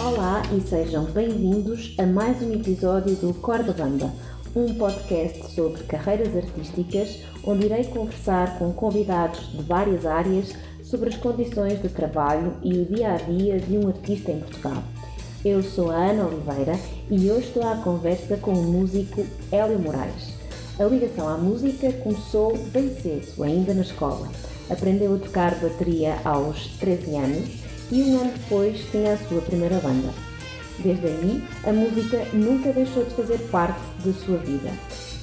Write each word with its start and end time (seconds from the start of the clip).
Olá 0.00 0.42
e 0.56 0.60
sejam 0.60 1.06
bem-vindos 1.06 1.96
a 1.98 2.06
mais 2.06 2.40
um 2.40 2.52
episódio 2.52 3.16
do 3.16 3.34
Corda 3.34 3.72
Banda, 3.72 4.12
um 4.54 4.72
podcast 4.74 5.52
sobre 5.52 5.82
carreiras 5.82 6.36
artísticas, 6.36 7.24
onde 7.44 7.66
irei 7.66 7.82
conversar 7.82 8.60
com 8.60 8.72
convidados 8.72 9.50
de 9.50 9.60
várias 9.60 10.06
áreas 10.06 10.54
sobre 10.84 11.08
as 11.08 11.16
condições 11.16 11.82
de 11.82 11.88
trabalho 11.88 12.54
e 12.62 12.78
o 12.78 12.84
dia 12.84 13.14
a 13.14 13.16
dia 13.16 13.58
de 13.58 13.76
um 13.76 13.88
artista 13.88 14.30
em 14.30 14.38
Portugal. 14.38 14.84
Eu 15.44 15.64
sou 15.64 15.90
a 15.90 15.96
Ana 15.96 16.26
Oliveira 16.26 16.78
e 17.10 17.28
hoje 17.28 17.48
estou 17.48 17.66
à 17.66 17.74
conversa 17.78 18.36
com 18.36 18.52
o 18.52 18.62
músico 18.62 19.26
Hélio 19.50 19.80
Moraes. 19.80 20.32
A 20.78 20.84
ligação 20.84 21.28
à 21.28 21.36
música 21.36 21.92
começou 22.04 22.56
bem 22.68 22.94
cedo, 22.94 23.42
ainda 23.42 23.74
na 23.74 23.82
escola. 23.82 24.28
Aprendeu 24.70 25.16
a 25.16 25.18
tocar 25.18 25.56
bateria 25.56 26.18
aos 26.24 26.68
13 26.78 27.16
anos 27.16 27.57
e 27.90 28.02
um 28.02 28.20
ano 28.20 28.32
depois 28.32 28.80
tinha 28.90 29.14
a 29.14 29.18
sua 29.18 29.40
primeira 29.42 29.78
banda. 29.80 30.12
Desde 30.78 31.06
aí, 31.06 31.44
a 31.64 31.72
música 31.72 32.24
nunca 32.32 32.72
deixou 32.72 33.04
de 33.04 33.14
fazer 33.14 33.38
parte 33.50 33.80
da 34.04 34.12
sua 34.12 34.38
vida. 34.38 34.70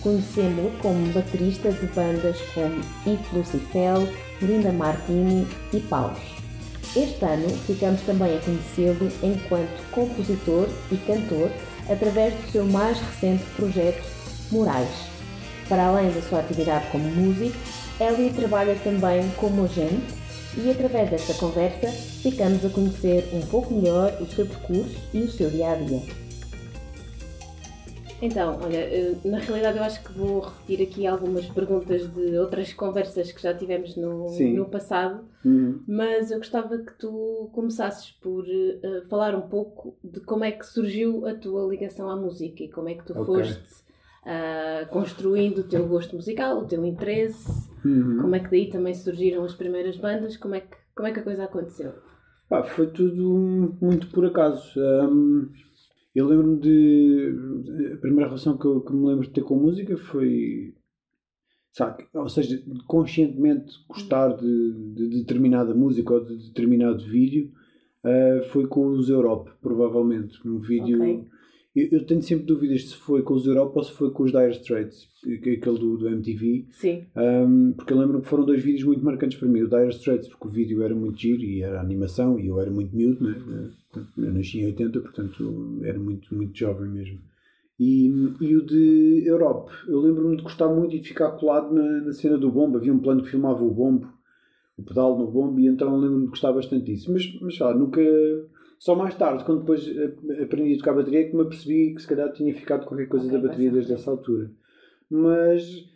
Conhecemos-lo 0.01 0.71
como 0.81 1.13
baterista 1.13 1.71
de 1.71 1.87
bandas 1.87 2.37
como 2.53 2.81
If 3.07 3.33
Lucifel, 3.33 4.07
Linda 4.41 4.71
Martini 4.71 5.47
e 5.73 5.79
Paus. 5.79 6.19
Este 6.95 7.25
ano 7.25 7.49
ficamos 7.65 8.01
também 8.01 8.37
a 8.37 8.41
conhecê-lo 8.41 9.09
enquanto 9.23 9.91
compositor 9.91 10.67
e 10.91 10.97
cantor 10.97 11.49
através 11.89 12.33
do 12.33 12.51
seu 12.51 12.65
mais 12.65 12.99
recente 12.99 13.43
projeto 13.55 14.03
Moraes. 14.51 14.89
Para 15.67 15.87
além 15.87 16.11
da 16.11 16.21
sua 16.21 16.39
atividade 16.39 16.85
como 16.91 17.03
músico, 17.03 17.57
Ellie 17.99 18.31
trabalha 18.31 18.75
também 18.83 19.29
como 19.37 19.65
agente 19.65 20.24
e 20.57 20.71
através 20.71 21.09
desta 21.09 21.33
conversa 21.33 21.87
ficamos 21.89 22.65
a 22.65 22.69
conhecer 22.69 23.27
um 23.33 23.41
pouco 23.47 23.73
melhor 23.73 24.15
o 24.21 24.25
seu 24.25 24.45
percurso 24.45 24.95
e 25.13 25.21
o 25.21 25.29
seu 25.29 25.49
dia 25.49 25.71
a 25.71 25.75
dia. 25.75 26.25
Então, 28.21 28.59
olha, 28.63 28.87
na 29.25 29.39
realidade 29.39 29.77
eu 29.77 29.83
acho 29.83 30.01
que 30.01 30.13
vou 30.13 30.39
repetir 30.39 30.87
aqui 30.87 31.07
algumas 31.07 31.45
perguntas 31.47 32.07
de 32.07 32.37
outras 32.37 32.73
conversas 32.73 33.31
que 33.31 33.41
já 33.41 33.53
tivemos 33.53 33.95
no, 33.97 34.31
no 34.39 34.65
passado, 34.65 35.25
uhum. 35.43 35.81
mas 35.85 36.31
eu 36.31 36.37
gostava 36.37 36.77
que 36.77 36.93
tu 36.93 37.49
começasses 37.51 38.11
por 38.11 38.45
uh, 38.45 39.07
falar 39.09 39.35
um 39.35 39.41
pouco 39.41 39.97
de 40.01 40.21
como 40.21 40.45
é 40.45 40.51
que 40.51 40.65
surgiu 40.65 41.27
a 41.27 41.35
tua 41.35 41.69
ligação 41.69 42.09
à 42.09 42.15
música 42.15 42.63
e 42.63 42.69
como 42.69 42.87
é 42.87 42.95
que 42.95 43.03
tu 43.03 43.11
okay. 43.11 43.25
foste 43.25 43.84
uh, 44.25 44.89
construindo 44.89 45.59
o 45.59 45.63
teu 45.63 45.87
gosto 45.87 46.15
musical, 46.15 46.59
o 46.59 46.67
teu 46.67 46.85
interesse, 46.85 47.69
uhum. 47.85 48.17
como 48.21 48.35
é 48.35 48.39
que 48.39 48.51
daí 48.51 48.69
também 48.69 48.93
surgiram 48.93 49.43
as 49.43 49.55
primeiras 49.55 49.97
bandas, 49.97 50.37
como 50.37 50.55
é 50.55 50.61
que, 50.61 50.75
como 50.95 51.07
é 51.07 51.11
que 51.11 51.19
a 51.19 51.23
coisa 51.23 51.45
aconteceu? 51.45 51.93
Pá, 52.49 52.63
foi 52.63 52.87
tudo 52.87 53.75
muito 53.81 54.07
por 54.07 54.25
acaso. 54.25 54.79
Um 54.79 55.49
eu 56.15 56.27
lembro-me 56.27 56.59
de. 56.61 57.93
A 57.93 57.97
primeira 57.97 58.29
relação 58.29 58.57
que, 58.57 58.65
eu, 58.65 58.79
que 58.79 58.93
me 58.93 59.05
lembro 59.05 59.27
de 59.27 59.31
ter 59.31 59.43
com 59.43 59.57
música 59.57 59.97
foi. 59.97 60.73
Sabe, 61.73 62.05
ou 62.13 62.29
seja, 62.29 62.57
conscientemente 62.87 63.73
gostar 63.89 64.29
de, 64.29 64.93
de 64.93 65.09
determinada 65.09 65.75
música 65.75 66.13
ou 66.13 66.23
de 66.23 66.37
determinado 66.47 67.03
vídeo 67.03 67.51
uh, 68.05 68.41
foi 68.45 68.65
com 68.65 68.87
os 68.91 69.09
Europe, 69.09 69.51
provavelmente. 69.61 70.39
Um 70.47 70.57
vídeo. 70.57 70.99
Okay. 70.99 71.27
Eu, 71.75 71.87
eu, 71.91 72.05
tenho 72.05 72.21
sempre 72.21 72.45
dúvidas 72.45 72.89
se 72.89 72.95
foi 72.95 73.21
com 73.21 73.33
os 73.33 73.45
Europa 73.45 73.79
ou 73.79 73.83
se 73.83 73.91
foi 73.91 74.09
com 74.09 74.23
os 74.23 74.31
Dire 74.31 74.51
Straits, 74.51 75.09
aquele 75.23 75.77
do, 75.77 75.97
do 75.97 76.07
MTV. 76.07 76.67
Sim. 76.71 77.03
Um, 77.15 77.73
porque 77.73 77.91
eu 77.91 77.99
lembro 77.99 78.21
que 78.21 78.27
foram 78.27 78.45
dois 78.45 78.63
vídeos 78.63 78.85
muito 78.85 79.03
marcantes 79.03 79.37
para 79.37 79.49
mim. 79.49 79.61
O 79.61 79.67
Dire 79.67 79.89
Straits, 79.89 80.29
porque 80.29 80.47
o 80.47 80.51
vídeo 80.51 80.81
era 80.81 80.95
muito 80.95 81.19
giro 81.19 81.41
e 81.41 81.61
era 81.61 81.81
animação 81.81 82.39
e 82.39 82.47
eu 82.47 82.61
era 82.61 82.71
muito 82.71 82.95
miúdo, 82.95 83.25
né? 83.25 83.71
Eu 84.17 84.33
nasci 84.33 84.59
em 84.59 84.67
80, 84.67 84.99
portanto 85.01 85.79
era 85.83 85.99
muito, 85.99 86.33
muito 86.33 86.57
jovem 86.57 86.89
mesmo. 86.89 87.19
E, 87.79 88.07
e 88.39 88.55
o 88.55 88.65
de 88.65 89.23
Europe, 89.25 89.69
eu 89.87 89.99
lembro-me 89.99 90.37
de 90.37 90.43
gostar 90.43 90.69
muito 90.69 90.95
e 90.95 90.99
de 90.99 91.07
ficar 91.07 91.31
colado 91.31 91.73
na, 91.73 92.01
na 92.01 92.13
cena 92.13 92.37
do 92.37 92.49
bombo. 92.49 92.77
Havia 92.77 92.93
um 92.93 92.99
plano 92.99 93.21
que 93.21 93.29
filmava 93.29 93.63
o 93.63 93.73
bombo, 93.73 94.07
o 94.77 94.83
pedal 94.83 95.17
no 95.17 95.29
bombo, 95.29 95.59
e 95.59 95.67
então 95.67 95.97
lembro-me 95.97 96.23
de 96.23 96.29
gostar 96.29 96.53
bastante 96.53 96.85
disso. 96.85 97.11
Mas, 97.11 97.37
mas 97.41 97.59
lá, 97.59 97.75
nunca. 97.75 98.01
Só 98.85 98.93
mais 98.95 99.15
tarde, 99.15 99.43
quando 99.43 99.61
depois 99.61 99.83
aprendi 100.43 100.75
a 100.75 100.77
tocar 100.77 100.91
a 100.91 100.95
bateria, 100.97 101.27
que 101.27 101.35
me 101.35 101.41
apercebi 101.41 101.95
que 101.95 102.03
se 102.03 102.07
calhar 102.07 102.31
tinha 102.31 102.53
ficado 102.53 102.85
qualquer 102.85 103.07
coisa 103.07 103.25
okay, 103.25 103.35
da 103.35 103.47
bateria 103.47 103.71
desde 103.71 103.93
essa 103.93 104.11
altura. 104.11 104.51
Mas 105.09 105.89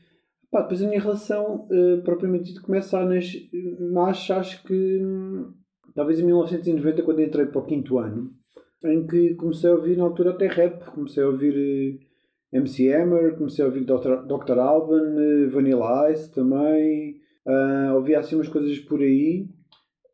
pá, 0.50 0.63
depois 0.63 0.81
a 0.81 0.88
minha 0.88 1.00
relação 1.00 1.67
uh, 1.69 2.01
propriamente 2.03 2.45
dito 2.45 2.63
começa 2.63 2.97
a 2.97 3.05
nascer, 3.05 3.47
nasce, 3.79 4.33
acho 4.33 4.63
que 4.63 5.03
talvez 5.94 6.19
em 6.19 6.25
1990, 6.25 7.03
quando 7.03 7.22
entrei 7.22 7.45
para 7.45 7.61
o 7.61 7.66
quinto 7.67 8.00
ano, 8.00 8.31
em 8.83 9.06
que 9.06 9.35
comecei 9.35 9.69
a 9.69 9.75
ouvir 9.75 9.95
na 9.95 10.06
altura 10.06 10.31
até 10.31 10.47
rap, 10.47 10.83
comecei 10.85 11.21
a 11.21 11.27
ouvir 11.27 11.53
uh, 11.53 12.00
eh, 12.56 12.57
MC 12.57 12.91
Hammer, 12.91 13.38
comecei 13.38 13.63
a 13.63 13.67
ouvir 13.67 13.81
Dr. 13.81 14.25
Dr. 14.25 14.57
Alban, 14.57 15.13
uh, 15.13 15.50
Vanilla 15.51 16.11
Ice 16.11 16.33
também, 16.33 17.21
uh, 17.45 17.94
ouvia 17.94 18.17
assim 18.17 18.33
umas 18.33 18.50
coisas 18.50 18.79
por 18.79 19.00
aí, 19.00 19.47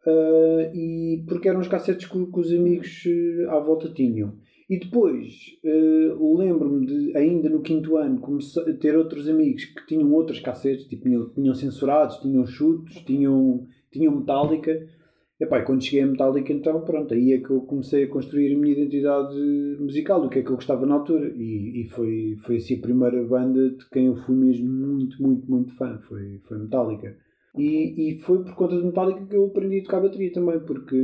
uh, 0.06 0.76
e 0.76 1.24
porque 1.28 1.50
eram 1.50 1.60
os 1.60 1.68
cassetes 1.68 2.08
que, 2.08 2.26
que 2.26 2.40
os 2.40 2.52
amigos 2.52 3.04
à 3.50 3.60
volta 3.60 3.90
tinham. 3.90 4.34
E 4.68 4.80
depois 4.80 5.58
lembro-me 6.38 6.88
de, 6.88 7.16
ainda 7.16 7.48
no 7.50 7.62
quinto 7.62 7.98
ano, 7.98 8.20
ter 8.80 8.98
outros 8.98 9.30
amigos 9.30 9.66
que 9.66 9.86
tinham 9.86 10.12
outras 10.12 10.40
cassetes, 10.40 10.88
tipo, 10.88 11.04
tinham, 11.04 11.30
tinham 11.30 11.54
censurados, 11.54 12.18
tinham 12.18 12.46
chutos, 12.48 12.96
tinham, 13.06 13.68
tinham 13.92 14.16
metálica 14.16 14.88
Epá, 15.38 15.62
quando 15.64 15.84
cheguei 15.84 16.02
a 16.02 16.08
Metallica, 16.08 16.54
então, 16.54 16.80
pronto, 16.80 17.14
aí 17.14 17.34
é 17.34 17.40
que 17.40 17.50
eu 17.50 17.60
comecei 17.62 18.06
a 18.06 18.08
construir 18.08 18.56
a 18.56 18.58
minha 18.58 18.72
identidade 18.72 19.36
musical, 19.82 20.22
do 20.22 20.30
que 20.30 20.40
é 20.40 20.42
que 20.42 20.50
eu 20.50 20.56
gostava 20.56 20.86
na 20.86 20.96
altura. 20.96 21.28
E, 21.36 21.82
e 21.82 21.90
foi, 21.90 22.38
foi 22.46 22.56
assim 22.56 22.78
a 22.78 22.82
primeira 22.82 23.22
banda 23.26 23.72
de 23.72 23.90
quem 23.90 24.06
eu 24.06 24.16
fui 24.16 24.34
mesmo 24.34 24.70
muito, 24.70 25.22
muito, 25.22 25.52
muito 25.52 25.74
fã, 25.76 26.00
foi, 26.08 26.40
foi 26.46 26.58
Metallica. 26.58 27.18
E, 27.58 28.16
e 28.16 28.20
foi 28.20 28.44
por 28.44 28.56
conta 28.56 28.78
de 28.78 28.84
Metallica 28.84 29.26
que 29.26 29.36
eu 29.36 29.46
aprendi 29.46 29.80
a 29.80 29.84
tocar 29.84 30.02
bateria 30.02 30.32
também, 30.32 30.60
porque 30.60 30.96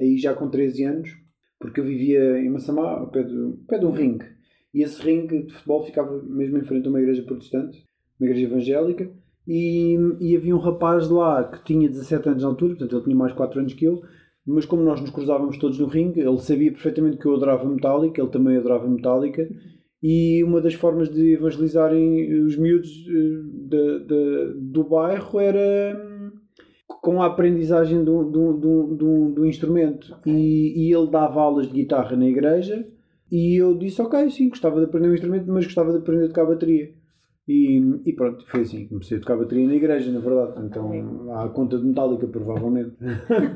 aí 0.00 0.18
já 0.18 0.34
com 0.34 0.48
13 0.48 0.84
anos, 0.84 1.10
porque 1.58 1.80
eu 1.80 1.84
vivia 1.84 2.38
em 2.38 2.50
Massamá, 2.50 2.98
ao 2.98 3.10
pé 3.10 3.22
de, 3.22 3.36
ao 3.36 3.52
pé 3.68 3.78
de 3.78 3.86
um 3.86 3.92
ringue. 3.92 4.26
E 4.74 4.82
esse 4.82 5.00
ringue 5.02 5.44
de 5.44 5.52
futebol 5.52 5.84
ficava 5.84 6.22
mesmo 6.22 6.58
em 6.58 6.64
frente 6.64 6.86
a 6.86 6.90
uma 6.90 7.00
igreja 7.00 7.22
protestante, 7.22 7.84
uma 8.18 8.28
igreja 8.28 8.46
evangélica. 8.46 9.10
E, 9.46 9.96
e, 10.20 10.36
havia 10.36 10.54
um 10.54 10.60
rapaz 10.60 11.08
lá 11.08 11.42
que 11.44 11.64
tinha 11.64 11.88
17 11.88 12.28
anos 12.28 12.42
na 12.42 12.48
altura, 12.48 12.76
portanto 12.76 12.96
ele 12.96 13.04
tinha 13.04 13.16
mais 13.16 13.32
4 13.32 13.58
anos 13.58 13.74
que 13.74 13.84
eu, 13.84 14.02
mas 14.46 14.64
como 14.64 14.82
nós 14.82 15.00
nos 15.00 15.10
cruzávamos 15.10 15.58
todos 15.58 15.78
no 15.78 15.86
ringue, 15.86 16.20
ele 16.20 16.38
sabia 16.38 16.70
perfeitamente 16.70 17.16
que 17.16 17.26
eu 17.26 17.34
adorava 17.34 17.68
Metallica, 17.68 18.20
ele 18.20 18.30
também 18.30 18.56
adorava 18.56 18.88
Metallica, 18.88 19.48
e 20.02 20.42
uma 20.42 20.60
das 20.60 20.74
formas 20.74 21.08
de 21.08 21.34
evangelizarem 21.34 22.42
os 22.42 22.56
miúdos 22.56 22.90
eh, 23.08 23.42
de, 23.68 23.98
de, 24.00 24.54
do 24.56 24.82
bairro 24.82 25.38
era 25.38 25.96
hum, 25.96 26.32
com 27.00 27.22
a 27.22 27.26
aprendizagem 27.26 28.02
do, 28.02 28.24
do, 28.24 28.52
do, 28.54 28.94
do, 28.94 29.30
do 29.30 29.46
instrumento. 29.46 30.12
Okay. 30.14 30.32
E, 30.32 30.88
e 30.88 30.92
ele 30.92 31.08
dava 31.08 31.40
aulas 31.40 31.68
de 31.68 31.74
guitarra 31.74 32.16
na 32.16 32.26
igreja, 32.26 32.84
e 33.30 33.56
eu 33.56 33.78
disse: 33.78 34.02
Ok, 34.02 34.28
sim, 34.30 34.48
gostava 34.48 34.80
de 34.80 34.86
aprender 34.86 35.08
um 35.08 35.14
instrumento, 35.14 35.50
mas 35.50 35.64
gostava 35.64 35.92
de 35.92 35.98
aprender 35.98 36.24
a 36.24 36.28
tocar 36.28 36.46
bateria. 36.46 36.92
E, 37.48 37.78
e, 38.06 38.12
pronto, 38.12 38.46
foi 38.46 38.60
assim. 38.60 38.86
Comecei 38.86 39.16
a 39.16 39.20
tocar 39.20 39.36
bateria 39.36 39.66
na 39.66 39.74
igreja, 39.74 40.12
na 40.12 40.20
verdade. 40.20 40.64
Então, 40.64 41.32
à 41.34 41.48
conta 41.48 41.76
de 41.76 41.84
metálica, 41.84 42.26
provavelmente. 42.28 42.92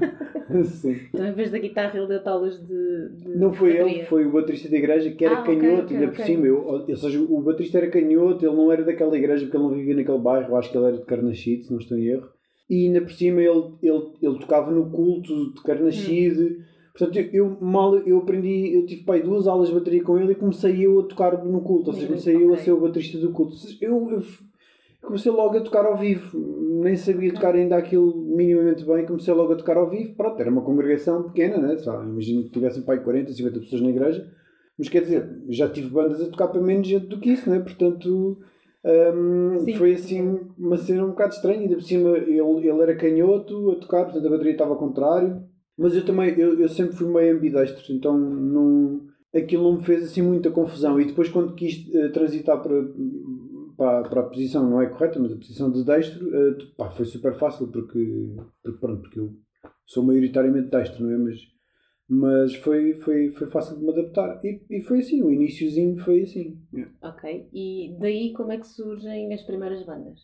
Sim. 0.65 0.97
Então, 1.15 1.27
em 1.27 1.33
vez 1.33 1.53
da 1.53 1.59
guitarra, 1.59 1.97
ele 1.97 2.09
deu 2.09 2.23
talas 2.23 2.59
de, 2.59 3.09
de. 3.17 3.39
Não 3.39 3.53
foi 3.53 3.75
bateria. 3.75 3.99
ele, 3.99 4.05
foi 4.07 4.27
o 4.27 4.33
baterista 4.33 4.69
da 4.69 4.77
igreja 4.77 5.11
que 5.13 5.25
era 5.25 5.39
ah, 5.39 5.43
canhoto, 5.43 5.85
okay, 5.85 5.97
ainda 5.97 6.11
okay, 6.11 6.17
por 6.17 6.27
cima. 6.27 6.47
Eu, 6.47 6.67
ou 6.67 6.97
seja, 6.97 7.21
o 7.21 7.41
baterista 7.41 7.79
era 7.79 7.91
canhoto, 7.91 8.45
ele 8.45 8.57
não 8.57 8.73
era 8.73 8.83
daquela 8.83 9.17
igreja 9.17 9.45
porque 9.45 9.57
ele 9.57 9.65
não 9.65 9.75
vivia 9.75 9.95
naquele 9.95 10.19
bairro. 10.19 10.57
Acho 10.57 10.71
que 10.71 10.77
ele 10.77 10.87
era 10.87 10.97
de 10.97 11.05
Carnachide, 11.05 11.65
se 11.65 11.71
não 11.71 11.79
estou 11.79 11.97
em 11.97 12.07
erro. 12.07 12.29
E 12.69 12.87
ainda 12.87 13.01
por 13.01 13.13
cima, 13.13 13.41
ele, 13.41 13.65
ele, 13.81 14.03
ele 14.21 14.39
tocava 14.41 14.73
no 14.73 14.91
culto 14.91 15.53
de 15.55 15.63
Carnachide. 15.63 16.43
Hum 16.43 16.76
Portanto, 16.97 17.19
eu, 17.19 17.29
eu, 17.31 17.59
mal 17.61 17.95
eu 17.99 18.19
aprendi, 18.19 18.75
eu 18.75 18.87
tive 18.87 19.03
pai, 19.03 19.23
duas 19.23 19.47
aulas 19.47 19.69
de 19.69 19.75
bateria 19.75 20.03
com 20.03 20.19
ele 20.19 20.33
e 20.33 20.35
comecei 20.35 20.87
eu 20.87 21.01
a 21.01 21.03
tocar 21.03 21.45
no 21.45 21.61
culto, 21.61 21.91
ou 21.91 21.95
seja, 21.95 22.07
comecei 22.07 22.35
okay. 22.35 22.47
eu 22.47 22.55
a 22.55 22.57
ser 22.57 22.73
o 22.73 22.81
baterista 22.81 23.19
do 23.19 23.33
culto. 23.33 23.55
Eu, 23.83 24.11
eu, 24.11 24.23
comecei 25.03 25.31
logo 25.31 25.59
a 25.59 25.61
tocar 25.61 25.85
ao 25.85 25.95
vivo, 25.99 26.39
nem 26.83 26.97
sabia 26.97 27.35
tocar 27.35 27.55
ainda 27.55 27.77
aquilo 27.77 28.17
minimamente 28.17 28.83
bem, 28.83 29.05
comecei 29.05 29.35
logo 29.35 29.53
a 29.53 29.57
tocar 29.57 29.77
ao 29.77 29.91
vivo. 29.91 30.15
Pronto, 30.15 30.41
era 30.41 30.51
uma 30.51 30.63
congregação 30.63 31.25
pequena, 31.25 31.59
né? 31.59 31.77
Imagino 31.85 32.45
que 32.45 32.51
tivessem 32.51 32.83
pai 32.83 32.99
40, 33.05 33.31
50 33.31 33.61
pessoas 33.61 33.83
na 33.83 33.91
igreja, 33.91 34.33
mas 34.79 34.89
quer 34.89 35.03
dizer, 35.03 35.43
já 35.51 35.69
tive 35.69 35.91
bandas 35.91 36.23
a 36.23 36.31
tocar 36.31 36.49
para 36.49 36.63
menos 36.63 36.89
gente 36.89 37.09
do 37.09 37.21
que 37.21 37.31
isso, 37.31 37.49
né? 37.51 37.61
Portanto. 37.61 38.39
Um, 38.89 39.59
foi 39.77 39.95
assim 39.95 40.39
uma 40.57 40.77
cena 40.77 41.05
um 41.05 41.09
bocado 41.09 41.35
estranha, 41.35 41.59
ainda 41.59 41.75
por 41.75 41.83
cima 41.83 42.11
ele, 42.11 42.39
ele 42.39 42.83
era 42.83 42.95
canhoto 42.95 43.73
a 43.73 43.81
tocar, 43.81 44.05
portanto 44.05 44.25
a 44.25 44.31
bateria 44.31 44.53
estava 44.53 44.71
ao 44.71 44.79
contrário 44.79 45.43
mas 45.79 45.95
eu 45.95 46.05
também, 46.05 46.31
eu, 46.39 46.59
eu 46.59 46.69
sempre 46.69 46.97
fui 46.97 47.07
meio 47.13 47.37
ambidestro, 47.37 47.93
então 47.93 48.19
não, 48.19 49.07
aquilo 49.35 49.65
não 49.65 49.79
me 49.79 49.85
fez 49.85 50.05
assim 50.05 50.23
muita 50.23 50.51
confusão. 50.51 51.01
E 51.01 51.05
depois, 51.05 51.29
quando 51.29 51.55
quis 51.55 51.87
uh, 51.95 52.11
transitar 52.13 52.63
para, 52.63 52.75
para, 53.77 54.09
para, 54.09 54.21
a 54.23 54.25
posição, 54.25 54.69
não 54.69 54.81
é 54.81 54.87
correta, 54.87 55.19
mas 55.19 55.33
a 55.33 55.37
posição 55.37 55.71
de 55.71 55.85
destro, 55.85 56.27
uh, 56.29 56.57
pá, 56.77 56.91
foi 56.91 57.05
super 57.05 57.35
fácil, 57.35 57.69
porque, 57.69 58.35
porque, 58.63 58.79
pronto, 58.79 59.03
porque 59.03 59.21
eu 59.21 59.35
sou 59.85 60.03
maioritariamente 60.03 60.71
destro, 60.71 61.05
não 61.05 61.13
é? 61.13 61.19
Mas, 61.19 61.37
Mas 62.09 62.55
foi, 62.55 62.95
foi, 62.95 63.31
foi 63.33 63.49
fácil 63.49 63.77
de 63.77 63.85
me 63.85 63.91
adaptar. 63.91 64.41
E, 64.45 64.63
e 64.71 64.81
foi 64.81 65.01
assim, 65.01 65.23
o 65.23 65.31
iníciozinho 65.31 65.99
foi 65.99 66.23
assim. 66.23 66.59
Yeah. 66.73 66.93
Ok. 67.03 67.49
E 67.53 67.97
daí 68.01 68.33
como 68.33 68.53
é 68.53 68.59
que 68.59 68.67
surgem 68.67 69.35
as 69.35 69.43
primeiras 69.43 69.85
bandas? 69.85 70.21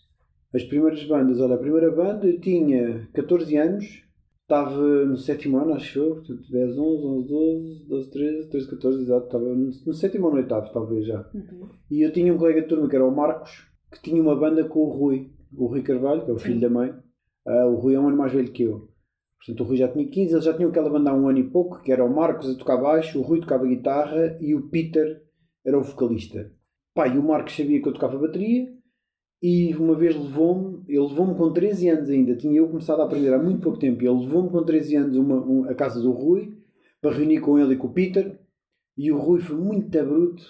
As 0.54 0.64
primeiras 0.64 1.02
bandas, 1.04 1.40
olha, 1.40 1.54
a 1.54 1.58
primeira 1.58 1.90
banda 1.90 2.26
eu 2.26 2.38
tinha 2.38 3.08
14 3.14 3.56
anos, 3.56 4.04
estava 4.52 5.04
no 5.06 5.16
sétimo 5.16 5.58
ano, 5.58 5.72
acho 5.72 5.98
eu, 5.98 6.16
portanto 6.16 6.50
10, 6.50 6.78
11, 6.78 7.06
11, 7.06 7.28
12, 7.28 7.88
12, 7.88 8.10
13, 8.10 8.48
13, 8.50 8.70
14, 8.70 9.02
exato, 9.02 9.26
estava 9.26 9.44
no, 9.44 9.94
sétimo 9.94 10.26
ou 10.26 10.32
no 10.32 10.36
oitavo, 10.36 10.70
talvez 10.72 11.06
já. 11.06 11.26
Uhum. 11.32 11.70
E 11.90 12.02
eu 12.02 12.12
tinha 12.12 12.32
um 12.32 12.36
colega 12.36 12.60
de 12.60 12.68
turma 12.68 12.88
que 12.88 12.94
era 12.94 13.06
o 13.06 13.14
Marcos, 13.14 13.66
que 13.90 14.02
tinha 14.02 14.20
uma 14.20 14.36
banda 14.36 14.62
com 14.64 14.80
o 14.80 14.90
Rui, 14.90 15.30
o 15.56 15.66
Rui 15.66 15.82
Carvalho, 15.82 16.24
que 16.24 16.30
é 16.30 16.34
o 16.34 16.38
filho 16.38 16.56
Sim. 16.56 16.60
da 16.60 16.70
mãe. 16.70 16.94
Ah, 17.46 17.66
o 17.66 17.76
Rui 17.76 17.94
é 17.94 18.00
um 18.00 18.08
ano 18.08 18.16
mais 18.16 18.32
velho 18.32 18.52
que 18.52 18.64
eu. 18.64 18.88
Portanto, 19.38 19.60
o 19.64 19.66
Rui 19.66 19.76
já 19.76 19.88
tinha 19.88 20.06
15, 20.06 20.34
eles 20.34 20.44
já 20.44 20.54
tinham 20.54 20.70
aquela 20.70 20.90
banda 20.90 21.10
há 21.10 21.14
um 21.14 21.28
ano 21.28 21.38
e 21.38 21.50
pouco, 21.50 21.82
que 21.82 21.90
era 21.90 22.04
o 22.04 22.14
Marcos 22.14 22.48
a 22.48 22.54
tocar 22.54 22.76
baixo, 22.76 23.18
o 23.18 23.22
Rui 23.22 23.40
tocava 23.40 23.66
guitarra 23.66 24.36
e 24.40 24.54
o 24.54 24.68
Peter 24.68 25.22
era 25.64 25.78
o 25.78 25.82
vocalista. 25.82 26.52
Pá, 26.94 27.08
e 27.08 27.18
o 27.18 27.22
Marcos 27.22 27.56
sabia 27.56 27.80
que 27.80 27.88
eu 27.88 27.94
tocava 27.94 28.18
bateria 28.18 28.68
e 29.42 29.74
uma 29.74 29.96
vez 29.96 30.14
levou-me, 30.14 30.84
ele 30.88 31.00
levou-me 31.00 31.34
com 31.34 31.52
13 31.52 31.88
anos 31.88 32.08
ainda, 32.08 32.36
tinha 32.36 32.58
eu 32.58 32.68
começado 32.68 33.00
a 33.00 33.04
aprender 33.04 33.34
há 33.34 33.38
muito 33.38 33.60
pouco 33.60 33.78
tempo, 33.78 34.00
ele 34.00 34.20
levou-me 34.20 34.50
com 34.50 34.62
13 34.62 34.96
anos 34.96 35.16
uma, 35.16 35.44
um, 35.44 35.68
a 35.68 35.74
casa 35.74 36.00
do 36.00 36.12
Rui 36.12 36.56
para 37.00 37.16
reunir 37.16 37.40
com 37.40 37.58
ele 37.58 37.74
e 37.74 37.76
com 37.76 37.88
o 37.88 37.92
Peter 37.92 38.38
e 38.96 39.10
o 39.10 39.18
Rui 39.18 39.40
foi 39.40 39.56
muito 39.56 39.90
bruto. 40.04 40.44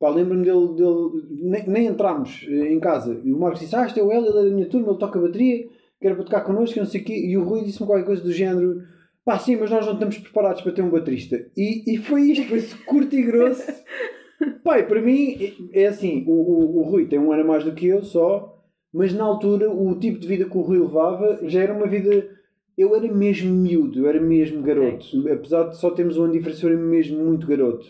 Pá, 0.00 0.10
lembro-me 0.10 0.44
dele, 0.44 0.74
dele 0.74 1.26
nem, 1.42 1.68
nem 1.68 1.86
entramos 1.86 2.46
eh, 2.48 2.72
em 2.72 2.80
casa 2.80 3.20
e 3.24 3.32
o 3.32 3.38
Marcos 3.38 3.60
disse: 3.60 3.74
Ah, 3.74 3.84
este 3.84 3.98
é 3.98 4.02
o 4.02 4.12
Hélio, 4.12 4.28
ele 4.28 4.38
é 4.38 4.50
da 4.50 4.54
minha 4.54 4.68
turma, 4.68 4.90
ele 4.90 4.98
toca 4.98 5.20
bateria, 5.20 5.68
quer 6.00 6.14
para 6.14 6.24
tocar 6.24 6.40
connosco, 6.42 6.78
não 6.78 6.86
sei 6.86 7.00
o 7.00 7.04
quê. 7.04 7.14
E 7.14 7.36
o 7.36 7.42
Rui 7.42 7.64
disse-me 7.64 7.86
qualquer 7.86 8.04
coisa 8.04 8.22
do 8.22 8.32
género: 8.32 8.80
Pá, 9.24 9.38
sim, 9.38 9.56
mas 9.56 9.70
nós 9.70 9.84
não 9.84 9.94
estamos 9.94 10.18
preparados 10.18 10.62
para 10.62 10.72
ter 10.72 10.82
um 10.82 10.90
baterista. 10.90 11.44
E, 11.56 11.94
e 11.94 11.98
foi 11.98 12.30
isto, 12.30 12.48
foi 12.48 12.62
curto 12.86 13.14
e 13.14 13.22
grosso. 13.22 13.62
Pai, 14.62 14.86
para 14.86 15.00
mim 15.00 15.36
é 15.72 15.86
assim: 15.86 16.24
o, 16.26 16.32
o, 16.32 16.78
o 16.78 16.82
Rui 16.82 17.06
tem 17.06 17.18
um 17.18 17.32
ano 17.32 17.46
mais 17.46 17.64
do 17.64 17.72
que 17.72 17.86
eu 17.86 18.02
só, 18.02 18.56
mas 18.92 19.12
na 19.12 19.24
altura 19.24 19.70
o 19.70 19.98
tipo 19.98 20.18
de 20.18 20.28
vida 20.28 20.44
que 20.44 20.56
o 20.56 20.60
Rui 20.60 20.78
levava 20.78 21.40
já 21.42 21.62
era 21.62 21.74
uma 21.74 21.86
vida. 21.86 22.28
Eu 22.76 22.94
era 22.94 23.12
mesmo 23.12 23.52
miúdo, 23.52 23.98
eu 24.00 24.08
era 24.08 24.20
mesmo 24.20 24.62
garoto. 24.62 25.04
Apesar 25.32 25.64
de 25.64 25.76
só 25.76 25.90
termos 25.90 26.16
um 26.16 26.22
ano 26.24 26.32
de 26.32 26.38
diferença, 26.38 26.64
eu 26.66 26.70
era 26.70 26.78
mesmo 26.80 27.24
muito 27.24 27.44
garoto. 27.44 27.84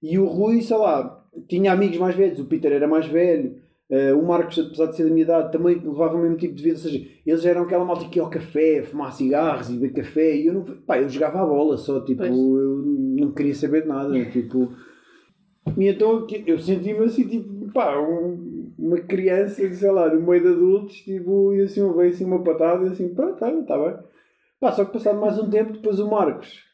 E 0.00 0.16
o 0.20 0.26
Rui, 0.26 0.62
sei 0.62 0.76
lá, 0.76 1.26
tinha 1.48 1.72
amigos 1.72 1.98
mais 1.98 2.14
velhos, 2.14 2.38
o 2.38 2.44
Peter 2.44 2.70
era 2.70 2.86
mais 2.86 3.06
velho, 3.06 3.56
eh, 3.90 4.14
o 4.14 4.24
Marcos, 4.24 4.56
apesar 4.60 4.86
de 4.86 4.94
ser 4.96 5.02
da 5.04 5.10
minha 5.10 5.24
idade, 5.24 5.50
também 5.50 5.74
levava 5.84 6.14
o 6.16 6.22
mesmo 6.22 6.36
tipo 6.36 6.54
de 6.54 6.62
vida. 6.62 6.76
Ou 6.76 6.80
seja, 6.80 7.04
eles 7.26 7.44
eram 7.44 7.62
aquela 7.62 7.84
malta 7.84 8.04
que 8.08 8.20
ia 8.20 8.22
ao 8.22 8.30
café, 8.30 8.84
fumar 8.84 9.12
cigarros 9.12 9.68
e 9.68 9.72
beber 9.72 9.94
café. 9.94 10.36
E 10.36 10.46
eu 10.46 10.54
não. 10.54 10.62
Pá, 10.62 11.00
eu 11.00 11.08
jogava 11.08 11.42
a 11.42 11.46
bola 11.46 11.76
só, 11.76 12.00
tipo, 12.04 12.18
Pois. 12.18 12.30
eu 12.30 12.84
não 13.18 13.32
queria 13.32 13.54
saber 13.54 13.82
de 13.82 13.88
nada. 13.88 14.24
tipo. 14.30 14.72
E 15.78 15.88
então 15.88 16.26
eu 16.46 16.58
senti-me 16.58 17.04
assim, 17.04 17.26
tipo, 17.28 17.72
pá, 17.72 17.98
um- 18.00 18.72
uma 18.78 18.98
criança, 18.98 19.72
sei 19.72 19.90
lá, 19.90 20.12
no 20.12 20.20
meio 20.26 20.42
de 20.42 20.48
adultos, 20.48 20.96
tipo, 20.96 21.52
e 21.54 21.62
assim, 21.62 21.80
veio 21.92 22.10
assim 22.10 22.24
uma 22.24 22.42
patada, 22.42 22.84
e 22.86 22.88
assim, 22.88 23.14
pronto, 23.14 23.38
tá, 23.38 23.50
tá 23.62 23.78
bem. 23.78 23.96
Pá, 24.58 24.72
só 24.72 24.84
que 24.84 24.92
passado 24.92 25.20
mais 25.20 25.38
um 25.38 25.48
tempo, 25.50 25.72
depois 25.74 26.00
o 26.00 26.08
Marcos. 26.10 26.64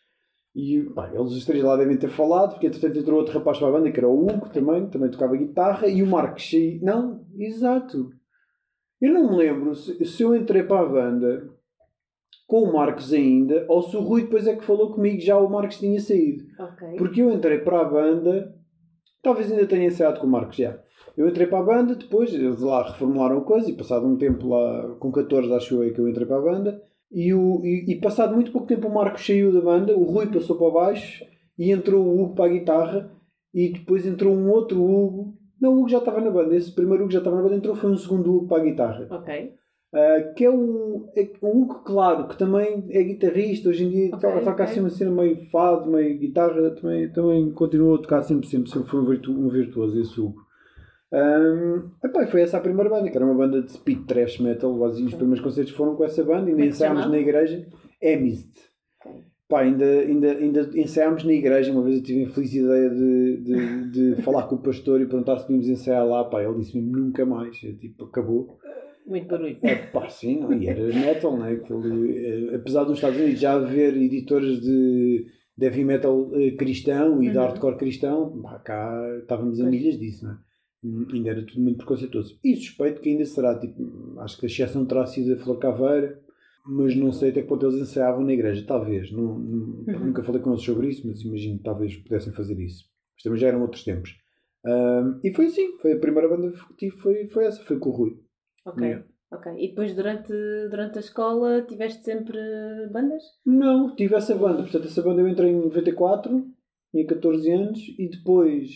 E 0.55 0.81
pá, 0.95 1.11
eles 1.13 1.33
os 1.33 1.45
três 1.45 1.63
lá 1.63 1.77
devem 1.77 1.97
ter 1.97 2.09
falado, 2.09 2.53
porque 2.53 2.67
entretanto 2.67 2.99
entrou 2.99 3.19
outro 3.19 3.35
rapaz 3.39 3.59
para 3.59 3.69
a 3.69 3.73
banda, 3.73 3.91
que 3.93 3.99
era 4.01 4.09
o 4.09 4.23
Hugo 4.27 4.49
também, 4.49 4.87
também 4.87 5.11
tocava 5.11 5.37
guitarra, 5.37 5.87
e 5.87 6.03
o 6.03 6.07
Marcos 6.07 6.49
saiu. 6.51 6.79
Não, 6.83 7.25
exato. 7.39 8.11
Eu 9.01 9.13
não 9.13 9.31
me 9.33 9.37
lembro 9.37 9.75
se, 9.75 10.03
se 10.07 10.23
eu 10.23 10.35
entrei 10.35 10.63
para 10.63 10.81
a 10.81 10.89
banda 10.89 11.51
com 12.47 12.63
o 12.63 12.73
Marcos 12.73 13.13
ainda, 13.13 13.67
ou 13.69 13.83
se 13.83 13.97
o 13.97 14.01
Rui 14.01 14.23
depois 14.23 14.47
é 14.47 14.57
que 14.57 14.65
falou 14.65 14.93
comigo, 14.95 15.21
já 15.21 15.37
o 15.37 15.51
Marcos 15.51 15.79
tinha 15.79 16.01
saído. 16.01 16.45
Ok. 16.59 16.97
Porque 16.97 17.21
eu 17.21 17.31
entrei 17.31 17.59
para 17.59 17.81
a 17.81 17.85
banda, 17.85 18.56
talvez 19.27 19.51
ainda 19.51 19.67
tenha 19.67 19.87
ensaiado 19.87 20.21
com 20.21 20.27
o 20.29 20.31
Marcos 20.31 20.57
já. 20.57 20.79
Eu 21.17 21.29
entrei 21.29 21.49
para 21.49 21.59
a 21.59 21.63
banda, 21.63 21.97
depois 21.97 22.33
eles 22.33 22.61
lá 22.61 22.85
reformularam 22.85 23.39
a 23.39 23.45
coisa, 23.45 23.69
e 23.69 23.75
passado 23.75 24.07
um 24.07 24.17
tempo 24.17 24.47
lá, 24.47 24.95
com 25.01 25.11
14 25.11 25.53
acho 25.53 25.75
eu 25.75 25.83
é 25.83 25.91
que 25.91 25.99
eu 25.99 26.09
entrei 26.09 26.25
para 26.25 26.37
a 26.37 26.43
banda, 26.43 26.83
e, 27.11 27.35
o, 27.35 27.61
e, 27.65 27.93
e 27.93 28.01
passado 28.01 28.35
muito 28.35 28.53
pouco 28.53 28.69
tempo 28.69 28.87
o 28.87 28.95
Marcos 28.95 29.27
saiu 29.27 29.53
da 29.53 29.61
banda, 29.61 29.97
o 29.97 30.05
Rui 30.05 30.27
passou 30.27 30.57
para 30.57 30.71
baixo, 30.71 31.25
e 31.59 31.73
entrou 31.73 32.07
o 32.07 32.23
Hugo 32.23 32.35
para 32.35 32.45
a 32.45 32.53
guitarra, 32.53 33.11
e 33.53 33.73
depois 33.73 34.07
entrou 34.07 34.33
um 34.33 34.49
outro 34.49 34.81
Hugo, 34.81 35.35
não, 35.61 35.75
o 35.75 35.81
Hugo 35.81 35.89
já 35.89 35.99
estava 35.99 36.21
na 36.21 36.31
banda, 36.31 36.55
esse 36.55 36.71
primeiro 36.71 37.03
Hugo 37.03 37.13
já 37.13 37.19
estava 37.19 37.37
na 37.37 37.43
banda, 37.43 37.57
entrou 37.57 37.75
foi 37.75 37.91
um 37.91 37.97
segundo 37.97 38.33
Hugo 38.33 38.47
para 38.47 38.63
a 38.63 38.65
guitarra. 38.65 39.09
Ok. 39.11 39.55
Uh, 39.97 40.35
que 40.35 40.45
é 40.45 40.51
o, 40.51 41.09
é 41.17 41.31
o 41.41 41.63
Hugo 41.63 41.83
Claro, 41.83 42.29
que 42.29 42.37
também 42.37 42.85
é 42.91 43.03
guitarrista, 43.03 43.71
hoje 43.71 43.85
em 43.85 43.89
dia 43.89 44.07
Ok, 44.09 44.21
toca, 44.21 44.41
toca 44.41 44.51
ok. 44.51 44.65
assim 44.67 44.81
uma 44.81 44.91
cena 44.91 45.11
meio 45.11 45.37
fado, 45.47 45.91
meio 45.91 46.19
guitarra, 46.19 46.71
também, 46.73 47.09
também 47.09 47.51
continua 47.53 47.97
a 47.97 48.03
tocar 48.03 48.23
sempre, 48.23 48.47
sempre, 48.47 48.71
sempre 48.71 48.91
foi 48.91 49.01
um, 49.01 49.07
virtu, 49.07 49.33
um 49.33 49.49
virtuoso 49.49 49.99
esse 49.99 50.21
Hugo. 50.21 50.45
Um, 51.11 51.89
epá, 52.05 52.27
foi 52.27 52.43
essa 52.43 52.59
a 52.59 52.61
primeira 52.61 52.91
banda, 52.91 53.09
que 53.09 53.17
era 53.17 53.25
uma 53.25 53.35
banda 53.35 53.63
de 53.63 53.73
speed 53.73 54.05
thrash 54.07 54.39
metal, 54.39 54.79
os 54.79 55.15
primeiros 55.15 55.41
concertos 55.41 55.73
foram 55.73 55.97
com 55.97 56.05
essa 56.05 56.23
banda, 56.23 56.51
ainda 56.51 56.63
é 56.63 56.67
ensaiámos 56.67 57.09
na 57.09 57.17
igreja, 57.17 57.67
Emist. 58.03 58.51
Ok. 59.01 59.23
Pá, 59.49 59.61
ainda, 59.61 59.87
ainda, 59.87 60.33
ainda 60.33 60.71
ensaiámos 60.75 61.25
na 61.25 61.33
igreja, 61.33 61.73
uma 61.73 61.83
vez 61.83 61.97
eu 61.97 62.03
tive 62.03 62.21
a 62.21 62.23
infeliz 62.25 62.53
ideia 62.53 62.91
de, 62.91 63.37
de, 63.37 63.91
de 64.15 64.23
falar 64.23 64.43
com 64.43 64.57
o 64.57 64.63
pastor 64.63 65.01
e 65.01 65.07
perguntar 65.07 65.39
se 65.39 65.45
podíamos 65.45 65.69
ensaiar 65.69 66.05
lá, 66.05 66.23
pá, 66.25 66.43
ele 66.43 66.59
disse-me 66.59 66.83
nunca 66.83 67.25
mais, 67.25 67.57
Eu, 67.63 67.79
tipo, 67.79 68.05
acabou. 68.05 68.59
Muito 69.07 69.29
barulho. 69.29 69.57
É 69.63 69.75
pá, 69.77 70.09
sim, 70.09 70.41
não? 70.41 70.53
e 70.53 70.67
era 70.67 70.83
metal, 70.83 71.37
né? 71.39 71.53
Aquele, 71.53 72.51
eh, 72.53 72.55
apesar 72.57 72.85
dos 72.85 72.95
Estados 72.97 73.19
Unidos 73.21 73.41
já 73.41 73.55
haver 73.55 73.97
editores 73.97 74.61
de, 74.61 75.27
de 75.57 75.65
heavy 75.67 75.85
metal 75.85 76.31
eh, 76.35 76.51
cristão 76.53 77.23
e 77.23 77.31
de 77.31 77.37
Uhum. 77.37 77.45
hardcore 77.45 77.77
cristão, 77.77 78.41
pá, 78.43 78.59
cá 78.59 79.19
estávamos 79.21 79.61
a 79.61 79.67
milhas 79.67 79.99
disso, 79.99 80.27
né? 80.27 80.37
Ainda 81.13 81.31
era 81.31 81.45
tudo 81.47 81.61
muito 81.61 81.79
preconceituoso. 81.79 82.39
E 82.45 82.55
suspeito 82.57 83.01
que 83.01 83.09
ainda 83.11 83.25
será, 83.25 83.59
tipo, 83.59 84.15
acho 84.21 84.39
que 84.39 84.47
a 84.47 84.49
exceção 84.49 84.85
terá 84.85 85.05
sido 85.07 85.33
a 85.35 85.37
Flor 85.37 85.59
Caveira, 85.59 86.21
mas 86.69 86.95
não 86.97 87.13
sei 87.13 87.31
até 87.31 87.43
que 87.43 87.49
ponto 87.49 87.65
eles 87.67 87.81
ensaiavam 87.81 88.25
na 88.25 88.33
igreja, 88.33 88.65
talvez. 88.67 89.11
Não, 89.13 89.39
não- 89.39 89.85
Uhum. 89.87 90.07
Nunca 90.07 90.23
falei 90.25 90.41
com 90.43 90.51
eles 90.51 90.63
sobre 90.63 90.89
isso, 90.89 91.07
mas 91.07 91.21
imagino 91.23 91.59
que 91.59 91.65
talvez 91.65 91.95
pudessem 91.97 92.33
fazer 92.33 92.59
isso. 92.61 92.85
Mas 93.15 93.23
também 93.23 93.39
já 93.39 93.49
eram 93.49 93.63
outros 93.63 93.85
tempos. 93.85 94.17
Ahm, 94.65 95.21
e 95.25 95.33
foi 95.33 95.47
assim, 95.47 95.79
foi 95.81 95.93
a 95.93 95.99
primeira 95.99 96.29
banda 96.29 96.51
que 96.51 96.77
tive, 96.77 96.97
foi, 96.99 97.27
foi 97.29 97.45
essa, 97.45 97.63
foi 97.63 97.79
com 97.79 97.91
o 97.91 97.93
Rui. 97.93 98.17
Ok. 98.67 98.85
Yeah. 98.85 99.05
Ok. 99.33 99.53
E 99.59 99.69
depois 99.69 99.95
durante, 99.95 100.33
durante 100.71 100.99
a 100.99 101.01
escola 101.01 101.63
tiveste 101.63 102.03
sempre 102.05 102.39
bandas? 102.93 103.23
Não, 103.45 103.95
tive 103.97 104.15
essa 104.15 104.35
banda. 104.35 104.63
Portanto, 104.63 104.87
essa 104.87 105.03
banda 105.03 105.21
eu 105.21 105.29
entrei 105.29 105.51
em 105.51 105.57
94, 105.61 106.45
tinha 106.93 107.07
14 107.07 107.51
anos, 107.51 107.81
e 107.99 108.09
depois, 108.09 108.69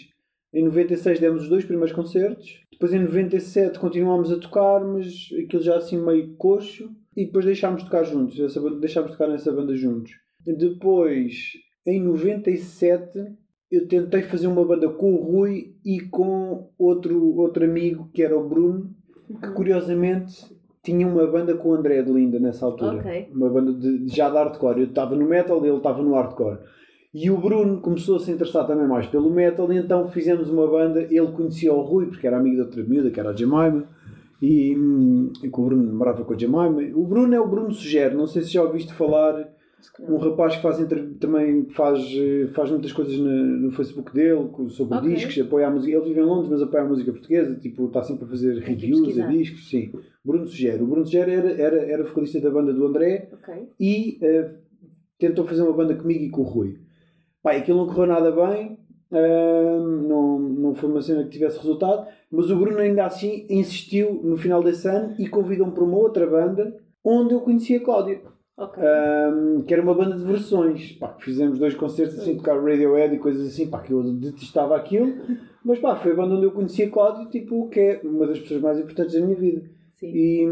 em 0.53 0.65
96, 0.65 1.21
demos 1.21 1.43
os 1.45 1.49
dois 1.49 1.65
primeiros 1.65 1.93
concertos. 1.95 2.61
Depois, 2.73 2.93
em 2.93 2.99
97, 3.01 3.79
continuámos 3.79 4.33
a 4.33 4.39
tocar, 4.41 4.81
mas 4.85 5.29
aquilo 5.45 5.63
já 5.63 5.77
assim 5.77 5.99
meio 5.99 6.35
coxo, 6.37 6.91
e 7.17 7.27
depois 7.27 7.45
deixámos 7.45 7.83
de 7.83 7.89
tocar 7.89 8.05
juntos. 8.05 8.39
Essa, 8.41 8.61
banda- 8.61 8.81
deixámos 8.81 9.11
de 9.13 9.17
tocar 9.17 9.31
nessa 9.31 9.53
banda 9.53 9.77
juntos. 9.77 10.13
Depois, 10.45 11.53
em 11.87 12.03
97, 12.03 13.19
eu 13.71 13.87
tentei 13.87 14.23
fazer 14.23 14.47
uma 14.47 14.65
banda 14.65 14.89
com 14.89 15.15
o 15.15 15.23
Rui 15.23 15.77
e 15.85 16.01
com 16.01 16.71
outro, 16.79 17.37
outro 17.37 17.65
amigo 17.65 18.11
que 18.13 18.23
era 18.23 18.37
o 18.37 18.49
Bruno, 18.49 18.95
que 19.41 19.51
curiosamente 19.51 20.47
tinha 20.83 21.07
uma 21.07 21.27
banda 21.27 21.55
com 21.55 21.71
o 21.71 21.75
André 21.75 22.03
de 22.03 22.11
Linda 22.11 22.39
nessa 22.39 22.65
altura. 22.65 22.97
Ok. 22.97 23.29
Uma 23.35 23.49
banda 23.49 23.73
de, 23.73 24.09
já 24.09 24.29
de 24.29 24.37
hardcore. 24.37 24.81
Eu 24.81 24.87
estava 24.87 25.15
no 25.15 25.27
metal, 25.27 25.65
ele 25.65 25.77
estava 25.77 26.03
no 26.03 26.15
hardcore. 26.15 26.59
E 27.13 27.31
o 27.31 27.37
Bruno 27.37 27.81
começou 27.81 28.17
a 28.17 28.21
se 28.21 28.31
interessar 28.31 28.67
também 28.67 28.87
mais 28.87 29.07
pelo 29.07 29.31
metal, 29.31 29.73
e 29.73 29.77
então 29.77 30.09
fizemos 30.09 30.49
uma 30.49 30.67
banda. 30.67 31.03
Ele 31.03 31.33
conhecia 31.33 31.73
o 31.73 31.83
Rui, 31.83 32.07
porque 32.07 32.27
era 32.27 32.39
amigo 32.39 32.57
da 32.57 32.65
outra 32.65 32.83
miúda, 32.85 33.11
que 33.11 33.19
era 33.19 33.31
a 33.31 33.37
Jemima, 33.37 33.85
e, 34.41 34.77
hum, 34.77 35.33
e 35.43 35.49
o 35.49 35.51
Bruno 35.51 35.93
morava 35.93 36.25
com 36.25 36.33
a 36.33 36.39
Jemima. 36.39 36.81
O 36.95 37.05
Bruno 37.05 37.35
é 37.35 37.41
o 37.41 37.49
Bruno 37.49 37.73
Sugere, 37.73 38.15
não 38.15 38.27
sei 38.27 38.43
se 38.43 38.51
já 38.51 38.63
ouviste 38.63 38.93
falar 38.95 39.49
um 40.01 40.17
rapaz 40.17 40.57
que 40.57 40.63
faz 40.63 40.79
também 41.21 41.67
faz, 41.71 42.01
faz 42.55 42.71
muitas 42.71 42.93
coisas 42.93 43.19
na- 43.19 43.31
no 43.31 43.71
Facebook 43.73 44.13
dele 44.13 44.49
sobre 44.69 44.99
Ok. 44.99 45.15
discos, 45.15 45.39
apoia 45.41 45.67
a 45.69 45.71
música. 45.71 45.97
Ele 45.97 46.05
vive 46.09 46.21
em 46.21 46.25
Londres, 46.25 46.49
mas 46.51 46.63
apoia 46.63 46.83
a 46.85 46.89
música 46.89 47.13
portuguesa, 47.13 47.55
tipo, 47.57 47.87
está 47.87 48.03
sempre 48.03 48.25
a 48.25 48.29
fazer 48.29 48.59
reviews 48.59 49.19
a 49.19 49.27
discos. 49.27 49.69
Sim. 49.69 49.93
Bruno 50.25 50.47
Sugere. 50.47 50.83
O 50.83 50.87
Bruno 50.87 51.05
Sugere 51.07 51.33
era, 51.33 51.51
era, 51.53 51.77
era 51.85 52.05
vocalista 52.05 52.41
da 52.41 52.51
banda 52.51 52.73
do 52.73 52.87
André 52.87 53.29
Ok. 53.33 53.55
e 53.79 54.19
eh, 54.23 54.51
tentou 55.19 55.45
fazer 55.45 55.63
uma 55.63 55.73
banda 55.73 55.95
comigo 55.95 56.25
e 56.25 56.31
com 56.31 56.41
o 56.43 56.45
Rui. 56.45 56.77
Pá, 57.43 57.53
aquilo 57.53 57.79
não 57.79 57.87
correu 57.87 58.07
nada 58.07 58.31
bem, 58.31 58.79
ahm, 59.11 60.07
não, 60.09 60.39
não 60.39 60.75
foi 60.75 60.91
uma 60.91 61.01
cena 61.03 61.25
que 61.25 61.31
tivesse 61.31 61.59
resultado, 61.59 62.07
mas 62.31 62.51
o 62.51 62.57
Bruno 62.57 62.79
ainda 62.79 63.07
assim 63.07 63.47
insistiu 63.49 64.21
no 64.23 64.37
final 64.37 64.63
desse 64.63 64.87
ano 64.89 65.15
e 65.19 65.27
convidou-me 65.27 65.73
para 65.73 65.85
uma 65.85 65.97
outra 65.97 66.27
banda 66.27 66.77
onde 67.05 67.35
eu 67.35 67.41
conhecia 67.41 67.79
a 67.79 67.81
Cláudia. 67.81 68.21
Ok. 68.61 68.83
Um, 68.83 69.63
que 69.63 69.73
era 69.73 69.83
uma 69.83 69.95
banda 69.95 70.17
de 70.17 70.23
versões. 70.25 70.93
Pá, 70.93 71.17
fizemos 71.19 71.59
dois 71.59 71.75
concertos 71.75 72.19
assim, 72.19 72.37
tocar 72.37 72.63
Radiohead 72.63 73.15
e 73.15 73.19
coisas 73.19 73.47
assim, 73.47 73.71
pá, 73.71 73.81
que 73.81 73.91
eu 73.91 74.03
detestava 74.03 74.77
aquilo, 74.77 75.15
mas 75.65 75.79
pá, 75.79 75.97
foi 75.97 76.13
a 76.13 76.15
banda 76.15 76.35
onde 76.35 76.45
eu 76.45 76.53
conheci 76.53 76.83
a 76.83 76.91
Cláudia, 76.91 77.25
tipo, 77.31 77.71
que 77.71 77.81
é 77.81 78.01
uma 78.05 78.27
das 78.27 78.39
pessoas 78.39 78.61
mais 78.61 78.79
importantes 78.79 79.15
da 79.15 79.25
minha 79.25 79.35
vida. 79.35 79.63
Sim. 79.93 80.13
E, 80.15 80.47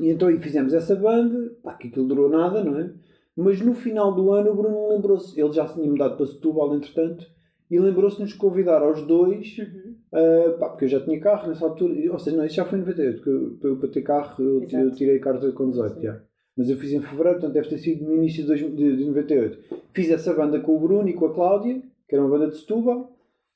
e 0.00 0.08
então 0.10 0.28
aí 0.28 0.38
fizemos 0.38 0.72
essa 0.72 0.94
banda, 0.94 1.52
pá, 1.64 1.74
que 1.74 1.88
aquilo 1.88 2.06
durou 2.06 2.28
nada, 2.30 2.62
não 2.62 2.78
é? 2.78 2.90
Mas 3.36 3.60
no 3.60 3.74
final 3.74 4.14
do 4.14 4.32
ano 4.32 4.52
o 4.52 4.54
Bruno 4.54 4.88
lembrou-se, 4.90 5.40
ele 5.40 5.52
já 5.52 5.66
se 5.66 5.74
tinha 5.74 5.90
mudado 5.90 6.16
para 6.16 6.26
Setúbal 6.26 6.76
entretanto, 6.76 7.26
e 7.68 7.78
lembrou-se 7.78 8.16
de 8.18 8.22
nos 8.22 8.34
convidar 8.34 8.82
aos 8.82 9.02
dois, 9.02 9.56
Uhum. 9.58 9.94
uh, 10.12 10.58
pá, 10.58 10.68
porque 10.68 10.84
eu 10.84 10.88
já 10.88 11.00
tinha 11.00 11.18
carro 11.18 11.48
nessa 11.48 11.64
altura, 11.64 12.12
ou 12.12 12.18
seja, 12.20 12.36
não, 12.36 12.44
isso 12.44 12.54
já 12.54 12.64
foi 12.64 12.78
em 12.78 12.82
98, 12.82 13.22
que 13.22 13.66
eu, 13.66 13.76
para 13.78 13.88
ter 13.88 14.02
carro 14.02 14.34
eu, 14.42 14.66
eu 14.70 14.90
tirei 14.92 15.16
a 15.16 15.20
carta 15.20 15.50
com 15.52 15.70
18, 15.70 15.94
Sim. 15.94 16.02
já. 16.02 16.20
Mas 16.56 16.68
eu 16.68 16.76
fiz 16.76 16.92
em 16.92 17.00
fevereiro, 17.00 17.38
portanto 17.38 17.52
deve 17.54 17.68
ter 17.68 17.78
sido 17.78 18.04
no 18.04 18.16
início 18.16 18.42
de, 18.42 18.48
dois- 18.48 18.76
de, 18.76 18.96
de 18.96 19.04
98. 19.04 19.58
Fiz 19.92 20.10
essa 20.10 20.32
banda 20.34 20.60
com 20.60 20.76
o 20.76 20.80
Bruno 20.80 21.08
e 21.08 21.14
com 21.14 21.26
a 21.26 21.34
Cláudia, 21.34 21.82
que 22.08 22.14
era 22.14 22.24
uma 22.24 22.30
banda 22.30 22.48
de 22.50 22.56
Setúbal, 22.58 23.12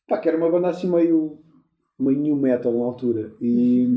pá, 0.08 0.18
que 0.18 0.28
era 0.28 0.36
uma 0.38 0.50
banda 0.50 0.68
assim 0.68 0.88
meio, 0.90 1.38
meio 1.98 2.18
new 2.18 2.36
metal 2.36 2.72
na 2.72 2.84
altura, 2.84 3.32
e... 3.40 3.88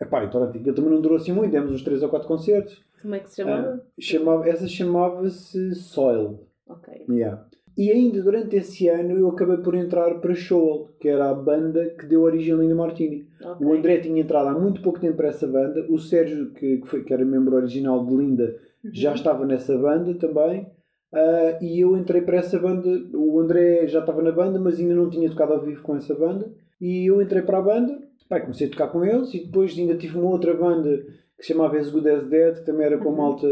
Epá, 0.00 0.24
então, 0.24 0.42
aquilo 0.42 0.74
também 0.74 0.90
não 0.90 1.00
durou 1.00 1.16
assim 1.16 1.30
muito, 1.32 1.52
demos 1.52 1.70
uns 1.70 1.82
3 1.84 2.02
ou 2.02 2.08
4 2.08 2.26
concertos. 2.26 2.82
Como 3.00 3.14
é 3.14 3.20
que 3.20 3.30
se 3.30 3.36
chamava? 3.36 3.80
Ah, 3.84 3.86
chamava, 4.00 4.48
essa 4.48 4.66
chamava-se 4.66 5.74
Soil. 5.76 6.40
Ok. 6.66 7.04
Yeah. 7.08 7.46
E 7.76 7.90
ainda 7.90 8.22
durante 8.22 8.56
esse 8.56 8.86
ano 8.88 9.16
eu 9.18 9.28
acabei 9.28 9.56
por 9.58 9.74
entrar 9.74 10.14
para 10.20 10.34
Shoal, 10.34 10.88
que 11.00 11.08
era 11.08 11.30
a 11.30 11.34
banda 11.34 11.86
que 11.98 12.04
deu 12.06 12.22
origem 12.22 12.52
a 12.54 12.56
Lina 12.58 12.74
Martini. 12.74 13.26
ok. 13.42 13.66
O 13.66 13.72
André 13.72 13.98
tinha 13.98 14.20
entrado 14.20 14.48
há 14.48 14.58
muito 14.58 14.82
pouco 14.82 15.00
tempo 15.00 15.16
para 15.16 15.28
essa 15.28 15.46
banda, 15.46 15.84
o 15.88 15.98
Sérgio, 15.98 16.50
que, 16.52 16.78
que, 16.78 16.86
foi, 16.86 17.02
que 17.02 17.12
era 17.12 17.24
membro 17.24 17.56
original 17.56 18.04
de 18.04 18.14
Linda, 18.14 18.54
Uhum. 18.84 18.90
já 18.92 19.14
estava 19.14 19.46
nessa 19.46 19.78
banda 19.78 20.12
também. 20.14 20.66
ah, 21.14 21.58
e 21.62 21.78
eu 21.80 21.96
entrei 21.96 22.20
para 22.20 22.38
essa 22.38 22.58
banda. 22.58 22.88
O 23.14 23.38
André 23.38 23.86
já 23.86 24.00
estava 24.00 24.20
na 24.22 24.32
banda, 24.32 24.58
mas 24.58 24.78
ainda 24.80 24.94
não 24.94 25.08
tinha 25.08 25.30
tocado 25.30 25.52
ao 25.52 25.60
vivo 25.60 25.82
com 25.82 25.94
essa 25.96 26.14
banda. 26.14 26.50
E 26.80 27.06
eu 27.08 27.22
entrei 27.22 27.42
para 27.42 27.58
a 27.58 27.62
banda, 27.62 27.96
pá, 28.28 28.40
comecei 28.40 28.66
a 28.66 28.70
tocar 28.70 28.88
com 28.88 29.04
eles. 29.04 29.32
E 29.34 29.44
depois 29.44 29.78
ainda 29.78 29.94
tive 29.94 30.18
uma 30.18 30.30
outra 30.30 30.52
banda 30.54 30.96
que 31.38 31.42
se 31.46 31.52
chamava 31.52 31.76
As 31.78 31.90
Good 31.90 32.08
As 32.08 32.26
Dead, 32.26 32.54
que 32.56 32.66
também 32.66 32.86
era 32.86 32.98
com 32.98 33.10
Uhum. 33.10 33.16
malta. 33.16 33.46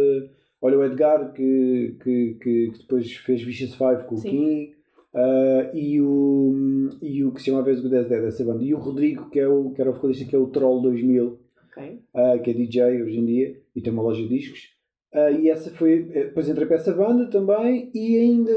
Olha, 0.62 0.79
o 0.79 0.85
Edgar, 0.85 1.33
que, 1.33 1.97
que, 2.02 2.35
que, 2.40 2.71
que 2.73 2.79
depois 2.81 3.11
fez 3.17 3.43
Vicious 3.43 3.75
Five 3.75 4.05
com 4.07 4.17
Sim. 4.17 4.29
o 4.29 4.31
King. 4.31 4.75
ah, 5.14 5.71
e, 5.75 6.00
o, 6.00 6.88
e 7.00 7.25
o 7.25 7.33
que 7.33 7.40
se 7.40 7.47
chamava 7.50 7.71
As 7.71 7.81
Good 7.81 7.97
As 7.97 8.09
Dead, 8.09 8.25
essa 8.25 8.45
banda. 8.45 8.62
E 8.62 8.75
o 8.75 8.79
Rodrigo, 8.79 9.31
que, 9.31 9.40
é 9.40 9.49
o, 9.49 9.71
que 9.71 9.81
era 9.81 9.90
o 9.90 9.95
vocalista, 9.95 10.25
que 10.25 10.37
é 10.37 10.38
o 10.38 10.47
Troll 10.49 10.83
2000 10.83 11.38
Ok. 11.71 12.00
ah, 12.14 12.38
que 12.38 12.50
é 12.50 12.55
DJ 12.55 13.02
hoje 13.02 13.19
em 13.19 13.25
dia 13.26 13.57
e 13.75 13.81
tem 13.81 13.93
uma 13.93 14.02
loja 14.02 14.23
de 14.23 14.29
discos. 14.29 14.71
Ah, 15.12 15.31
e 15.31 15.49
essa 15.49 15.71
foi. 15.71 16.09
eh, 16.12 16.25
Depois 16.25 16.49
entrei 16.49 16.67
para 16.67 16.76
essa 16.76 16.93
banda 16.93 17.26
também 17.31 17.90
e 17.95 18.17
ainda 18.17 18.52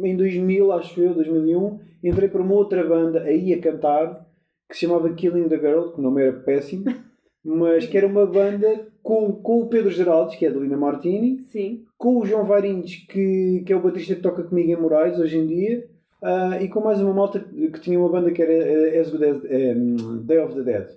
em 0.00 0.16
2000, 0.16 0.72
acho 0.72 1.00
eu, 1.00 1.14
2001, 1.14 1.78
entrei 2.02 2.28
para 2.28 2.42
uma 2.42 2.54
outra 2.54 2.82
banda 2.86 3.22
aí 3.22 3.54
a 3.54 3.60
cantar 3.60 4.26
que 4.68 4.74
se 4.74 4.80
chamava 4.86 5.12
Killing 5.14 5.48
the 5.48 5.58
Girl, 5.58 5.90
que 5.92 6.00
o 6.00 6.02
nome 6.02 6.22
era 6.22 6.32
péssimo, 6.40 6.84
mas 7.44 7.86
que 7.86 7.98
era 7.98 8.06
uma 8.06 8.24
banda 8.24 8.88
com, 9.02 9.32
com 9.32 9.60
o 9.60 9.68
Pedro 9.68 9.90
Geraldes, 9.90 10.36
que 10.36 10.46
é 10.46 10.50
de 10.50 10.58
Lina 10.58 10.78
Martini, 10.78 11.40
Sim. 11.42 11.84
com 11.98 12.18
o 12.18 12.24
João 12.24 12.46
Varinhos, 12.46 12.94
que, 13.08 13.62
que 13.66 13.72
é 13.72 13.76
o 13.76 13.82
baterista 13.82 14.14
que 14.14 14.22
toca 14.22 14.42
comigo 14.42 14.70
em 14.70 14.80
Moraes 14.80 15.18
hoje 15.18 15.36
em 15.36 15.46
dia, 15.46 15.86
ah, 16.22 16.58
e 16.62 16.68
com 16.68 16.80
mais 16.80 17.02
uma 17.02 17.12
malta 17.12 17.38
que 17.40 17.80
tinha 17.80 17.98
uma 17.98 18.08
banda 18.08 18.32
que 18.32 18.40
era 18.40 18.52
eh, 18.52 18.98
As 18.98 19.10
Good 19.10 19.24
As, 19.24 19.44
eh, 19.44 19.74
Day 20.22 20.38
of 20.38 20.54
the 20.54 20.62
Dead. 20.62 20.88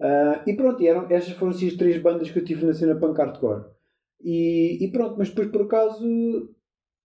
Ah, 0.00 0.42
e 0.46 0.54
pronto, 0.54 0.82
e 0.82 0.88
eram, 0.88 1.06
estas 1.10 1.34
foram 1.34 1.52
assim, 1.52 1.68
as 1.68 1.74
três 1.74 2.00
bandas 2.00 2.30
que 2.30 2.38
eu 2.38 2.44
tive 2.44 2.64
na 2.64 2.72
cena 2.72 2.94
punk 2.94 3.18
hardcore. 3.18 3.66
E, 4.22 4.82
e 4.82 4.90
pronto, 4.90 5.16
mas 5.18 5.28
depois 5.28 5.48
por 5.48 5.62
acaso 5.62 6.48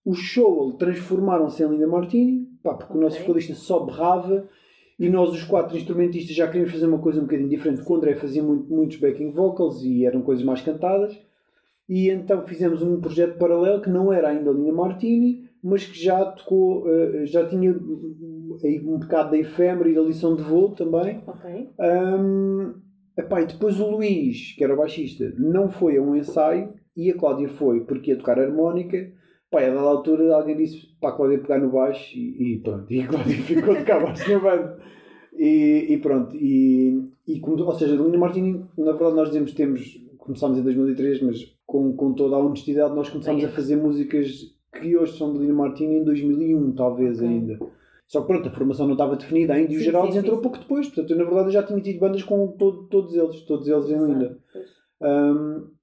o 0.05 0.13
show 0.13 0.71
transformaram-se 0.77 1.63
em 1.63 1.67
Linda 1.67 1.87
Martini, 1.87 2.47
pá, 2.63 2.75
porque 2.75 2.97
o 2.97 3.01
nosso 3.01 3.19
vocalista 3.19 3.55
só 3.55 3.81
berrava 3.81 4.47
e 4.97 5.09
nós, 5.09 5.31
os 5.31 5.43
quatro 5.43 5.75
instrumentistas, 5.75 6.35
já 6.35 6.47
queríamos 6.47 6.71
fazer 6.71 6.87
uma 6.87 6.99
coisa 6.99 7.19
um 7.19 7.23
bocadinho 7.23 7.49
diferente, 7.49 7.79
porque 7.79 7.93
o 7.93 7.95
André 7.97 8.15
fazia 8.15 8.41
muito- 8.41 8.73
muitos 8.73 8.97
backing 8.97 9.31
vocals 9.31 9.83
e 9.83 10.05
eram 10.05 10.21
coisas 10.21 10.43
mais 10.43 10.61
cantadas. 10.61 11.19
E 11.87 12.09
então 12.09 12.43
fizemos 12.43 12.81
um 12.81 12.99
projeto 12.99 13.37
paralelo 13.37 13.81
que 13.81 13.89
não 13.89 14.11
era 14.11 14.29
ainda 14.29 14.51
Linda 14.51 14.71
Martini, 14.73 15.45
mas 15.61 15.85
que 15.85 16.01
já 16.01 16.23
tocou, 16.25 16.89
eh, 16.89 17.25
já 17.25 17.45
tinha 17.47 17.71
um 17.71 18.99
bocado 18.99 19.31
da 19.31 19.37
efêmera 19.37 19.89
e 19.89 19.93
da 19.95 20.01
lição 20.01 20.35
de 20.35 20.41
voo 20.43 20.69
também. 20.69 21.21
Ok. 21.27 21.69
Hum, 21.79 22.73
epá, 23.17 23.41
e 23.41 23.45
depois 23.45 23.79
o 23.79 23.89
Luís, 23.89 24.53
que 24.55 24.63
era 24.63 24.73
o 24.73 24.77
baixista, 24.77 25.33
não 25.37 25.69
foi 25.69 25.97
a 25.97 26.01
um 26.01 26.15
ensaio 26.15 26.73
e 26.95 27.11
a 27.11 27.17
Cláudia 27.17 27.49
foi 27.49 27.81
porque 27.81 28.11
ia 28.11 28.17
tocar 28.17 28.39
harmónica. 28.39 29.11
Pá, 29.51 29.61
a 29.61 29.69
dada 29.69 29.81
altura 29.81 30.35
alguém 30.35 30.57
disse 30.57 30.87
para 30.99 31.09
a 31.09 31.13
Cláudia 31.13 31.39
pegar 31.39 31.59
no 31.59 31.69
baixo 31.71 32.17
e, 32.17 32.55
e 32.55 32.59
pronto. 32.59 32.85
E 32.91 33.01
a 33.01 33.07
Cláudia 33.07 33.35
ficou 33.37 33.73
a 33.73 33.77
tocar 33.77 34.01
baixo 34.03 34.31
na 34.31 34.39
banda. 34.39 34.79
E, 35.33 35.85
e 35.89 35.97
pronto. 35.97 36.35
E, 36.35 37.09
e 37.27 37.41
ou 37.43 37.73
seja, 37.75 37.95
Lina 37.95 38.17
Martini, 38.17 38.65
na 38.77 38.91
verdade, 38.91 39.15
nós 39.15 39.27
dizemos 39.29 39.53
temos, 39.53 40.01
começámos 40.17 40.57
em 40.57 40.63
2003, 40.63 41.21
mas 41.21 41.55
com, 41.65 41.93
com 41.93 42.13
toda 42.13 42.35
a 42.35 42.39
honestidade, 42.39 42.95
nós 42.95 43.09
começámos 43.09 43.41
Sim. 43.41 43.47
a 43.47 43.51
fazer 43.51 43.75
músicas 43.75 44.29
que 44.73 44.95
hoje 44.97 45.17
são 45.17 45.33
de 45.33 45.39
Lina 45.39 45.53
Martini 45.53 45.97
em 45.97 46.03
2001, 46.03 46.73
talvez 46.73 47.17
Ok. 47.19 47.27
ainda. 47.27 47.59
Só 48.07 48.21
que 48.21 48.27
pronto, 48.27 48.47
a 48.47 48.51
formação 48.51 48.85
não 48.85 48.93
estava 48.93 49.15
definida 49.15 49.53
ainda 49.53 49.73
e 49.73 49.77
o 49.77 49.79
Geraldo 49.79 50.15
entrou 50.15 50.35
sim, 50.35 50.41
pouco 50.41 50.59
depois. 50.59 50.87
Portanto, 50.87 51.09
eu, 51.11 51.17
na 51.17 51.23
verdade, 51.23 51.51
já 51.51 51.63
tinha 51.63 51.81
tido 51.81 51.99
bandas 51.99 52.21
com 52.21 52.47
todo- 52.49 52.83
todos 52.83 53.15
eles, 53.15 53.41
todos 53.45 53.67
eles 53.67 53.89
em 53.89 53.97
Linda. 54.05 54.37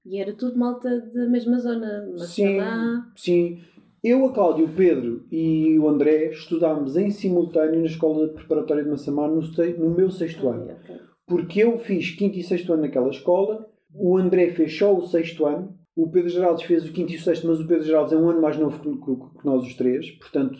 E 0.05 0.19
era 0.19 0.33
tudo 0.33 0.57
malta 0.57 0.89
da 1.13 1.25
mesma 1.27 1.59
zona. 1.59 2.05
sim, 2.17 2.57
Macedá. 2.57 3.05
sim. 3.15 3.59
Eu, 4.03 4.25
a 4.25 4.33
Cláudia, 4.33 4.65
o 4.65 4.69
Pedro 4.73 5.25
e 5.31 5.79
o 5.79 5.87
André 5.87 6.29
estudámos 6.31 6.97
em 6.97 7.09
simultâneo 7.09 7.79
na 7.79 7.85
escola 7.85 8.27
preparatória 8.27 8.83
de 8.83 8.89
Massamá 8.89 9.29
no, 9.29 9.39
no 9.41 9.95
meu 9.95 10.11
sexto 10.11 10.49
ano. 10.49 10.67
Ah, 10.71 10.73
ok. 10.83 10.95
Porque 11.25 11.63
eu 11.63 11.77
fiz 11.77 12.09
quinto 12.11 12.37
e 12.37 12.43
sexto 12.43 12.73
ano 12.73 12.81
naquela 12.81 13.09
escola, 13.09 13.65
o 13.95 14.17
André 14.17 14.49
fez 14.51 14.77
só 14.77 14.93
o 14.93 15.07
sexto 15.07 15.45
ano, 15.45 15.73
o 15.95 16.09
Pedro 16.11 16.27
Geraldes 16.29 16.65
fez 16.65 16.85
o 16.85 16.91
quinto 16.91 17.13
e 17.13 17.15
o 17.15 17.21
sexto, 17.21 17.47
mas 17.47 17.61
o 17.61 17.67
Pedro 17.67 17.85
Geraldes 17.85 18.11
é 18.11 18.17
um 18.17 18.27
ano 18.29 18.41
mais 18.41 18.57
novo 18.57 18.77
que, 18.81 18.89
que- 18.89 19.45
nós 19.47 19.63
os 19.65 19.73
três. 19.75 20.11
Portanto, 20.17 20.57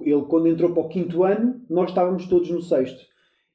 ele 0.00 0.22
quando 0.28 0.46
entrou 0.46 0.72
para 0.72 0.82
o 0.84 0.88
quinto 0.88 1.24
ano, 1.24 1.60
nós 1.68 1.88
estávamos 1.88 2.28
todos 2.28 2.48
no 2.50 2.62
sexto. 2.62 3.00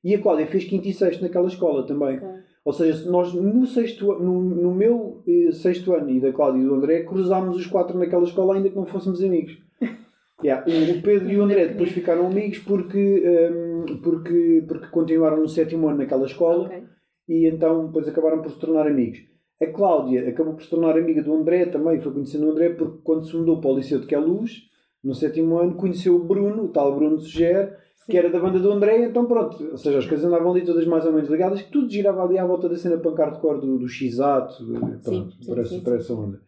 E 0.03 0.13
a 0.15 0.21
Cláudia 0.21 0.47
fez 0.47 0.65
quinto 0.65 0.85
e 0.87 0.93
sexto 0.93 1.21
naquela 1.21 1.47
escola 1.47 1.85
também. 1.87 2.17
Ok. 2.17 2.27
Ou 2.65 2.73
seja, 2.73 2.97
se 2.97 3.09
nós 3.09 3.33
no, 3.33 3.65
sexto, 3.65 4.05
no, 4.19 4.41
no 4.41 4.73
meu 4.73 5.23
eh, 5.27 5.51
sexto 5.51 5.93
ano 5.93 6.09
e 6.09 6.19
da 6.19 6.31
Cláudia 6.31 6.61
e 6.61 6.65
do 6.65 6.75
André 6.75 7.03
cruzámos 7.03 7.55
os 7.55 7.65
quatro 7.65 7.97
naquela 7.97 8.23
escola 8.23 8.55
ainda 8.55 8.69
que 8.69 8.75
não 8.75 8.85
fôssemos 8.85 9.23
amigos. 9.23 9.57
Yeah, 10.41 10.63
o 10.65 11.01
Pedro 11.01 11.29
e 11.29 11.37
o 11.37 11.43
André 11.43 11.67
depois 11.67 11.91
ficaram 11.91 12.25
amigos 12.25 12.59
porque, 12.59 12.97
ehm, 12.97 13.97
porque, 14.01 14.63
porque 14.65 14.87
continuaram 14.87 15.41
no 15.41 15.49
sétimo 15.49 15.89
ano 15.89 15.97
naquela 15.97 16.25
escola 16.25 16.67
Ok. 16.67 16.81
e 17.27 17.45
então 17.45 17.87
depois 17.87 18.07
acabaram 18.07 18.41
por 18.41 18.49
se 18.49 18.57
tornar 18.57 18.87
amigos. 18.87 19.19
A 19.61 19.65
Cláudia 19.65 20.29
acabou 20.29 20.53
por 20.53 20.63
se 20.63 20.69
tornar 20.69 20.97
amiga 20.97 21.21
do 21.21 21.33
André 21.33 21.65
também, 21.65 21.99
foi 21.99 22.13
conhecendo 22.13 22.47
o 22.47 22.51
André 22.51 22.69
porque 22.69 22.99
quando 23.03 23.25
se 23.25 23.35
mudou 23.35 23.59
para 23.59 23.69
o 23.69 23.75
Liceu 23.75 23.99
de 23.99 24.07
Queluz, 24.07 24.69
no 25.03 25.13
sétimo 25.13 25.57
ano, 25.57 25.75
conheceu 25.75 26.15
o 26.15 26.23
Bruno, 26.23 26.63
o 26.63 26.69
tal 26.69 26.95
Bruno 26.95 27.19
Suger. 27.19 27.77
Que 28.09 28.17
era 28.17 28.29
da 28.29 28.39
banda 28.39 28.59
do 28.59 28.71
André, 28.71 29.05
então 29.05 29.25
pronto, 29.25 29.63
ou 29.71 29.77
seja, 29.77 29.99
as 29.99 30.05
coisas 30.05 30.25
andavam 30.25 30.51
ali 30.51 30.65
todas 30.65 30.85
mais 30.87 31.05
ou 31.05 31.13
menos 31.13 31.29
ligadas, 31.29 31.61
que 31.61 31.71
tudo 31.71 31.89
girava 31.89 32.23
ali 32.23 32.37
à 32.37 32.45
volta 32.45 32.67
da 32.67 32.75
cena 32.75 32.97
punk 32.97 33.17
hardcore 33.19 33.61
do, 33.61 33.77
do 33.77 33.87
X-Ato, 33.87 34.65
pronto, 34.65 35.03
Sim, 35.03 35.31
sim, 35.41 35.47
por, 35.81 35.95
essa, 35.95 36.13
onda. 36.13 36.41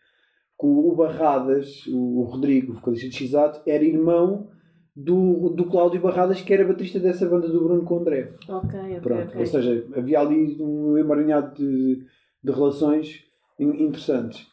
O, 0.60 0.92
o 0.92 0.96
Barradas, 0.96 1.86
o, 1.88 2.20
o 2.20 2.24
Rodrigo, 2.24 2.72
o 2.74 2.76
vocalista 2.76 3.08
de 3.10 3.16
X-Ato, 3.16 3.62
era 3.66 3.84
irmão 3.84 4.50
do, 4.96 5.50
do 5.50 5.66
Cláudio 5.66 6.02
Barradas, 6.02 6.42
que 6.42 6.54
era 6.54 6.66
baterista 6.68 7.00
dessa 7.00 7.26
banda 7.28 7.48
do 7.48 7.64
Bruno 7.64 7.84
com 7.84 7.96
o 7.96 8.00
André. 8.00 8.34
Ok, 8.50 8.80
ok. 8.80 9.00
Pronto, 9.00 9.40
ou 9.40 9.46
seja, 9.46 9.88
havia 9.96 10.20
ali 10.20 10.58
um 10.62 10.98
emaranhado 10.98 11.56
de, 11.56 12.04
de 12.44 12.52
relações 12.52 13.24
in- 13.60 13.84
interessantes. 13.86 14.46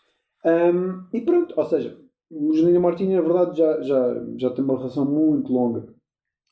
Ahm, 0.44 1.04
e 1.12 1.20
pronto, 1.20 1.52
ou 1.56 1.64
seja, 1.64 1.96
o 2.30 2.54
Juninho 2.54 2.80
Martini, 2.80 3.14
na 3.14 3.20
verdade, 3.22 3.58
já, 3.58 3.80
já, 3.82 4.24
já 4.36 4.50
tem 4.50 4.64
uma 4.64 4.76
relação 4.76 5.04
muito 5.04 5.52
longa, 5.52 5.86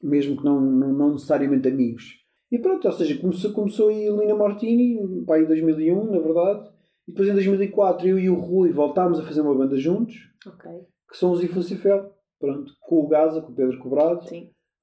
mesmo 0.03 0.37
que 0.37 0.45
não, 0.45 0.61
não, 0.61 0.93
não 0.93 1.13
necessariamente 1.13 1.69
amigos. 1.69 2.05
E 2.51 2.59
pronto, 2.59 2.87
ou 2.87 2.93
seja, 2.93 3.19
começou, 3.19 3.53
começou 3.53 3.89
aí 3.89 4.09
Lina 4.09 4.35
Martini, 4.35 5.25
pá, 5.27 5.39
em 5.41 5.47
2001, 5.47 6.11
na 6.13 6.19
verdade, 6.21 6.69
e 7.09 7.11
depois 7.13 7.29
em 7.29 7.35
2004 7.35 8.07
eu 8.09 8.19
e 8.19 8.31
o 8.31 8.35
Rui 8.35 8.73
voltámos 8.73 9.19
a 9.19 9.23
fazer 9.25 9.41
uma 9.41 9.55
banda 9.55 9.77
juntos, 9.77 10.15
Ok. 10.47 10.71
que 11.11 11.17
são 11.17 11.33
os 11.33 11.43
Iflucifel, 11.43 12.13
pronto, 12.39 12.73
com 12.81 13.01
o 13.01 13.09
Gaza, 13.09 13.41
com 13.41 13.53
o 13.53 13.55
Pedro 13.55 13.79
Cobrado. 13.79 14.21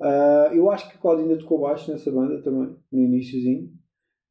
Ah, 0.02 0.50
eu 0.54 0.70
acho 0.70 0.90
que 0.90 0.98
a 0.98 1.00
Cláudia 1.00 1.24
ainda 1.24 1.38
tocou 1.38 1.62
baixo 1.62 1.90
nessa 1.92 2.12
banda 2.12 2.42
também, 2.42 2.76
no 2.92 3.00
iníciozinho. 3.02 3.72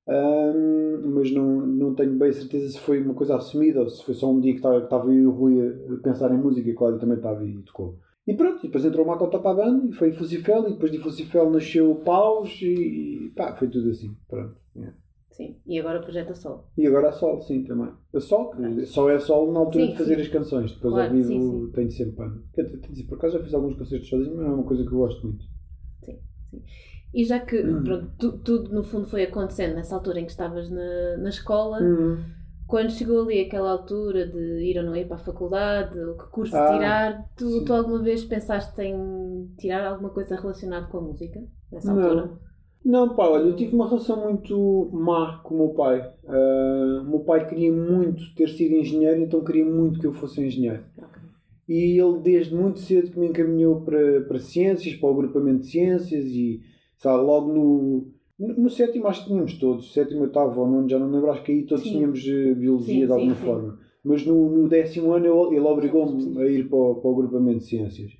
Ahm, 0.06 1.00
mas 1.14 1.30
não, 1.30 1.64
não 1.64 1.94
tenho 1.94 2.18
bem 2.18 2.32
certeza 2.32 2.68
se 2.72 2.80
foi 2.80 3.00
uma 3.00 3.14
coisa 3.14 3.36
assumida 3.36 3.80
ou 3.80 3.88
se 3.88 4.04
foi 4.04 4.14
só 4.14 4.30
um 4.30 4.40
dia 4.40 4.52
que 4.52 4.58
estava 4.58 4.78
que 4.80 4.84
estava 4.86 5.06
eu 5.06 5.14
e 5.14 5.26
o 5.26 5.30
Rui 5.30 5.60
a 5.60 6.02
pensar 6.02 6.32
em 6.34 6.38
música 6.38 6.68
e 6.68 6.72
a 6.72 6.76
Cláudia 6.76 6.98
também 7.00 7.16
estava 7.16 7.44
e 7.44 7.62
tocou. 7.62 7.98
E 8.26 8.34
pronto, 8.34 8.58
e 8.60 8.68
depois 8.68 8.84
entrou 8.84 9.04
o 9.06 9.10
a 9.12 9.54
banda 9.54 9.86
e 9.86 9.92
foi 9.92 10.12
Fusifel 10.12 10.68
e 10.68 10.72
depois 10.74 10.92
de 10.92 10.98
Fusifel 10.98 11.50
nasceu 11.50 11.90
o 11.90 11.96
Paus 11.96 12.56
e, 12.62 13.26
e 13.26 13.30
pá, 13.34 13.54
foi 13.56 13.68
tudo 13.68 13.90
assim. 13.90 14.16
Pronto. 14.28 14.56
yeah. 14.76 14.96
Sim. 15.32 15.56
E 15.66 15.78
agora 15.80 15.98
o 15.98 16.02
projeto 16.02 16.30
a 16.30 16.34
sol. 16.34 16.70
E 16.76 16.86
agora 16.86 17.08
a 17.08 17.12
Sol, 17.12 17.40
sim, 17.40 17.64
também. 17.64 17.90
A 18.14 18.20
Sol, 18.20 18.50
que 18.50 18.86
só 18.86 19.08
é 19.08 19.18
Sol 19.18 19.50
na 19.50 19.60
altura 19.60 19.86
Sim, 19.86 19.90
de 19.92 19.96
fazer 19.98 20.14
sim. 20.16 20.20
as 20.20 20.28
canções. 20.28 20.72
Depois 20.72 20.92
Claro, 20.92 21.08
ao 21.08 21.16
vivo 21.16 21.28
sim, 21.28 21.40
sim. 21.40 21.72
tenho 21.72 21.90
sempre 21.90 22.12
pano. 22.16 22.42
Por 23.08 23.16
acaso 23.18 23.38
já 23.38 23.42
fiz 23.44 23.54
alguns 23.54 23.76
concertos 23.76 24.08
sozinho, 24.10 24.36
mas 24.36 24.44
não 24.44 24.52
é 24.52 24.54
uma 24.56 24.64
coisa 24.64 24.82
que 24.82 24.92
eu 24.92 24.98
gosto 24.98 25.26
muito. 25.26 25.44
E 27.14 27.24
já 27.24 27.40
que 27.40 27.56
Hum. 27.62 27.82
pronto, 27.84 28.10
tu- 28.18 28.38
tudo 28.38 28.74
no 28.74 28.82
fundo 28.82 29.06
foi 29.06 29.24
acontecendo 29.24 29.74
nessa 29.74 29.94
altura 29.94 30.20
em 30.20 30.24
que 30.26 30.30
estavas 30.30 30.70
na, 30.70 31.16
na 31.18 31.28
escola, 31.30 31.82
Hum. 31.82 32.22
Quando 32.72 32.90
chegou 32.90 33.20
ali 33.20 33.38
aquela 33.42 33.70
altura 33.70 34.26
de 34.26 34.64
ir 34.64 34.78
ou 34.78 34.84
não 34.84 34.96
ir 34.96 35.06
para 35.06 35.16
a 35.16 35.24
faculdade, 35.24 35.98
o 36.00 36.16
que 36.16 36.30
curso 36.30 36.56
Ah, 36.56 36.66
tirar, 36.72 37.28
tu, 37.36 37.66
tu 37.66 37.74
alguma 37.74 38.02
vez 38.02 38.24
pensaste 38.24 38.80
em 38.80 39.54
tirar 39.58 39.86
alguma 39.88 40.08
coisa 40.08 40.36
relacionada 40.36 40.86
com 40.86 40.96
a 40.96 41.02
música? 41.02 41.38
Nessa 41.70 41.92
Não. 41.92 42.02
altura? 42.02 42.30
Não, 42.82 43.14
pá, 43.14 43.28
olha, 43.28 43.42
eu 43.42 43.56
tive 43.56 43.74
uma 43.74 43.86
relação 43.86 44.24
muito 44.24 44.88
má 44.90 45.42
com 45.44 45.54
o 45.54 45.58
meu 45.58 45.68
pai. 45.74 46.14
O 46.24 47.04
meu 47.10 47.20
pai 47.20 47.46
queria 47.46 47.70
muito 47.70 48.34
ter 48.34 48.48
sido 48.48 48.74
engenheiro, 48.74 49.20
então 49.20 49.44
queria 49.44 49.66
muito 49.66 50.00
que 50.00 50.06
eu 50.06 50.14
fosse 50.14 50.40
engenheiro. 50.40 50.82
Ok. 50.96 51.22
E 51.68 52.00
ele, 52.00 52.20
desde 52.20 52.54
muito 52.54 52.80
cedo, 52.80 53.10
que 53.10 53.18
me 53.18 53.28
encaminhou 53.28 53.82
para, 53.82 54.22
para 54.22 54.38
ciências, 54.38 54.96
para 54.96 55.08
o 55.10 55.12
agrupamento 55.12 55.60
de 55.60 55.66
ciências, 55.66 56.24
e 56.26 56.60
sabe, 56.96 57.22
logo 57.22 57.52
no, 57.52 58.12
no, 58.42 58.62
no 58.62 58.70
sétimo, 58.70 59.06
acho 59.06 59.22
que 59.22 59.28
tínhamos 59.30 59.54
todos, 59.58 59.92
sétimo, 59.92 60.22
oitavo 60.22 60.60
ou 60.60 60.68
nono, 60.68 60.88
já 60.88 60.98
não 60.98 61.06
me 61.08 61.14
lembro, 61.14 61.30
acho 61.30 61.42
que 61.42 61.52
aí 61.52 61.62
todos 61.62 61.84
Sim. 61.84 61.92
tínhamos 61.92 62.26
eh, 62.26 62.54
biologia 62.54 63.00
Sim, 63.00 63.06
de 63.06 63.12
alguma 63.12 63.34
sim, 63.34 63.44
forma. 63.44 63.78
Mas 64.04 64.26
no, 64.26 64.50
no 64.50 64.68
décimo 64.68 65.12
ano 65.12 65.26
ele, 65.26 65.56
ele 65.56 65.66
obrigou-me 65.66 66.42
a 66.42 66.46
ir 66.46 66.68
para 66.68 66.76
o, 66.76 66.94
para 66.96 67.08
o 67.08 67.12
agrupamento 67.14 67.58
de 67.58 67.66
ciências. 67.66 68.10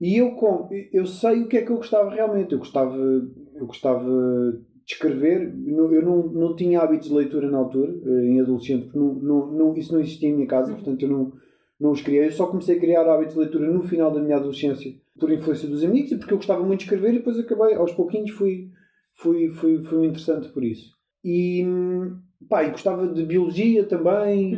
E 0.00 0.16
eu, 0.18 0.32
com, 0.32 0.68
eu 0.92 1.06
sei 1.06 1.42
o 1.42 1.48
que 1.48 1.56
é 1.56 1.62
que 1.62 1.70
eu 1.70 1.76
gostava 1.76 2.10
realmente. 2.10 2.52
Eu 2.52 2.58
gostava, 2.58 2.94
eu 2.96 3.66
gostava 3.66 4.04
de 4.04 4.92
escrever. 4.92 5.54
Eu 5.66 5.76
não, 5.76 5.92
eu 5.94 6.02
não, 6.02 6.26
não 6.28 6.56
tinha 6.56 6.80
hábitos 6.80 7.08
de 7.08 7.14
leitura 7.14 7.50
na 7.50 7.56
altura, 7.56 7.94
eh, 8.04 8.26
em 8.26 8.40
adolescente, 8.40 8.84
porque 8.84 8.98
não, 8.98 9.14
não, 9.14 9.46
não, 9.50 9.76
isso 9.76 9.92
não 9.94 10.00
existia 10.00 10.28
em 10.28 10.34
minha 10.34 10.46
casa, 10.46 10.70
Uhum. 10.72 10.76
portanto 10.76 11.02
eu 11.02 11.08
não, 11.08 11.32
não 11.80 11.90
os 11.92 12.02
criei. 12.02 12.26
Eu 12.26 12.32
só 12.32 12.46
comecei 12.46 12.76
a 12.76 12.80
criar 12.80 13.08
hábitos 13.08 13.34
de 13.34 13.40
leitura 13.40 13.70
no 13.70 13.82
final 13.82 14.10
da 14.12 14.20
minha 14.20 14.36
adolescência, 14.36 14.92
por 15.18 15.32
influência 15.32 15.68
dos 15.68 15.82
amigos 15.82 16.12
e 16.12 16.18
porque 16.18 16.34
eu 16.34 16.38
gostava 16.38 16.62
muito 16.62 16.80
de 16.80 16.84
escrever 16.84 17.14
e 17.14 17.18
depois 17.18 17.38
acabei, 17.38 17.74
aos 17.74 17.92
pouquinhos 17.92 18.30
fui, 18.32 18.68
fui, 19.14 19.48
fui, 19.50 19.82
fui 19.82 20.06
interessante 20.06 20.48
por 20.48 20.62
isso. 20.64 20.92
E, 21.24 21.64
pá, 22.48 22.64
e 22.64 22.70
gostava 22.70 23.06
de 23.06 23.24
biologia 23.24 23.84
também, 23.84 24.54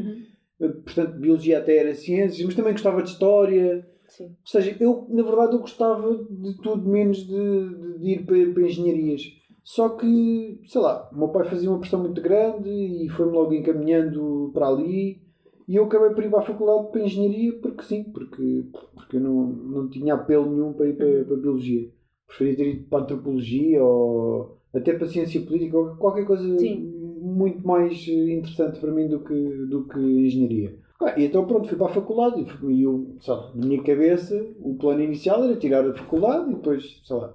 Uhum. 0.58 0.72
portanto 0.84 1.18
biologia 1.18 1.58
até 1.58 1.76
era 1.76 1.94
ciências, 1.94 2.44
mas 2.44 2.54
também 2.54 2.72
gostava 2.72 3.02
de 3.02 3.10
história. 3.10 3.86
Sim. 4.08 4.24
Ou 4.26 4.46
seja, 4.46 4.76
eu, 4.80 5.06
na 5.10 5.22
verdade, 5.22 5.52
eu 5.54 5.58
gostava 5.60 6.14
de 6.30 6.56
tudo 6.62 6.88
menos 6.88 7.18
de, 7.18 7.34
de- 7.34 7.98
de 7.98 8.10
ir 8.12 8.24
para, 8.26 8.52
para 8.52 8.62
engenharias. 8.62 9.22
Só 9.64 9.88
que, 9.90 10.60
sei 10.64 10.80
lá, 10.80 11.10
o 11.12 11.18
meu 11.18 11.28
pai 11.28 11.44
fazia 11.48 11.68
uma 11.68 11.80
pressão 11.80 12.00
muito 12.00 12.20
grande 12.20 12.68
e 12.70 13.08
foi-me 13.08 13.32
logo 13.32 13.52
encaminhando 13.52 14.50
para 14.54 14.68
ali. 14.68 15.20
E 15.68 15.74
eu 15.74 15.84
acabei 15.86 16.10
por 16.10 16.22
ir 16.22 16.30
para 16.30 16.38
a 16.38 16.42
faculdade 16.42 16.92
para 16.92 17.02
engenharia 17.02 17.52
porque 17.60 17.82
sim, 17.82 18.04
porque, 18.04 18.64
porque 18.94 19.16
eu 19.16 19.20
não, 19.20 19.46
não 19.48 19.88
tinha 19.90 20.14
apelo 20.14 20.48
nenhum 20.48 20.72
para 20.72 20.88
ir 20.88 20.96
para, 20.96 21.24
para 21.24 21.36
biologia. 21.36 21.90
Preferia 22.26 22.56
ter 22.56 22.68
ido 22.68 22.84
para 22.84 22.98
a 22.98 23.02
antropologia 23.02 23.82
ou 23.82 24.56
até 24.74 24.92
para 24.92 25.06
a 25.06 25.08
ciência 25.08 25.40
política 25.40 25.78
ou 25.78 25.96
qualquer 25.96 26.24
coisa 26.26 26.58
Sim. 26.58 26.92
muito 27.20 27.66
mais 27.66 28.06
interessante 28.08 28.78
para 28.78 28.90
mim 28.90 29.08
do 29.08 29.20
que, 29.20 29.34
do 29.66 29.84
que 29.84 29.98
engenharia. 29.98 30.74
Ah, 31.00 31.18
e 31.18 31.26
então 31.26 31.46
pronto, 31.46 31.68
fui 31.68 31.76
para 31.76 31.86
a 31.86 31.94
faculdade 31.94 32.44
e 32.68 32.82
eu, 32.82 33.14
sei 33.20 33.34
lá, 33.34 33.50
na 33.54 33.66
minha 33.66 33.82
cabeça 33.82 34.46
o 34.60 34.74
plano 34.74 35.02
inicial 35.02 35.44
era 35.44 35.56
tirar 35.56 35.86
a 35.86 35.94
faculdade 35.94 36.50
e 36.50 36.54
depois, 36.54 37.00
sei 37.04 37.16
lá, 37.16 37.34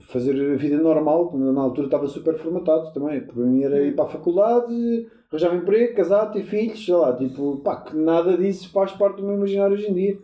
fazer 0.00 0.52
a 0.52 0.56
vida 0.56 0.76
normal. 0.76 1.32
Na 1.36 1.62
altura 1.62 1.86
estava 1.86 2.06
super 2.06 2.36
formatado 2.36 2.92
também. 2.92 3.20
Para 3.20 3.44
mim 3.44 3.62
era 3.62 3.82
ir 3.82 3.94
para 3.94 4.04
a 4.04 4.08
faculdade, 4.08 5.06
arranjar 5.30 5.56
emprego, 5.56 5.96
casar, 5.96 6.30
ter 6.30 6.44
filhos, 6.44 6.84
sei 6.84 6.94
lá, 6.94 7.14
tipo, 7.16 7.58
pá, 7.58 7.76
que 7.82 7.96
nada 7.96 8.36
disso 8.36 8.70
faz 8.70 8.92
parte 8.92 9.16
do 9.20 9.26
meu 9.26 9.36
imaginário 9.36 9.74
hoje 9.74 9.90
em 9.90 9.94
dia. 9.94 10.18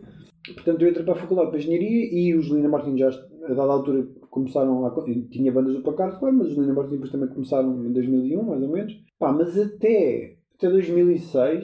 Portanto, 0.53 0.81
eu 0.81 0.89
entrei 0.89 1.03
para 1.03 1.13
a 1.13 1.17
faculdade 1.17 1.49
para 1.49 1.59
engenharia 1.59 2.09
e 2.13 2.35
os 2.35 2.47
Lina 2.47 2.69
Martins 2.69 2.99
já, 2.99 3.09
a 3.51 3.53
dada 3.53 3.71
altura, 3.71 4.07
começaram 4.29 4.85
a. 4.85 4.91
Tinha 5.29 5.51
bandas 5.51 5.75
do 5.75 5.81
Pancarte, 5.83 6.19
claro, 6.19 6.35
mas 6.37 6.47
os 6.47 6.57
Martins 6.57 6.91
depois 6.91 7.11
também 7.11 7.29
começaram 7.29 7.85
em 7.85 7.91
2001, 7.93 8.43
mais 8.43 8.61
ou 8.61 8.69
menos. 8.69 8.93
Pá, 9.19 9.31
mas 9.31 9.57
até, 9.57 10.37
até 10.55 10.69
2006, 10.69 11.63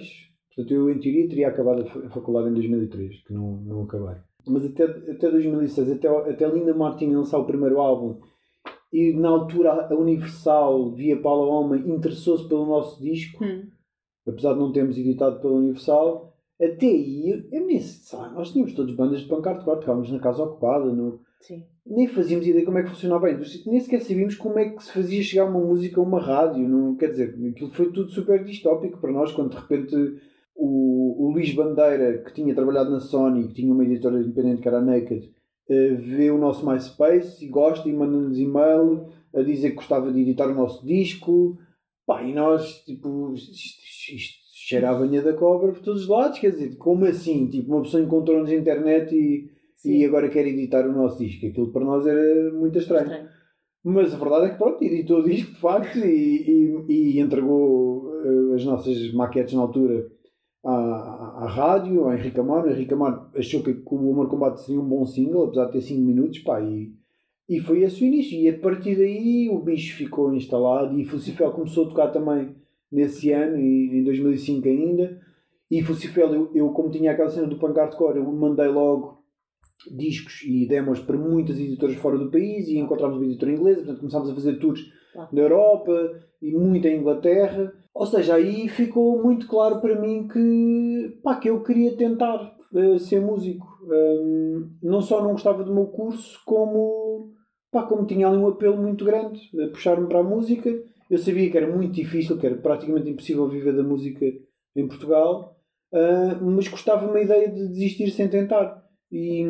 portanto, 0.56 0.74
eu 0.74 0.90
em 0.90 1.00
teoria 1.00 1.28
teria 1.30 1.48
acabado 1.50 1.82
a 1.82 1.86
fa- 1.86 2.00
a 2.00 2.10
faculdade 2.10 2.50
em 2.50 2.54
2003, 2.54 3.24
que 3.24 3.34
não, 3.34 3.58
não 3.62 3.84
acabei. 3.84 4.16
Mas 4.48 4.66
até, 4.66 4.84
até 4.84 5.32
2006, 5.32 5.92
até, 5.92 6.08
até 6.08 6.48
Linda 6.50 6.74
Martin 6.74 7.12
lançar 7.12 7.38
o 7.40 7.46
primeiro 7.46 7.80
álbum, 7.80 8.20
e 8.92 9.14
na 9.14 9.30
altura 9.30 9.72
a 9.90 9.96
Universal, 9.96 10.92
via 10.94 11.20
Paula 11.22 11.48
Homem, 11.48 11.82
interessou-se 11.90 12.48
pelo 12.48 12.66
nosso 12.66 13.02
disco, 13.02 13.44
Hum. 13.44 13.64
apesar 14.28 14.54
de 14.54 14.60
não 14.60 14.72
termos 14.72 14.98
editado 14.98 15.40
pela 15.40 15.54
Universal, 15.54 16.34
até 16.62 16.86
aí, 16.86 17.48
eu, 17.52 17.66
nem 17.66 17.80
sei, 17.80 18.20
nós 18.36 18.52
tínhamos 18.52 18.74
todos 18.74 18.96
bandas 18.96 19.22
de 19.22 19.28
pancarte 19.28 19.66
corte, 19.66 19.82
ficávamos 19.82 20.12
na 20.12 20.20
casa 20.20 20.44
ocupada, 20.44 20.86
no, 20.94 21.20
Sim. 21.44 21.64
nem 21.86 22.08
fazíamos 22.08 22.48
ideia 22.48 22.64
como 22.64 22.78
é 22.78 22.84
que 22.84 22.90
funcionava 22.90 23.26
bem, 23.26 23.38
nem 23.66 23.80
sequer 23.82 24.02
sabíamos 24.02 24.36
como 24.36 24.58
é 24.60 24.70
que 24.70 24.82
se 24.82 24.92
fazia 24.92 25.22
chegar 25.22 25.46
uma 25.46 25.60
música 25.60 26.00
a 26.00 26.04
uma 26.04 26.22
rádio, 26.22 26.68
não, 26.68 26.96
quer 26.96 27.10
dizer, 27.10 27.36
aquilo 27.52 27.70
foi 27.72 27.92
tudo 27.92 28.10
super 28.10 28.44
distópico 28.46 29.00
para 29.00 29.12
nós, 29.12 29.34
quando 29.34 29.50
de 29.50 29.58
repente 29.58 29.94
o, 30.56 31.26
o 31.26 31.32
Luís 31.32 31.54
Bandeira, 31.54 32.20
que 32.20 32.34
tinha 32.34 32.56
trabalhado 32.56 32.92
na 32.92 33.02
Sony, 33.02 33.48
que 33.48 33.56
tinha 33.56 33.74
uma 33.74 33.84
editora 33.84 34.22
independente 34.22 34.62
que 34.62 34.68
era 34.68 34.78
a 34.78 34.82
Naked, 34.82 35.30
eh, 35.70 35.96
vê 35.96 36.32
o 36.32 36.38
nosso 36.38 36.66
MySpace 36.66 37.44
e 37.44 37.50
gosta 37.50 37.88
e 37.88 37.94
manda-nos 37.94 38.38
e-mail 38.38 39.08
a 39.34 39.42
dizer 39.42 39.72
que 39.72 39.78
gostava 39.78 40.12
de 40.12 40.22
editar 40.22 40.48
o 40.48 40.56
nosso 40.56 40.86
disco. 40.86 41.58
Pá, 42.06 42.22
e 42.24 42.34
nós, 42.34 42.84
tipo, 42.86 43.34
isto, 43.34 43.52
isto, 44.14 44.44
cheirava 44.54 45.04
a 45.04 45.08
banha 45.08 45.22
da 45.22 45.34
cobra 45.34 45.72
por 45.72 45.82
todos 45.82 46.04
os 46.04 46.08
lados, 46.08 46.40
quer 46.40 46.52
dizer, 46.52 46.76
como 46.78 47.06
assim? 47.06 47.48
Tipo, 47.48 47.74
uma 47.74 47.82
pessoa 47.84 48.04
encontrou-nos 48.04 48.50
na 48.50 48.56
internet 48.56 49.14
e, 49.16 49.50
Sim. 49.84 49.98
e 49.98 50.06
agora 50.06 50.30
quer 50.30 50.48
editar 50.48 50.88
o 50.88 50.94
nosso 50.94 51.20
disco. 51.20 51.46
Aquilo 51.46 51.72
para 51.72 51.84
nós 51.84 52.08
era 52.08 52.52
muito 52.54 52.78
estranho. 52.80 53.04
Estranho. 53.04 53.30
Mas 53.84 54.14
a 54.14 54.18
verdade 54.18 54.46
é 54.46 54.50
que 54.52 54.58
pronto, 54.58 54.82
editou 54.82 55.20
o 55.20 55.24
disco 55.24 55.52
de 55.52 55.60
facto 55.60 56.00
e, 56.00 56.86
e, 56.88 56.94
e 56.94 57.20
entregou 57.20 58.14
eh, 58.24 58.56
as 58.56 58.64
nossas 58.64 59.12
maquetes 59.14 59.54
na 59.54 59.62
altura 59.62 60.10
à, 60.64 60.72
à, 60.72 61.44
à 61.44 61.48
rádio, 61.48 62.06
ao 62.06 62.14
Henrique 62.14 62.40
Amaro. 62.40 62.70
O 62.70 62.72
Henrique 62.72 62.94
Amaro 62.94 63.28
achou 63.36 63.62
que, 63.62 63.74
que 63.74 63.94
o 63.94 64.12
Amor 64.12 64.30
Combate 64.30 64.62
seria 64.62 64.80
um 64.80 64.88
bom 64.88 65.06
single, 65.06 65.44
apesar 65.44 65.66
de 65.66 65.74
ter 65.74 65.82
5 65.82 66.02
minutos, 66.02 66.40
pá, 66.40 66.62
e, 66.62 66.94
e 67.50 67.60
foi 67.60 67.84
esse 67.84 68.02
o 68.02 68.08
início. 68.08 68.40
E 68.40 68.48
a 68.48 68.58
partir 68.58 68.96
daí 68.96 69.50
o 69.50 69.60
bicho 69.60 69.98
ficou 69.98 70.34
instalado 70.34 70.98
e 70.98 71.04
Fucifel 71.04 71.52
começou 71.52 71.86
a 71.86 71.90
tocar 71.90 72.08
também 72.08 72.56
nesse 72.90 73.32
ano, 73.32 73.60
e, 73.60 74.00
em 74.00 74.04
2005 74.06 74.66
ainda. 74.66 75.20
E 75.70 75.82
Fucifel, 75.82 76.34
eu, 76.34 76.52
eu 76.56 76.70
como 76.70 76.90
tinha 76.90 77.12
aquela 77.12 77.30
cena 77.30 77.48
do 77.48 77.58
punk 77.58 77.76
hardcore, 77.76 78.18
eu 78.18 78.32
mandei 78.32 78.68
logo 78.68 79.23
discos 79.92 80.42
e 80.44 80.68
demos 80.68 81.00
para 81.00 81.18
muitas 81.18 81.60
editoras 81.60 81.96
fora 81.98 82.18
do 82.18 82.32
país 82.32 82.68
e 82.68 82.78
encontramos 82.78 83.18
uma 83.18 83.26
editora 83.26 83.52
inglesa, 83.52 83.78
portanto 83.80 84.00
começámos 84.00 84.30
a 84.30 84.36
fazer 84.36 84.60
tours 84.60 84.82
na 85.32 85.42
Europa 85.42 86.20
e 86.42 86.52
muito 86.52 86.88
em 86.88 87.00
Inglaterra. 87.00 87.74
Ou 87.94 88.06
seja, 88.06 88.36
aí 88.36 88.68
ficou 88.68 89.22
muito 89.22 89.48
claro 89.48 89.80
para 89.80 90.00
mim 90.00 90.28
que, 90.28 91.20
pá, 91.24 91.36
que 91.36 91.50
eu 91.50 91.62
queria 91.62 91.96
tentar 91.96 92.56
eh, 92.76 92.98
ser 92.98 93.22
músico. 93.22 93.68
Hum, 93.84 94.72
não 94.82 95.02
só 95.02 95.22
não 95.22 95.34
gostava 95.34 95.64
do 95.64 95.74
meu 95.74 95.86
curso, 95.88 96.40
como, 96.46 97.32
pá, 97.72 97.84
como 97.84 98.06
tinha 98.06 98.28
ali 98.28 98.38
um 98.38 98.48
apelo 98.48 98.78
muito 98.78 99.06
grande 99.06 99.40
a 99.62 99.68
puxar-me 99.68 100.08
para 100.08 100.20
a 100.20 100.24
música. 100.24 100.74
Eu 101.10 101.18
sabia 101.20 101.52
que 101.52 101.58
era 101.58 101.72
muito 101.72 101.94
difícil, 101.94 102.38
que 102.40 102.48
era 102.48 102.56
praticamente 102.56 103.10
impossível 103.10 103.48
viver 103.48 103.76
da 103.76 103.84
música 103.84 104.26
em 104.76 104.88
Portugal, 104.88 105.56
ah, 105.94 106.40
mas 106.42 106.68
gostava-me 106.68 107.20
a 107.20 107.24
ideia 107.24 107.48
de 107.50 107.68
desistir 107.68 108.10
sem 108.10 108.28
tentar. 108.28 108.83
E, 109.16 109.46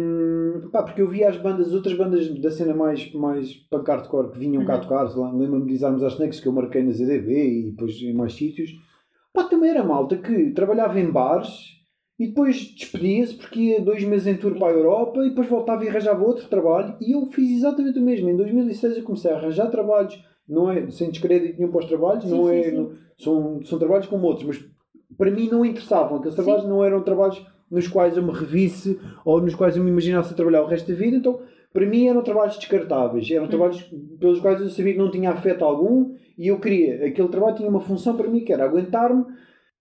pá, 0.73 0.83
porque 0.83 1.01
eu 1.01 1.07
via 1.07 1.29
as 1.29 1.37
bandas, 1.37 1.67
as 1.69 1.73
outras 1.73 1.95
bandas 1.97 2.27
da 2.41 2.51
cena 2.51 2.73
mais, 2.75 3.09
mais 3.13 3.53
punk 3.69 3.87
hardcore 3.87 4.31
que 4.31 4.37
vinham 4.39 4.65
cá 4.65 4.75
Uhum. 4.75 4.81
tocar, 4.81 5.07
sei 5.07 5.21
lá, 5.21 5.31
lembro-me 5.31 5.65
de 5.77 5.85
Arms 5.85 6.03
às 6.03 6.13
Snakes 6.13 6.41
que 6.41 6.47
eu 6.47 6.51
marquei 6.51 6.83
na 6.83 6.91
ZDB 6.91 7.31
e 7.59 7.71
depois 7.71 7.93
em 8.01 8.13
mais 8.13 8.33
sítios. 8.33 8.71
Pá, 9.33 9.45
também 9.45 9.69
era 9.69 9.81
malta 9.81 10.17
que 10.17 10.51
trabalhava 10.51 10.99
em 10.99 11.09
bares 11.09 11.49
e 12.19 12.27
depois 12.27 12.57
despedia-se 12.75 13.35
porque 13.35 13.57
ia 13.59 13.81
dois 13.81 14.03
meses 14.03 14.27
em 14.27 14.35
tour 14.35 14.53
para 14.59 14.67
a 14.67 14.75
Europa 14.75 15.25
e 15.25 15.29
depois 15.29 15.47
voltava 15.47 15.85
e 15.85 15.87
arranjava 15.87 16.25
outro 16.25 16.45
trabalho. 16.49 16.97
E 16.99 17.13
eu 17.13 17.25
fiz 17.31 17.49
exatamente 17.59 17.97
o 17.99 18.01
mesmo. 18.03 18.29
Em 18.29 18.35
2006 18.35 18.97
eu 18.97 19.03
comecei 19.03 19.31
a 19.31 19.37
arranjar 19.37 19.71
trabalhos, 19.71 20.21
não 20.45 20.69
é, 20.69 20.91
sem 20.91 21.09
descrédito 21.09 21.57
nenhum 21.57 21.71
para 21.71 21.79
os 21.79 21.85
trabalhos, 21.85 22.25
Sim, 22.25 22.31
não 22.31 22.43
sim, 22.47 22.51
é, 22.53 22.63
sim. 22.63 22.75
não- 22.75 22.91
são, 23.17 23.63
são 23.63 23.79
trabalhos 23.79 24.07
como 24.07 24.27
outros, 24.27 24.45
mas 24.45 24.61
para 25.17 25.31
mim 25.31 25.47
não 25.49 25.63
interessavam. 25.63 26.17
Aqueles 26.17 26.35
trabalhos 26.35 26.65
não 26.67 26.83
eram 26.83 27.01
trabalhos 27.01 27.41
nos 27.73 27.87
quais 27.87 28.15
eu 28.15 28.23
me 28.23 28.31
revisse 28.31 28.99
ou 29.25 29.41
nos 29.41 29.55
quais 29.55 29.75
eu 29.75 29.83
me 29.83 29.89
imaginasse 29.89 30.31
a 30.31 30.35
trabalhar 30.35 30.61
o 30.61 30.67
resto 30.67 30.89
da 30.91 30.97
vida. 30.97 31.17
Então, 31.17 31.39
para 31.73 31.85
mim 31.85 32.07
eram 32.07 32.21
trabalhos 32.23 32.55
descartáveis. 32.57 33.29
Eram 33.31 33.47
trabalhos 33.47 33.81
pelos 34.19 34.39
quais 34.39 34.61
eu 34.61 34.69
sabia 34.69 34.93
que 34.93 34.99
não 34.99 35.09
tinha 35.11 35.31
afeto 35.31 35.65
algum 35.65 36.13
e 36.37 36.47
eu 36.47 36.59
queria. 36.59 37.05
Aquele 37.05 37.27
trabalho 37.29 37.55
tinha 37.55 37.67
uma 37.69 37.81
função 37.81 38.15
para 38.15 38.27
mim 38.29 38.41
que 38.41 38.53
era 38.53 38.63
aguentar-me 38.63 39.25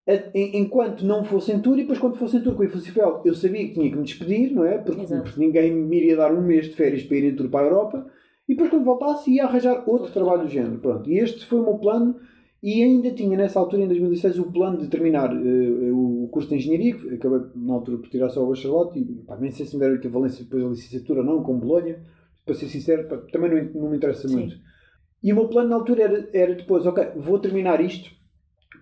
a- 0.09 0.15
en- 0.35 0.59
enquanto 0.61 1.03
não 1.05 1.23
fosse 1.23 1.53
em 1.53 1.61
tour 1.61 1.75
e 1.79 1.83
depois 1.83 1.99
quando 1.99 2.17
fosse 2.17 2.37
em 2.39 2.41
tour 2.43 2.55
com 2.55 2.63
o 2.63 2.65
Infocifel 2.65 3.21
eu 3.25 3.35
sabia 3.35 3.67
que 3.69 3.75
tinha 3.75 3.91
que 3.91 3.97
me 3.97 4.03
despedir, 4.05 4.51
não 4.53 4.65
é? 4.65 4.79
Porque, 4.79 5.07
porque 5.07 5.39
ninguém 5.41 5.71
me 5.73 5.97
iria 5.97 6.17
dar 6.17 6.33
um 6.33 6.41
mês 6.43 6.67
de 6.67 6.75
férias 6.75 7.03
para 7.05 7.17
ir 7.19 7.25
em 7.25 7.37
tour 7.37 7.49
para 7.49 7.61
a 7.61 7.69
Europa 7.69 8.07
e 8.49 8.55
depois 8.55 8.71
quando 8.71 8.85
voltasse 8.85 9.31
ia 9.31 9.45
arranjar 9.45 9.85
outro, 9.87 10.11
trabalho 10.11 10.43
do 10.43 10.49
género. 10.49 10.79
Pronto. 10.79 11.09
E 11.09 11.19
este 11.19 11.47
foi 11.47 11.61
o 11.61 11.63
meu 11.63 11.75
plano 11.75 12.17
e 12.63 12.83
ainda 12.83 13.11
tinha 13.11 13.37
nessa 13.37 13.59
altura, 13.59 13.83
em 13.83 13.89
2006, 13.89 14.39
o 14.39 14.53
plano 14.53 14.79
de 14.79 14.87
terminar 14.87 15.35
eh, 15.35 15.91
o 15.93 16.29
curso 16.31 16.49
de 16.49 16.55
Engenharia, 16.55 16.97
que 16.97 17.15
acabei 17.15 17.41
na 17.57 17.75
altura 17.75 17.99
por 17.99 18.09
tirar 18.09 18.29
só 18.29 18.45
o 18.45 18.49
bacharelato 18.49 18.97
e 18.97 19.05
pá, 19.27 19.37
nem 19.37 19.51
sei 19.51 19.67
se 19.67 19.75
me 19.75 19.81
deram 19.81 19.97
equivalência 19.97 20.45
depois 20.45 20.63
da 20.63 20.69
licenciatura 20.69 21.21
ou 21.21 21.27
não, 21.27 21.43
com 21.43 21.59
Bolonha, 21.59 22.01
para 22.45 22.55
ser 22.55 22.67
sincero, 22.67 23.09
pá, 23.09 23.17
também 23.33 23.51
não, 23.51 23.83
não 23.83 23.91
me 23.91 23.97
interessa 23.97 24.29
Sim. 24.29 24.37
muito. 24.37 24.55
E 25.23 25.33
o 25.33 25.37
meu 25.37 25.49
plano 25.49 25.71
na 25.71 25.77
altura 25.77 26.03
era, 26.05 26.31
era 26.33 26.55
depois, 26.55 26.87
ok, 26.87 27.05
vou 27.17 27.39
terminar 27.41 27.81
isto, 27.81 28.11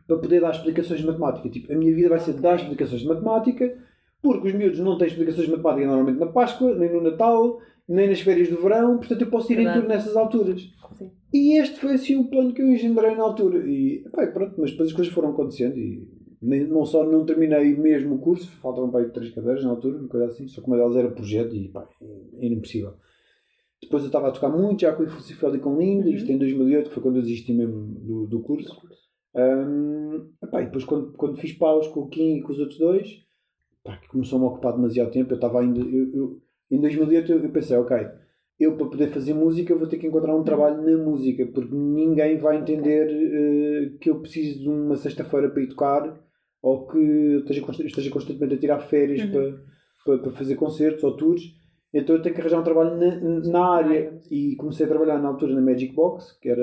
para 0.06 0.18
poder 0.18 0.40
dar 0.40 0.50
explicações 0.50 1.00
de 1.00 1.06
matemática. 1.06 1.48
Tipo, 1.48 1.72
a 1.72 1.76
minha 1.76 1.94
vida 1.94 2.10
vai 2.10 2.18
ser 2.18 2.34
dar 2.34 2.56
explicações 2.56 3.00
de 3.00 3.08
matemática, 3.08 3.78
porque 4.20 4.48
os 4.48 4.54
miúdos 4.54 4.80
não 4.80 4.98
têm 4.98 5.08
explicações 5.08 5.46
de 5.46 5.52
matemática 5.52 5.86
normalmente 5.86 6.18
na 6.18 6.26
Páscoa, 6.26 6.74
nem 6.74 6.92
no 6.92 7.00
Natal, 7.00 7.60
nem 7.90 8.08
nas 8.08 8.20
férias 8.20 8.48
do 8.48 8.62
verão, 8.62 8.98
portanto 8.98 9.22
eu 9.22 9.30
posso 9.30 9.52
ir 9.52 9.58
em 9.58 9.72
tudo 9.72 9.88
nessas 9.88 10.16
alturas. 10.16 10.62
Sim. 10.92 11.10
E 11.32 11.58
este 11.58 11.78
foi 11.80 11.94
assim 11.94 12.16
o 12.16 12.28
plano 12.28 12.54
que 12.54 12.62
eu 12.62 12.68
engendrei 12.68 13.16
na 13.16 13.24
altura. 13.24 13.66
E 13.68 14.04
pá, 14.12 14.26
pronto, 14.28 14.54
mas 14.58 14.70
depois 14.70 14.90
as 14.90 14.94
coisas 14.94 15.12
foram 15.12 15.30
acontecendo 15.30 15.76
e 15.76 16.08
nem, 16.40 16.66
não 16.66 16.86
só 16.86 17.04
não 17.04 17.26
terminei 17.26 17.76
mesmo 17.76 18.14
o 18.14 18.18
curso, 18.18 18.48
faltavam 18.62 18.90
para 18.90 19.08
três 19.10 19.30
cadeiras 19.34 19.64
na 19.64 19.70
altura, 19.70 19.98
uma 19.98 20.08
coisa 20.08 20.26
assim, 20.26 20.46
só 20.46 20.60
que 20.60 20.68
uma 20.68 20.76
delas 20.76 20.96
era 20.96 21.10
projeto 21.10 21.54
e 21.54 21.68
pá, 21.68 21.86
é 22.38 22.46
impossível. 22.46 22.94
Depois 23.82 24.02
eu 24.04 24.08
estava 24.08 24.28
a 24.28 24.32
tocar 24.32 24.50
muito 24.50 24.82
já 24.82 24.92
com 24.92 25.02
o 25.02 25.08
Fusifel 25.08 25.56
e 25.56 25.58
com 25.58 25.76
Linda, 25.76 26.06
uhum. 26.06 26.14
isto 26.14 26.30
em 26.30 26.38
2008, 26.38 26.88
que 26.88 26.94
foi 26.94 27.02
quando 27.02 27.16
eu 27.16 27.22
desisti 27.22 27.52
mesmo 27.52 27.86
do, 28.00 28.26
do 28.26 28.40
curso. 28.40 28.80
Um, 29.34 30.28
epá, 30.42 30.62
e 30.62 30.66
depois 30.66 30.84
quando, 30.84 31.12
quando 31.12 31.38
fiz 31.38 31.52
paus 31.52 31.88
com 31.88 32.00
o 32.00 32.08
Kim 32.08 32.36
e 32.36 32.42
com 32.42 32.52
os 32.52 32.58
outros 32.58 32.78
dois, 32.78 33.24
pá, 33.82 33.96
que 33.96 34.08
começou-me 34.08 34.44
a 34.44 34.48
ocupar 34.48 34.74
demasiado 34.74 35.10
tempo, 35.10 35.32
eu 35.32 35.36
estava 35.36 35.60
ainda. 35.60 35.80
Eu, 35.80 36.14
eu, 36.14 36.42
em 36.70 36.80
2008 36.80 37.32
eu, 37.32 37.50
pensei, 37.50 37.76
ok, 37.76 37.96
eu 38.58 38.76
para 38.76 38.86
poder 38.86 39.08
fazer 39.08 39.34
música 39.34 39.74
vou 39.74 39.86
ter 39.86 39.98
que 39.98 40.06
encontrar 40.06 40.36
um 40.36 40.44
trabalho 40.44 40.82
na 40.82 41.02
música, 41.02 41.46
porque 41.46 41.74
ninguém 41.74 42.38
vai 42.38 42.58
entender 42.58 43.06
uh, 43.06 43.98
que 43.98 44.10
eu 44.10 44.20
preciso 44.20 44.60
de 44.60 44.68
uma 44.68 44.96
sexta-feira 44.96 45.48
para 45.48 45.62
ir 45.62 45.68
tocar 45.68 46.20
ou 46.62 46.86
que 46.86 46.98
esteja, 46.98 47.64
esteja 47.84 48.10
constantemente 48.10 48.54
a 48.54 48.58
tirar 48.58 48.80
férias 48.80 49.22
uhum. 49.22 49.30
para, 49.32 49.64
para, 50.04 50.18
para, 50.18 50.32
fazer 50.32 50.56
concertos 50.56 51.02
ou 51.02 51.16
tours. 51.16 51.42
Então 51.92 52.14
eu 52.14 52.22
tenho 52.22 52.34
que 52.34 52.40
arranjar 52.40 52.60
um 52.60 52.64
trabalho 52.64 52.96
na, 52.96 53.40
na 53.40 53.66
área. 53.66 54.18
E 54.30 54.54
comecei 54.56 54.84
a 54.86 54.88
trabalhar 54.88 55.18
na 55.18 55.28
altura 55.28 55.54
na 55.54 55.62
Magic 55.62 55.94
Box, 55.94 56.38
que 56.38 56.48
era, 56.48 56.62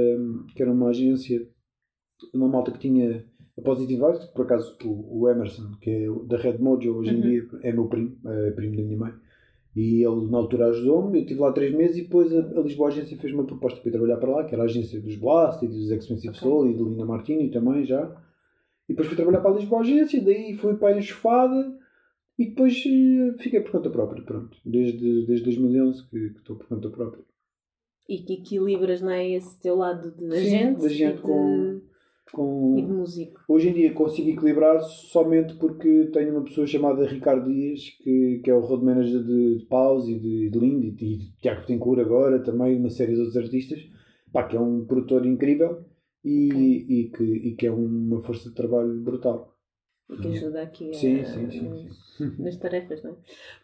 que 0.55 0.61
era 0.61 0.71
uma 0.71 0.89
agência 0.89 1.39
de 1.39 2.37
uma 2.37 2.47
malta 2.47 2.71
que 2.71 2.79
tinha 2.79 3.25
a 3.57 3.61
Positive 3.61 3.99
Vibes, 3.99 4.25
por 4.25 4.45
acaso 4.45 4.77
o, 4.85 5.21
o, 5.21 5.29
Emerson, 5.29 5.71
que 5.81 5.89
é 5.89 6.27
da 6.27 6.37
Red 6.37 6.59
Mojo, 6.59 6.95
hoje 6.95 7.11
em 7.11 7.15
uhum. 7.15 7.21
dia 7.21 7.43
é 7.63 7.71
meu 7.71 7.87
primo, 7.87 8.15
é 8.25 8.51
primo 8.51 8.77
da 8.77 8.83
minha 8.83 8.97
mãe. 8.97 9.13
E 9.77 10.03
ele 10.03 10.31
na 10.31 10.39
altura 10.39 10.69
ajudou-me, 10.69 11.19
eu 11.19 11.21
estive 11.21 11.39
lá 11.39 11.51
três 11.51 11.71
meses 11.71 11.97
e 11.97 12.01
depois 12.01 12.33
a, 12.33 12.39
a 12.39 12.61
Lisboa 12.61 12.87
Agência 12.87 13.15
fez 13.15 13.31
uma 13.31 13.45
proposta 13.45 13.79
para 13.79 13.89
ir 13.89 13.91
trabalhar 13.91 14.17
para 14.17 14.31
lá, 14.31 14.43
que 14.43 14.55
era 14.55 14.63
a 14.63 14.65
agência 14.65 14.99
dos 14.99 15.15
Blast 15.17 15.63
e 15.63 15.67
dos 15.67 15.91
Expensive 15.91 16.29
okay. 16.29 16.39
Soul 16.39 16.71
e 16.71 16.73
de 16.73 16.83
Lina 16.83 17.05
Martini 17.05 17.51
também 17.51 17.85
já. 17.85 18.03
E 18.89 18.93
depois 18.93 19.07
fui 19.07 19.15
trabalhar 19.15 19.39
para 19.39 19.51
a 19.51 19.53
Lisboa 19.53 19.81
Agência, 19.81 20.19
daí 20.19 20.55
fui 20.55 20.75
para 20.77 20.95
a 20.95 20.97
enxofada 20.97 21.77
e 22.39 22.45
depois 22.47 22.83
eh, 22.87 23.37
fiquei 23.37 23.61
por 23.61 23.73
conta 23.73 23.91
própria, 23.91 24.23
pronto. 24.23 24.57
Desde, 24.65 25.27
desde 25.27 25.45
2011 25.45 26.03
que, 26.09 26.29
que 26.31 26.39
estou 26.39 26.55
por 26.55 26.65
conta 26.65 26.89
própria. 26.89 27.23
E 28.09 28.17
que 28.23 28.33
equilibras, 28.33 28.99
não 28.99 29.11
é? 29.11 29.29
Esse 29.29 29.61
teu 29.61 29.75
lado 29.75 30.11
de 30.11 30.31
Sim, 30.31 30.55
agente, 30.55 30.81
de 30.81 30.89
gente 30.89 31.21
com 31.21 31.81
com... 32.31 32.75
E 32.77 32.81
de 32.81 32.91
músico. 32.91 33.39
Hoje 33.47 33.69
em 33.69 33.73
dia 33.73 33.93
consigo 33.93 34.29
equilibrar 34.29 34.81
somente 34.81 35.55
porque 35.55 36.09
tenho 36.13 36.31
uma 36.31 36.43
pessoa 36.43 36.67
chamada 36.67 37.05
Ricardo 37.05 37.51
Dias, 37.51 37.81
que, 38.01 38.41
que 38.43 38.49
é 38.49 38.53
o 38.53 38.59
road 38.59 38.83
manager 38.83 39.23
de, 39.23 39.57
de 39.59 39.65
Pause 39.65 40.13
e 40.13 40.19
de, 40.19 40.49
de 40.49 40.59
Lind 40.59 40.83
e 40.85 40.91
de 40.91 41.31
Tiago 41.37 41.65
Tencourt 41.65 41.99
agora, 41.99 42.43
também 42.43 42.77
uma 42.77 42.89
série 42.89 43.13
de 43.13 43.19
outros 43.19 43.37
artistas, 43.37 43.79
pá, 44.31 44.43
que 44.43 44.55
é 44.55 44.59
um 44.59 44.85
produtor 44.85 45.25
incrível 45.25 45.85
e, 46.23 46.47
okay. 46.47 46.85
e, 46.89 47.11
que, 47.15 47.23
e 47.23 47.55
que 47.55 47.67
é 47.67 47.71
uma 47.71 48.21
força 48.21 48.49
de 48.49 48.55
trabalho 48.55 48.99
brutal. 49.01 49.56
E 50.09 50.17
que 50.17 50.27
ajuda 50.29 50.61
aqui 50.61 50.93
sim, 50.93 51.19
a, 51.19 51.25
sim, 51.25 51.51
sim, 51.51 51.89
sim. 52.15 52.35
nas 52.39 52.55
tarefas, 52.55 53.03
não 53.03 53.11
é? 53.11 53.15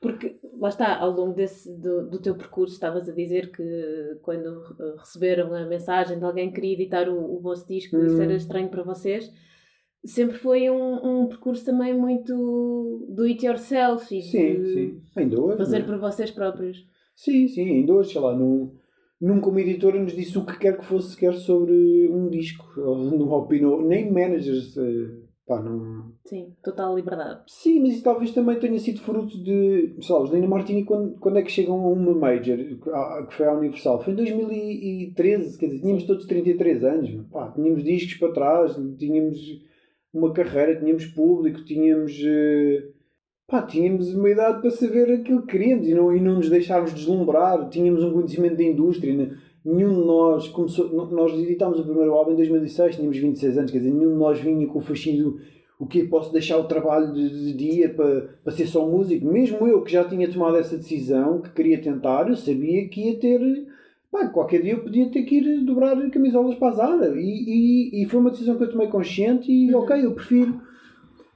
Porque, 0.01 0.35
lá 0.59 0.67
está, 0.67 0.97
ao 0.97 1.11
longo 1.11 1.33
desse, 1.33 1.73
do, 1.79 2.09
do 2.09 2.19
teu 2.19 2.35
percurso, 2.35 2.73
estavas 2.73 3.07
a 3.07 3.13
dizer 3.13 3.49
que 3.49 4.17
quando 4.21 4.61
receberam 4.97 5.53
a 5.53 5.65
mensagem 5.65 6.19
de 6.19 6.25
alguém 6.25 6.49
que 6.49 6.55
queria 6.55 6.73
editar 6.73 7.07
o, 7.07 7.37
o 7.37 7.39
vosso 7.39 7.65
disco, 7.65 7.95
hum. 7.95 8.05
isso 8.05 8.21
era 8.21 8.33
estranho 8.33 8.67
para 8.67 8.83
vocês. 8.83 9.31
Sempre 10.03 10.37
foi 10.37 10.69
um, 10.69 11.21
um 11.21 11.27
percurso 11.27 11.63
também 11.63 11.93
muito 11.97 13.05
do 13.09 13.23
it 13.23 13.45
yourself 13.45 14.13
e 14.13 14.21
sim, 14.21 14.65
sim. 14.65 15.01
Ainda 15.15 15.39
hoje, 15.39 15.57
fazer 15.57 15.77
é? 15.77 15.83
por 15.83 15.97
vocês 15.97 16.29
próprios. 16.29 16.85
Sim, 17.15 17.47
sim, 17.47 17.69
ainda 17.69 17.93
hoje, 17.93 18.11
sei 18.11 18.19
lá, 18.19 18.35
no, 18.35 18.75
nunca 19.21 19.47
uma 19.47 19.61
editora 19.61 19.97
nos 19.97 20.13
disse 20.13 20.37
o 20.37 20.45
que 20.45 20.59
quer 20.59 20.77
que 20.77 20.83
fosse 20.83 21.11
sequer 21.11 21.33
sobre 21.35 22.09
um 22.11 22.29
disco, 22.29 22.65
ou 22.81 22.97
não 22.97 23.31
opinou, 23.31 23.81
nem 23.81 24.11
managers. 24.11 24.75
Uh, 24.75 25.22
Pá, 25.45 25.61
não... 25.61 26.13
Sim, 26.25 26.53
total 26.63 26.95
liberdade. 26.95 27.41
Sim, 27.47 27.81
mas 27.81 27.95
isso 27.95 28.03
talvez 28.03 28.31
também 28.31 28.57
tenha 28.59 28.79
sido 28.79 29.01
fruto 29.01 29.37
de. 29.43 29.93
Sei 30.01 30.15
lá, 30.15 30.21
os 30.21 30.31
Lina 30.31 30.47
Martini, 30.47 30.85
quando, 30.85 31.19
quando 31.19 31.37
é 31.37 31.41
que 31.41 31.51
chegam 31.51 31.75
a 31.75 31.89
uma 31.89 32.13
Major, 32.13 32.57
que 32.57 33.35
foi 33.35 33.45
a 33.45 33.53
Universal? 33.53 34.01
Foi 34.01 34.13
em 34.13 34.15
2013, 34.15 35.57
quer 35.57 35.65
dizer, 35.65 35.81
tínhamos 35.81 36.03
todos 36.05 36.25
33 36.27 36.83
anos. 36.85 37.27
Pá, 37.29 37.51
tínhamos 37.51 37.83
discos 37.83 38.15
para 38.15 38.31
trás, 38.31 38.79
tínhamos 38.97 39.37
uma 40.13 40.31
carreira, 40.31 40.79
tínhamos 40.79 41.07
público, 41.07 41.65
tínhamos. 41.65 42.17
Eh, 42.23 42.87
pá, 43.45 43.63
tínhamos 43.63 44.13
uma 44.13 44.29
idade 44.29 44.61
para 44.61 44.71
saber 44.71 45.11
aquilo 45.11 45.41
que 45.41 45.57
queríamos 45.57 45.87
e 45.89 45.93
não, 45.93 46.15
e 46.15 46.21
não 46.21 46.35
nos 46.35 46.49
deixarmos 46.49 46.93
deslumbrar, 46.93 47.67
tínhamos 47.67 48.01
um 48.01 48.13
conhecimento 48.13 48.55
da 48.55 48.63
indústria. 48.63 49.13
Né? 49.13 49.37
Nenhum 49.65 49.93
de 49.93 50.05
nós 50.05 50.47
começou. 50.49 50.89
Nós 51.11 51.33
editámos 51.33 51.79
o 51.79 51.83
primeiro 51.83 52.13
álbum 52.13 52.31
em 52.31 52.35
2006, 52.35 52.95
tínhamos 52.95 53.17
26 53.17 53.57
anos, 53.57 53.71
quer 53.71 53.77
dizer, 53.77 53.91
nenhum 53.91 54.11
de 54.11 54.19
nós 54.19 54.39
vinha 54.39 54.67
com 54.67 54.79
o 54.79 54.81
fascínio 54.81 55.39
o 55.79 55.85
que 55.85 56.03
posso 56.03 56.31
deixar 56.31 56.57
o 56.57 56.65
trabalho 56.65 57.11
de, 57.13 57.29
de, 57.29 57.53
dia 57.53 57.89
para, 57.89 58.29
para 58.43 58.53
ser 58.53 58.67
só 58.67 58.85
músico. 58.85 59.25
Mesmo 59.25 59.67
eu 59.67 59.81
que 59.81 59.91
já 59.91 60.03
tinha 60.03 60.29
tomado 60.31 60.57
essa 60.57 60.77
decisão, 60.77 61.41
que 61.41 61.49
queria 61.49 61.81
tentar, 61.81 62.29
eu 62.29 62.35
sabia 62.35 62.87
que 62.87 63.09
ia 63.09 63.19
ter. 63.19 63.39
Bem, 63.39 64.29
qualquer 64.31 64.61
dia 64.61 64.73
eu 64.73 64.83
podia 64.83 65.09
ter 65.09 65.23
que 65.23 65.37
ir 65.37 65.65
dobrar 65.65 65.97
camisolas 66.11 66.55
para 66.55 66.69
a 66.69 66.71
Zara. 66.71 67.19
E, 67.19 67.91
e, 67.91 68.03
e 68.03 68.05
foi 68.05 68.19
uma 68.19 68.29
decisão 68.29 68.55
que 68.55 68.63
eu 68.63 68.71
tomei 68.71 68.87
consciente 68.87 69.51
e, 69.51 69.73
uhum. 69.73 69.81
ok, 69.81 70.05
eu 70.05 70.11
prefiro 70.11 70.61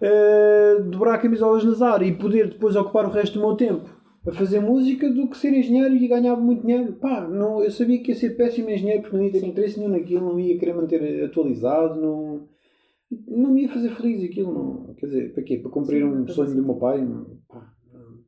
uh, 0.02 0.84
dobrar 0.84 1.18
camisolas 1.18 1.63
na 1.63 1.72
Zara 1.72 2.06
e 2.06 2.13
poder 2.13 2.50
depois 2.50 2.76
ocupar 2.76 3.06
o 3.06 3.10
resto 3.12 3.40
do 3.40 3.46
meu 3.46 3.56
tempo 3.56 3.96
a 4.25 4.32
fazer 4.32 4.60
música 4.60 5.10
do 5.10 5.30
que 5.30 5.38
ser 5.38 5.53
engenheiro 5.53 5.95
e 5.95 6.08
ganhar 6.08 6.36
muito 6.36 6.62
dinheiro. 6.62 6.93
Pá, 6.93 7.27
não, 7.27 7.63
eu 7.63 7.71
sabia 7.71 8.01
que 8.01 8.12
ia 8.12 8.15
ser 8.15 8.32
péssimo 8.32 8.69
engenheiro 8.69 9.01
porque 9.01 9.15
não 9.15 9.23
ia 9.23 9.32
ter 9.32 9.39
Sim. 9.39 9.47
interesse 9.47 9.80
nenhum 9.80 9.91
naquilo, 9.91 10.25
não 10.25 10.39
ia 10.39 10.58
querer 10.58 10.73
manter 10.73 11.23
atualizado, 11.23 11.99
não, 11.99 12.47
não 13.27 13.51
me 13.51 13.63
ia 13.63 13.69
fazer 13.69 13.89
feliz 13.91 14.23
aquilo. 14.30 14.53
Não, 14.53 14.93
quer 14.95 15.08
dizer, 15.08 15.34
para 15.34 15.43
quê? 15.43 15.58
Para 15.58 15.71
cumprir 15.71 16.01
Sim, 16.01 16.08
um 16.08 16.27
sonho 16.27 16.56
do 16.56 16.63
meu 16.63 16.75
pai? 16.75 17.01
Não, 17.01 17.38
pá, 17.47 17.73
não. 17.91 18.19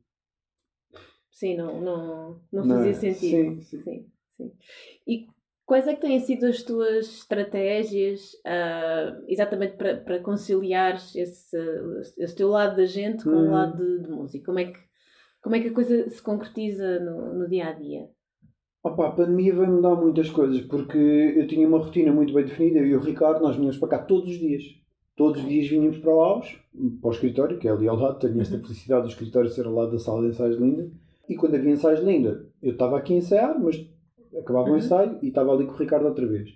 Sim, 1.30 1.56
não, 1.56 1.80
não, 1.80 2.40
não 2.52 2.64
fazia 2.64 2.92
não, 2.92 2.94
sentido. 2.94 3.60
Sim, 3.60 3.60
sim. 3.60 3.82
sim, 3.82 4.04
sim. 4.36 4.52
E 5.06 5.26
quais 5.66 5.86
é 5.86 5.94
que 5.94 6.00
têm 6.00 6.18
sido 6.18 6.46
as 6.46 6.62
tuas 6.62 7.06
estratégias 7.06 8.32
uh, 8.46 9.22
exatamente 9.28 9.76
para, 9.76 9.98
para 9.98 10.18
conciliar 10.20 10.94
esse, 10.94 11.56
esse 12.18 12.34
teu 12.34 12.48
lado 12.48 12.76
da 12.76 12.86
gente 12.86 13.22
com 13.22 13.30
hum. 13.30 13.48
o 13.48 13.50
lado 13.52 13.76
de, 13.76 14.02
de 14.02 14.10
música? 14.10 14.46
Como 14.46 14.58
é 14.58 14.64
que 14.64 14.89
como 15.42 15.56
é 15.56 15.60
que 15.60 15.68
a 15.68 15.72
coisa 15.72 16.08
se 16.10 16.22
concretiza 16.22 17.00
no, 17.00 17.34
no 17.34 17.48
dia 17.48 17.68
a 17.68 17.72
dia? 17.72 18.08
Opa, 18.82 19.08
a 19.08 19.12
pandemia 19.12 19.54
vai 19.54 19.66
mudar 19.66 19.94
muitas 19.94 20.30
coisas 20.30 20.60
porque 20.62 20.98
eu 20.98 21.46
tinha 21.46 21.68
uma 21.68 21.78
rotina 21.78 22.12
muito 22.12 22.32
bem 22.32 22.44
definida. 22.44 22.78
Eu 22.78 22.86
e 22.86 22.96
o 22.96 23.00
Ricardo, 23.00 23.42
nós 23.42 23.56
vinhamos 23.56 23.78
para 23.78 23.88
cá 23.88 23.98
todos 23.98 24.30
os 24.30 24.38
dias. 24.38 24.62
Todos 25.16 25.42
os 25.42 25.48
dias 25.48 25.68
vinhamos 25.68 25.98
para 25.98 26.14
o 26.14 26.20
Alves, 26.20 26.56
para 27.00 27.08
o 27.08 27.12
escritório, 27.12 27.58
que 27.58 27.68
é 27.68 27.70
ali 27.70 27.86
ao 27.86 27.96
lado. 27.96 28.18
Tenho 28.18 28.40
esta 28.40 28.58
felicidade 28.58 29.02
do 29.02 29.08
escritório 29.08 29.50
ser 29.50 29.66
ao 29.66 29.74
lado 29.74 29.92
da 29.92 29.98
sala 29.98 30.22
de 30.22 30.28
ensaios 30.28 30.56
de 30.56 30.62
Linda. 30.62 30.90
E 31.28 31.36
quando 31.36 31.56
havia 31.56 31.72
ensaios 31.72 32.00
de 32.00 32.06
Linda, 32.06 32.46
eu 32.62 32.72
estava 32.72 32.96
aqui 32.96 33.14
a 33.14 33.16
ensaiar, 33.18 33.60
mas 33.60 33.86
acabava 34.38 34.68
uhum. 34.68 34.74
o 34.74 34.78
ensaio 34.78 35.18
e 35.22 35.28
estava 35.28 35.52
ali 35.52 35.66
com 35.66 35.72
o 35.72 35.76
Ricardo 35.76 36.06
outra 36.06 36.26
vez. 36.26 36.50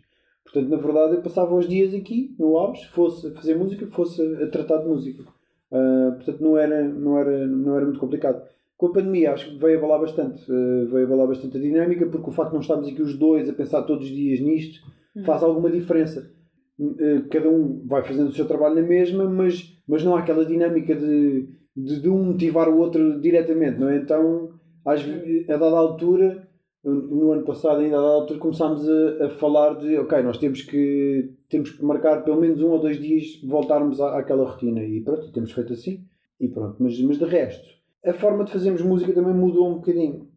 Portanto, 0.45 0.69
na 0.69 0.77
verdade, 0.77 1.15
eu 1.17 1.23
passava 1.23 1.55
os 1.55 1.69
dias 1.69 1.95
aqui 1.95 2.35
no 2.39 2.57
Alves, 2.57 2.85
fosse 2.85 3.27
a 3.27 3.33
fazer 3.33 3.55
música, 3.55 3.87
fosse 3.89 4.23
a 4.43 4.49
tratar 4.49 4.79
de 4.79 4.89
música. 4.89 5.23
Uh, 5.71 6.15
portanto, 6.17 6.41
não 6.41 6.57
era, 6.57 6.85
não, 6.85 7.19
era, 7.19 7.47
não 7.47 7.77
era 7.77 7.85
muito 7.85 8.01
complicado 8.01 8.43
com 8.77 8.87
a 8.87 8.93
pandemia 8.93 9.33
acho 9.33 9.51
que 9.51 9.59
veio 9.59 9.79
abalar 9.79 10.01
bastante, 10.01 10.43
uh, 10.51 10.87
veio 10.91 11.07
abalar 11.07 11.29
bastante 11.29 11.57
a 11.57 11.61
dinâmica, 11.61 12.07
porque 12.07 12.29
o 12.29 12.33
facto 12.33 12.51
de 12.51 12.55
não 12.55 12.61
estarmos 12.61 12.89
aqui 12.89 13.03
os 13.03 13.17
dois 13.17 13.49
a 13.49 13.53
pensar 13.53 13.83
todos 13.83 14.05
os 14.07 14.15
dias 14.15 14.41
nisto 14.41 14.81
uhum. 15.17 15.25
faz 15.25 15.43
alguma 15.43 15.71
diferença. 15.71 16.31
Uh, 16.79 17.29
cada 17.31 17.49
um 17.49 17.87
vai 17.87 18.03
fazendo 18.03 18.29
o 18.29 18.33
seu 18.33 18.47
trabalho 18.47 18.75
na 18.75 18.83
mesma, 18.83 19.29
mas, 19.29 19.79
mas 19.87 20.03
não 20.05 20.17
há 20.17 20.21
aquela 20.21 20.45
dinâmica 20.45 20.95
de, 20.95 21.49
de, 21.77 22.01
de 22.01 22.09
um 22.09 22.25
motivar 22.25 22.69
o 22.69 22.79
outro 22.79 23.21
diretamente, 23.21 23.79
não 23.79 23.89
é? 23.89 23.97
Então, 23.97 24.51
às, 24.85 25.01
a 25.03 25.57
dada 25.57 25.77
altura, 25.77 26.49
no 26.85 27.33
ano 27.33 27.45
passado 27.45 27.81
ainda 27.81 27.97
a 27.97 28.01
dada 28.01 28.15
altura 28.15 28.41
começámos 28.41 28.87
a, 28.89 29.27
a, 29.27 29.31
falar 29.31 29.75
de 29.75 29.97
ok, 29.99 30.23
nós 30.23 30.37
temos 30.37 30.63
que, 30.63 31.33
temos 31.49 31.71
que 31.71 31.83
marcar 31.83 32.23
pelo 32.25 32.41
menos 32.41 32.61
um 32.61 32.71
ou 32.71 32.79
dois 32.79 33.01
dias 33.01 33.41
voltarmos 33.43 34.01
à, 34.01 34.19
àquela 34.19 34.45
rotina 34.45 34.83
e 34.83 35.01
pronto, 35.01 35.33
temos 35.33 35.53
feito 35.53 35.73
assim 35.73 36.05
e 36.39 36.49
pronto, 36.49 36.77
mas, 36.81 37.01
mas 37.01 37.19
de 37.19 37.25
resto 37.25 37.84
a 38.05 38.13
forma 38.13 38.45
de 38.45 38.53
fazermos 38.53 38.83
música 38.83 39.13
também 39.13 39.35
mudou 39.35 39.71
um 39.71 39.75
bocadinho. 39.75 40.29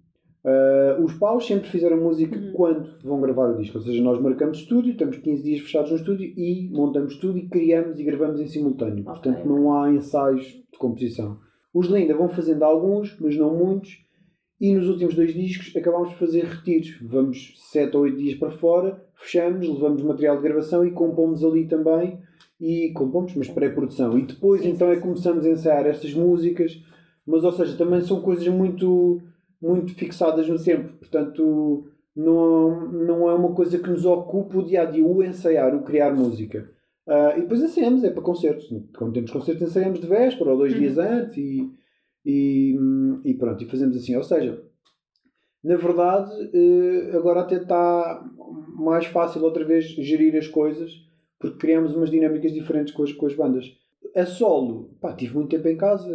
Uh, 0.43 1.03
os 1.03 1.13
paus 1.15 1.45
sempre 1.45 1.67
fizeram 1.67 1.97
música 1.97 2.37
uhum. 2.37 2.53
quando 2.53 2.99
vão 3.03 3.19
gravar 3.19 3.49
o 3.49 3.57
disco, 3.57 3.77
ou 3.77 3.83
seja, 3.83 4.01
nós 4.01 4.21
marcamos 4.21 4.59
estúdio, 4.59 4.93
estamos 4.93 5.17
15 5.17 5.43
dias 5.43 5.59
fechados 5.59 5.91
no 5.91 5.97
estúdio 5.97 6.33
e 6.37 6.69
montamos 6.71 7.17
tudo 7.17 7.37
e 7.37 7.49
criamos 7.49 7.99
e 7.99 8.03
gravamos 8.03 8.39
em 8.39 8.47
simultâneo. 8.47 9.01
Okay. 9.01 9.03
Portanto, 9.03 9.45
não 9.45 9.73
há 9.73 9.91
ensaios 9.91 10.45
de 10.45 10.77
composição. 10.79 11.37
Os 11.73 11.87
Linda 11.87 12.15
vão 12.15 12.29
fazendo 12.29 12.63
alguns, 12.63 13.17
mas 13.19 13.35
não 13.35 13.53
muitos, 13.57 14.07
e 14.59 14.73
nos 14.73 14.87
últimos 14.87 15.15
dois 15.15 15.33
discos 15.33 15.75
acabámos 15.75 16.09
por 16.09 16.19
fazer 16.19 16.45
retiros. 16.45 16.97
Vamos 17.01 17.53
7 17.71 17.95
ou 17.95 18.03
8 18.03 18.17
dias 18.17 18.39
para 18.39 18.49
fora, 18.49 19.03
fechamos, 19.15 19.67
levamos 19.67 20.01
material 20.01 20.37
de 20.37 20.43
gravação 20.43 20.85
e 20.85 20.91
compomos 20.91 21.43
ali 21.43 21.67
também 21.67 22.19
e 22.59 22.91
compomos, 22.93 23.35
mas 23.35 23.49
pré-produção. 23.49 24.17
E 24.17 24.23
depois 24.23 24.61
sim, 24.61 24.69
então 24.69 24.89
é 24.89 24.95
que 24.95 25.01
começamos 25.01 25.45
a 25.45 25.49
ensaiar 25.49 25.85
estas 25.85 26.13
músicas, 26.13 26.81
mas 27.27 27.43
ou 27.43 27.51
seja, 27.51 27.77
também 27.77 28.01
são 28.01 28.21
coisas 28.21 28.47
muito, 28.47 29.21
muito 29.61 29.93
fixadas 29.93 30.47
no 30.47 30.57
tempo, 30.57 30.93
portanto 30.97 31.85
não, 32.15 32.91
não 32.91 33.29
é 33.29 33.33
uma 33.33 33.53
coisa 33.53 33.77
que 33.77 33.89
nos 33.89 34.05
ocupa 34.05 34.57
o 34.57 34.65
dia 34.65 34.81
a 34.81 34.85
dia, 34.85 35.05
o 35.05 35.23
ensaiar, 35.23 35.75
o 35.75 35.83
criar 35.83 36.15
música. 36.15 36.69
Uh, 37.05 37.37
e 37.37 37.41
depois 37.41 37.61
ensaiamos, 37.61 38.03
é 38.03 38.09
para 38.09 38.23
concertos. 38.23 38.67
Quando 38.97 39.13
temos 39.13 39.31
concertos, 39.31 39.61
ensaiamos 39.61 39.99
de 39.99 40.07
véspera 40.07 40.51
ou 40.51 40.57
dois 40.57 40.73
uhum. 40.73 40.79
dias 40.79 40.97
antes 40.97 41.37
e, 41.37 41.71
e, 42.25 42.75
e, 43.23 43.33
pronto, 43.35 43.63
e 43.63 43.67
fazemos 43.67 43.95
assim. 43.95 44.15
Ou 44.15 44.23
seja, 44.23 44.61
na 45.63 45.75
verdade, 45.77 46.31
uh, 46.31 47.15
agora 47.15 47.41
até 47.41 47.57
está 47.57 48.25
mais 48.75 49.05
fácil 49.05 49.43
outra 49.43 49.63
vez 49.63 49.85
gerir 49.85 50.35
as 50.35 50.47
coisas 50.47 51.07
porque 51.39 51.57
criamos 51.57 51.95
umas 51.95 52.09
dinâmicas 52.09 52.51
diferentes 52.51 52.93
com 52.93 53.03
as, 53.03 53.13
com 53.13 53.25
as 53.25 53.33
bandas. 53.33 53.65
A 54.15 54.25
solo, 54.25 54.95
pá, 54.99 55.13
tive 55.13 55.35
muito 55.35 55.49
tempo 55.49 55.67
em 55.67 55.77
casa 55.77 56.07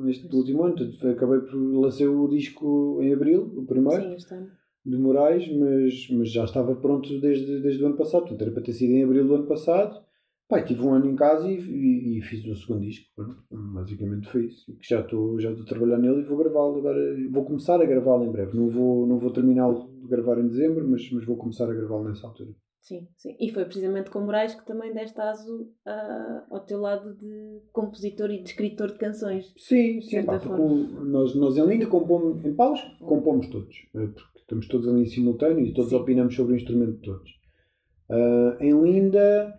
neste 0.00 0.34
último 0.34 0.64
ano, 0.64 0.76
acabei 1.10 1.40
por 1.40 1.56
lançar 1.56 2.08
o 2.08 2.28
disco 2.28 2.98
em 3.02 3.12
abril, 3.12 3.52
o 3.56 3.64
primeiro. 3.64 4.18
Sim, 4.20 4.48
de 4.88 4.96
Moraes, 4.96 5.46
mas, 5.52 6.08
mas 6.10 6.30
já 6.30 6.44
estava 6.44 6.74
pronto 6.74 7.20
desde, 7.20 7.60
desde 7.60 7.82
o 7.82 7.86
ano 7.86 7.96
passado. 7.96 8.22
Portanto, 8.22 8.42
era 8.42 8.52
para 8.52 8.62
ter 8.62 8.72
sido 8.72 8.92
em 8.92 9.04
abril 9.04 9.26
do 9.26 9.34
ano 9.34 9.46
passado. 9.46 10.02
Pai, 10.48 10.64
tive 10.64 10.80
um 10.82 10.94
ano 10.94 11.10
em 11.10 11.14
casa 11.14 11.46
e, 11.46 11.58
e, 11.58 12.18
e 12.18 12.22
fiz 12.22 12.42
o 12.46 12.54
segundo 12.54 12.80
disco. 12.80 13.06
Pronto, 13.14 13.44
basicamente 13.50 14.28
foi 14.28 14.46
isso. 14.46 14.74
Já 14.80 15.00
estou 15.00 15.38
já 15.38 15.50
estou 15.50 15.64
a 15.64 15.68
trabalhar 15.68 15.98
nele 15.98 16.20
e 16.20 16.24
vou 16.24 16.38
gravá-lo 16.38 16.78
agora. 16.78 16.98
Vou 17.30 17.44
começar 17.44 17.80
a 17.80 17.84
gravá-lo 17.84 18.24
em 18.24 18.32
breve. 18.32 18.56
Não 18.56 18.70
vou, 18.70 19.06
não 19.06 19.18
vou 19.18 19.30
terminá-lo 19.30 19.90
de 20.00 20.08
gravar 20.08 20.38
em 20.38 20.48
dezembro, 20.48 20.88
mas, 20.88 21.10
mas 21.12 21.24
vou 21.24 21.36
começar 21.36 21.70
a 21.70 21.74
gravá-lo 21.74 22.08
nessa 22.08 22.26
altura. 22.26 22.50
Sim, 22.80 23.06
sim. 23.16 23.36
E 23.38 23.50
foi 23.50 23.64
precisamente 23.64 24.10
com 24.10 24.20
Moraes 24.20 24.54
que 24.54 24.64
também 24.64 24.92
deste 24.94 25.20
aso 25.20 25.62
uh, 25.86 26.54
ao 26.54 26.60
teu 26.60 26.80
lado 26.80 27.14
de 27.16 27.60
compositor 27.72 28.30
e 28.30 28.38
de 28.42 28.48
escritor 28.48 28.92
de 28.92 28.98
canções. 28.98 29.52
Sim, 29.56 30.00
sim. 30.00 30.22
Pá, 30.24 30.40
nós, 31.04 31.34
nós 31.34 31.56
em 31.56 31.66
Linda 31.66 31.86
compomos, 31.86 32.42
em 32.44 32.54
Paus, 32.54 32.80
compomos 33.00 33.48
todos. 33.48 33.74
Eh, 33.94 34.06
porque 34.06 34.38
estamos 34.38 34.68
todos 34.68 34.88
ali 34.88 35.02
em 35.02 35.06
simultâneo 35.06 35.66
e 35.66 35.74
todos 35.74 35.90
sim. 35.90 35.96
opinamos 35.96 36.34
sobre 36.34 36.54
o 36.54 36.56
instrumento 36.56 36.92
de 36.92 37.02
todos. 37.02 37.30
Uh, 38.08 38.62
em 38.62 38.80
Linda 38.80 39.54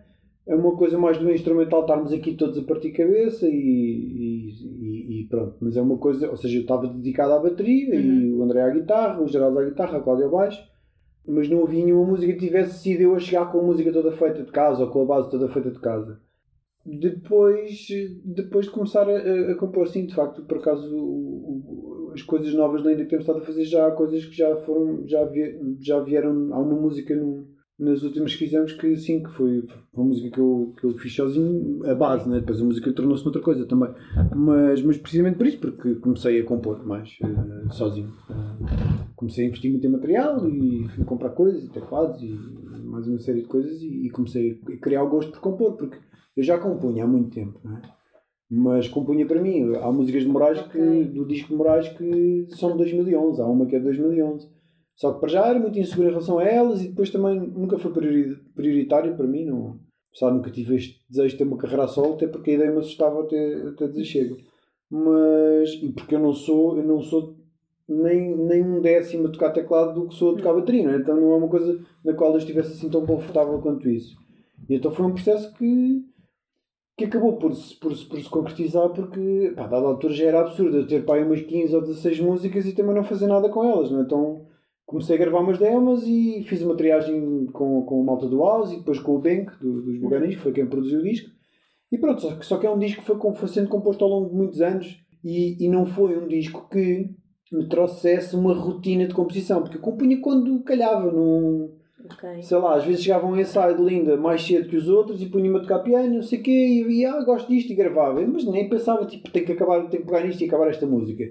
é 0.48 0.56
uma 0.56 0.76
coisa 0.76 0.98
mais 0.98 1.20
do 1.20 1.32
instrumental 1.32 1.82
estarmos 1.82 2.12
aqui 2.12 2.34
todos 2.34 2.58
a 2.58 2.64
partir 2.64 2.92
cabeça 2.94 3.48
e, 3.48 3.52
e, 3.52 5.22
e, 5.22 5.28
pronto. 5.30 5.56
Mas 5.62 5.78
é 5.78 5.82
uma 5.82 6.00
coisa, 6.00 6.28
ou 6.32 6.36
seja, 6.36 6.58
eu 6.58 6.62
estava 6.62 6.88
dedicado 6.88 7.34
à 7.34 7.40
bateria 7.40 7.94
uhum. 7.94 8.02
e 8.02 8.34
o 8.34 8.44
André 8.44 8.64
à 8.64 8.70
guitarra, 8.72 9.22
o 9.22 9.28
Geraldo 9.28 9.60
à 9.60 9.66
guitarra, 9.66 10.00
a 10.00 10.02
Cláudia 10.02 10.26
ao 10.26 10.32
baixo 10.32 10.68
mas 11.28 11.50
não 11.50 11.64
havia 11.64 11.86
nenhuma 11.86 12.08
música 12.08 12.34
que 12.34 12.40
tivesse 12.40 12.80
sido 12.80 13.02
eu 13.02 13.16
a 13.16 13.20
chegar 13.20 13.52
com 13.52 13.60
a 13.60 13.64
música 13.64 13.92
toda 13.92 14.12
feita 14.12 14.44
de 14.44 14.52
casa 14.52 14.84
ou 14.84 14.92
com 14.92 15.04
a 15.04 15.06
base 15.06 15.30
toda 15.30 15.50
feita 15.50 15.72
de 15.72 15.80
casa. 15.80 16.20
Depois, 16.86 17.88
depois 18.24 18.66
de 18.66 18.72
começar 18.72 19.08
a, 19.08 19.52
a 19.52 19.56
compor, 19.56 19.88
sim, 19.88 20.06
de 20.06 20.16
facto, 20.16 20.44
por 20.44 20.58
acaso, 20.58 20.96
o, 20.96 22.08
o, 22.08 22.12
as 22.14 22.22
coisas 22.22 22.54
novas 22.54 22.86
ainda 22.86 23.06
temos 23.06 23.24
estado 23.24 23.40
a 23.40 23.46
fazer 23.46 23.66
já 23.66 23.92
coisas 23.92 24.26
que 24.26 24.36
já 24.36 24.56
foram, 24.58 25.06
já, 25.06 25.24
vi, 25.26 25.78
já 25.80 26.00
vieram, 26.00 26.54
há 26.54 26.60
uma 26.60 26.80
música 26.80 27.16
no, 27.16 27.48
nas 27.80 28.04
últimas 28.04 28.34
que 28.34 28.40
fizemos 28.40 28.74
que 28.74 28.96
sim, 28.98 29.24
que 29.24 29.32
foi 29.32 29.66
uma 29.94 30.06
música 30.06 30.30
que 30.30 30.40
eu, 30.40 30.74
que 30.78 30.86
eu 30.86 30.98
fiz 30.98 31.16
sozinho, 31.16 31.80
a 31.90 31.96
base, 31.96 32.30
né? 32.30 32.40
depois 32.40 32.60
a 32.60 32.66
música 32.66 32.92
tornou-se 32.92 33.26
outra 33.26 33.42
coisa 33.42 33.66
também. 33.66 33.90
Mas, 34.36 34.82
mas 34.82 34.98
precisamente 34.98 35.38
por 35.38 35.48
isso, 35.48 35.60
porque 35.60 35.96
comecei 35.96 36.42
a 36.42 36.46
compor 36.46 36.86
mais 36.86 37.10
uh, 37.24 37.74
sozinho. 37.74 38.10
Uh, 38.30 39.16
comecei 39.16 39.46
a 39.46 39.48
investir 39.48 39.72
muito 39.72 39.88
em 39.88 39.92
material 39.92 40.46
e 40.50 40.90
fui 40.90 41.06
comprar 41.06 41.30
coisas 41.30 41.64
e 41.64 41.70
teclados 41.70 42.22
e 42.22 42.38
mais 42.84 43.08
uma 43.08 43.20
série 43.20 43.42
de 43.42 43.48
coisas 43.48 43.82
e, 43.82 44.08
e, 44.08 44.10
comecei 44.10 44.60
a 44.68 44.78
criar 44.78 45.04
o 45.04 45.10
gosto 45.10 45.32
por 45.32 45.40
compor, 45.40 45.78
porque 45.78 45.98
eu 46.36 46.44
já 46.44 46.58
compunha 46.58 47.06
há 47.06 47.08
muito 47.08 47.30
tempo, 47.30 47.60
não 47.64 47.78
é? 47.78 47.82
Mas 48.52 48.88
compunha 48.88 49.28
para 49.28 49.40
mim. 49.40 49.76
Há 49.76 49.92
músicas 49.92 50.24
de 50.24 50.28
Moraes 50.28 50.60
que, 50.68 51.04
do 51.04 51.24
disco 51.24 51.50
de 51.50 51.56
Moraes 51.56 51.88
que 51.90 52.48
são 52.50 52.72
de 52.72 52.80
2011, 52.80 53.40
há 53.40 53.46
uma 53.46 53.68
que 53.68 53.76
é 53.76 53.80
de 53.80 53.86
2011 53.86 54.59
só 55.00 55.14
que 55.14 55.22
para 55.22 55.30
já 55.30 55.48
era 55.48 55.58
muito 55.58 55.80
inseguro 55.80 56.10
em 56.10 56.12
relação 56.12 56.40
a 56.40 56.44
elas 56.44 56.84
e 56.84 56.90
depois 56.90 57.10
também 57.10 57.40
nunca 57.40 57.78
foi 57.78 57.90
prioritário 58.54 59.16
para 59.16 59.26
mim. 59.26 59.46
Não, 59.46 59.80
sabe, 60.14 60.36
nunca 60.36 60.52
tive 60.52 60.76
este 60.76 61.02
desejo 61.10 61.30
de 61.30 61.38
ter 61.38 61.44
uma 61.46 61.58
carreira 61.58 61.88
solo, 61.88 62.16
até 62.16 62.28
porque 62.28 62.52
a 62.52 62.54
ideia 62.56 62.72
me 62.72 62.80
assustava 62.80 63.22
até, 63.22 63.64
até 63.70 64.04
chego. 64.04 64.36
Mas, 64.92 65.70
e 65.82 65.94
porque 65.94 66.16
eu 66.16 66.20
não 66.20 66.34
sou, 66.34 66.78
eu 66.78 66.84
não 66.84 67.02
sou 67.02 67.38
nem, 67.88 68.36
nem 68.36 68.62
um 68.62 68.82
décimo 68.82 69.28
a 69.28 69.32
tocar 69.32 69.52
teclado 69.52 69.94
do 69.94 70.10
que 70.10 70.16
sou 70.16 70.34
a 70.34 70.38
tocar 70.38 70.54
bateria, 70.54 70.84
não 70.84 70.94
é? 70.94 70.98
então 70.98 71.16
não 71.16 71.32
é 71.32 71.38
uma 71.38 71.48
coisa 71.48 71.80
na 72.04 72.14
qual 72.14 72.32
eu 72.34 72.38
estivesse 72.38 72.74
assim 72.74 72.90
tão 72.90 73.06
confortável 73.06 73.58
quanto 73.62 73.90
isso. 73.90 74.18
E 74.68 74.76
então 74.76 74.92
foi 74.92 75.06
um 75.06 75.14
processo 75.14 75.54
que, 75.54 76.04
que 76.98 77.06
acabou 77.06 77.38
por 77.38 77.56
se, 77.56 77.74
por, 77.80 77.96
por 78.06 78.20
se 78.20 78.30
concretizar 78.30 78.90
porque, 78.90 79.54
pá, 79.56 79.66
dada 79.66 79.88
altura 79.88 80.14
já 80.14 80.26
era 80.26 80.42
absurdo 80.42 80.76
eu 80.76 80.88
ter 80.88 81.06
pá, 81.06 81.18
umas 81.20 81.42
15 81.42 81.74
ou 81.74 81.82
16 81.84 82.20
músicas 82.20 82.66
e 82.66 82.74
também 82.74 82.94
não 82.94 83.04
fazer 83.06 83.28
nada 83.28 83.48
com 83.48 83.64
elas, 83.64 83.90
não 83.90 84.00
é? 84.00 84.02
Então 84.02 84.49
comecei 84.90 85.16
a 85.16 85.20
gravar 85.20 85.42
umas 85.42 85.60
demos 85.60 86.04
e 86.08 86.44
fiz 86.48 86.64
uma 86.64 86.76
triagem 86.76 87.46
com, 87.54 87.84
com 87.84 88.02
a 88.02 88.04
malta 88.04 88.26
do 88.26 88.40
House 88.40 88.72
e 88.72 88.78
depois 88.78 89.00
com 89.00 89.16
o 89.16 89.20
Bank 89.20 89.52
do, 89.62 89.84
dos 89.84 90.00
Buganis, 90.00 90.36
que 90.36 90.42
foi 90.42 90.52
quem 90.52 90.66
produziu 90.66 91.00
o 91.00 91.04
disco. 91.04 91.30
E 91.92 91.98
pronto, 92.00 92.20
só 92.20 92.36
que, 92.36 92.44
só 92.44 92.58
que 92.58 92.66
é 92.66 92.72
um 92.72 92.80
disco 92.80 93.02
que 93.02 93.06
foi, 93.06 93.34
foi 93.36 93.48
sendo 93.48 93.70
composto 93.70 94.04
ao 94.04 94.10
longo 94.10 94.30
de 94.32 94.36
muitos 94.36 94.60
anos 94.62 95.00
e, 95.24 95.64
e 95.64 95.70
não 95.70 95.86
foi 95.86 96.18
um 96.18 96.28
disco 96.28 96.68
que 96.72 97.08
me 97.52 97.70
trouxesse 97.70 98.36
uma 98.36 98.52
rotina 98.52 99.08
de 99.08 99.14
composição, 99.14 99.62
porque 99.62 99.78
eu 99.78 99.82
compunha 99.82 100.20
quando 100.22 100.60
calhava, 100.64 101.12
num, 101.12 101.72
okay. 102.06 102.42
sei 102.42 102.58
lá, 102.58 102.76
às 102.76 102.84
vezes 102.84 103.04
chegavam 103.04 103.34
um 103.34 103.40
ensaio 103.40 103.78
de 103.78 103.84
Linda 103.84 104.18
mais 104.18 104.42
cedo 104.42 104.70
que 104.70 104.76
os 104.76 104.90
outros 104.90 105.22
e 105.22 105.28
punha-me 105.28 105.58
a 105.58 105.62
tocar 105.62 105.80
piano, 105.80 106.16
não 106.16 106.24
sei 106.24 106.40
o 106.40 106.44
quê, 106.44 106.52
e, 106.52 107.02
e 107.02 107.06
ah, 107.06 107.24
gosto 107.24 107.48
disto 107.48 107.72
e 107.72 107.76
gravava, 107.76 108.26
mas 108.26 108.44
nem 108.44 108.68
pensava, 108.68 109.06
tipo, 109.06 109.30
tenho 109.30 109.46
que 109.46 109.52
acabar, 109.52 109.88
tenho 109.88 110.04
que 110.04 110.10
pegar 110.10 110.26
nisto 110.26 110.42
e 110.42 110.48
acabar 110.48 110.68
esta 110.68 110.88
música. 110.88 111.24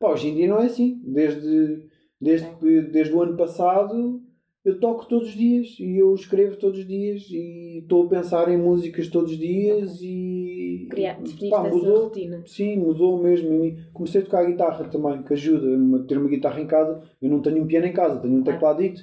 Pá, 0.00 0.10
hoje 0.10 0.30
em 0.30 0.34
dia 0.34 0.48
não 0.48 0.58
é 0.58 0.66
assim, 0.66 1.00
desde 1.04 1.93
Desde, 2.24 2.90
desde 2.90 3.14
o 3.14 3.22
ano 3.22 3.36
passado 3.36 4.20
eu 4.64 4.80
toco 4.80 5.06
todos 5.06 5.28
os 5.28 5.34
dias 5.34 5.76
e 5.78 5.98
eu 5.98 6.14
escrevo 6.14 6.56
todos 6.56 6.78
os 6.78 6.86
dias 6.86 7.26
e 7.30 7.80
estou 7.82 8.06
a 8.06 8.08
pensar 8.08 8.48
em 8.50 8.56
músicas 8.56 9.08
todos 9.08 9.32
os 9.32 9.38
dias 9.38 10.00
e 10.00 10.88
Criar, 10.90 11.18
pá, 11.50 11.68
mudou, 11.68 12.04
rotina. 12.04 12.42
Sim, 12.46 12.78
mudou 12.78 13.22
mesmo. 13.22 13.50
Comecei 13.92 14.20
a 14.20 14.24
tocar 14.24 14.40
a 14.40 14.46
guitarra 14.46 14.84
também, 14.88 15.22
que 15.22 15.32
ajuda 15.32 15.66
a 15.96 16.06
ter 16.06 16.18
uma 16.18 16.28
guitarra 16.28 16.60
em 16.60 16.66
casa. 16.66 17.02
Eu 17.20 17.30
não 17.30 17.40
tenho 17.40 17.62
um 17.62 17.66
piano 17.66 17.86
em 17.86 17.92
casa, 17.92 18.20
tenho 18.20 18.34
um 18.34 18.42
tecladito, 18.42 19.02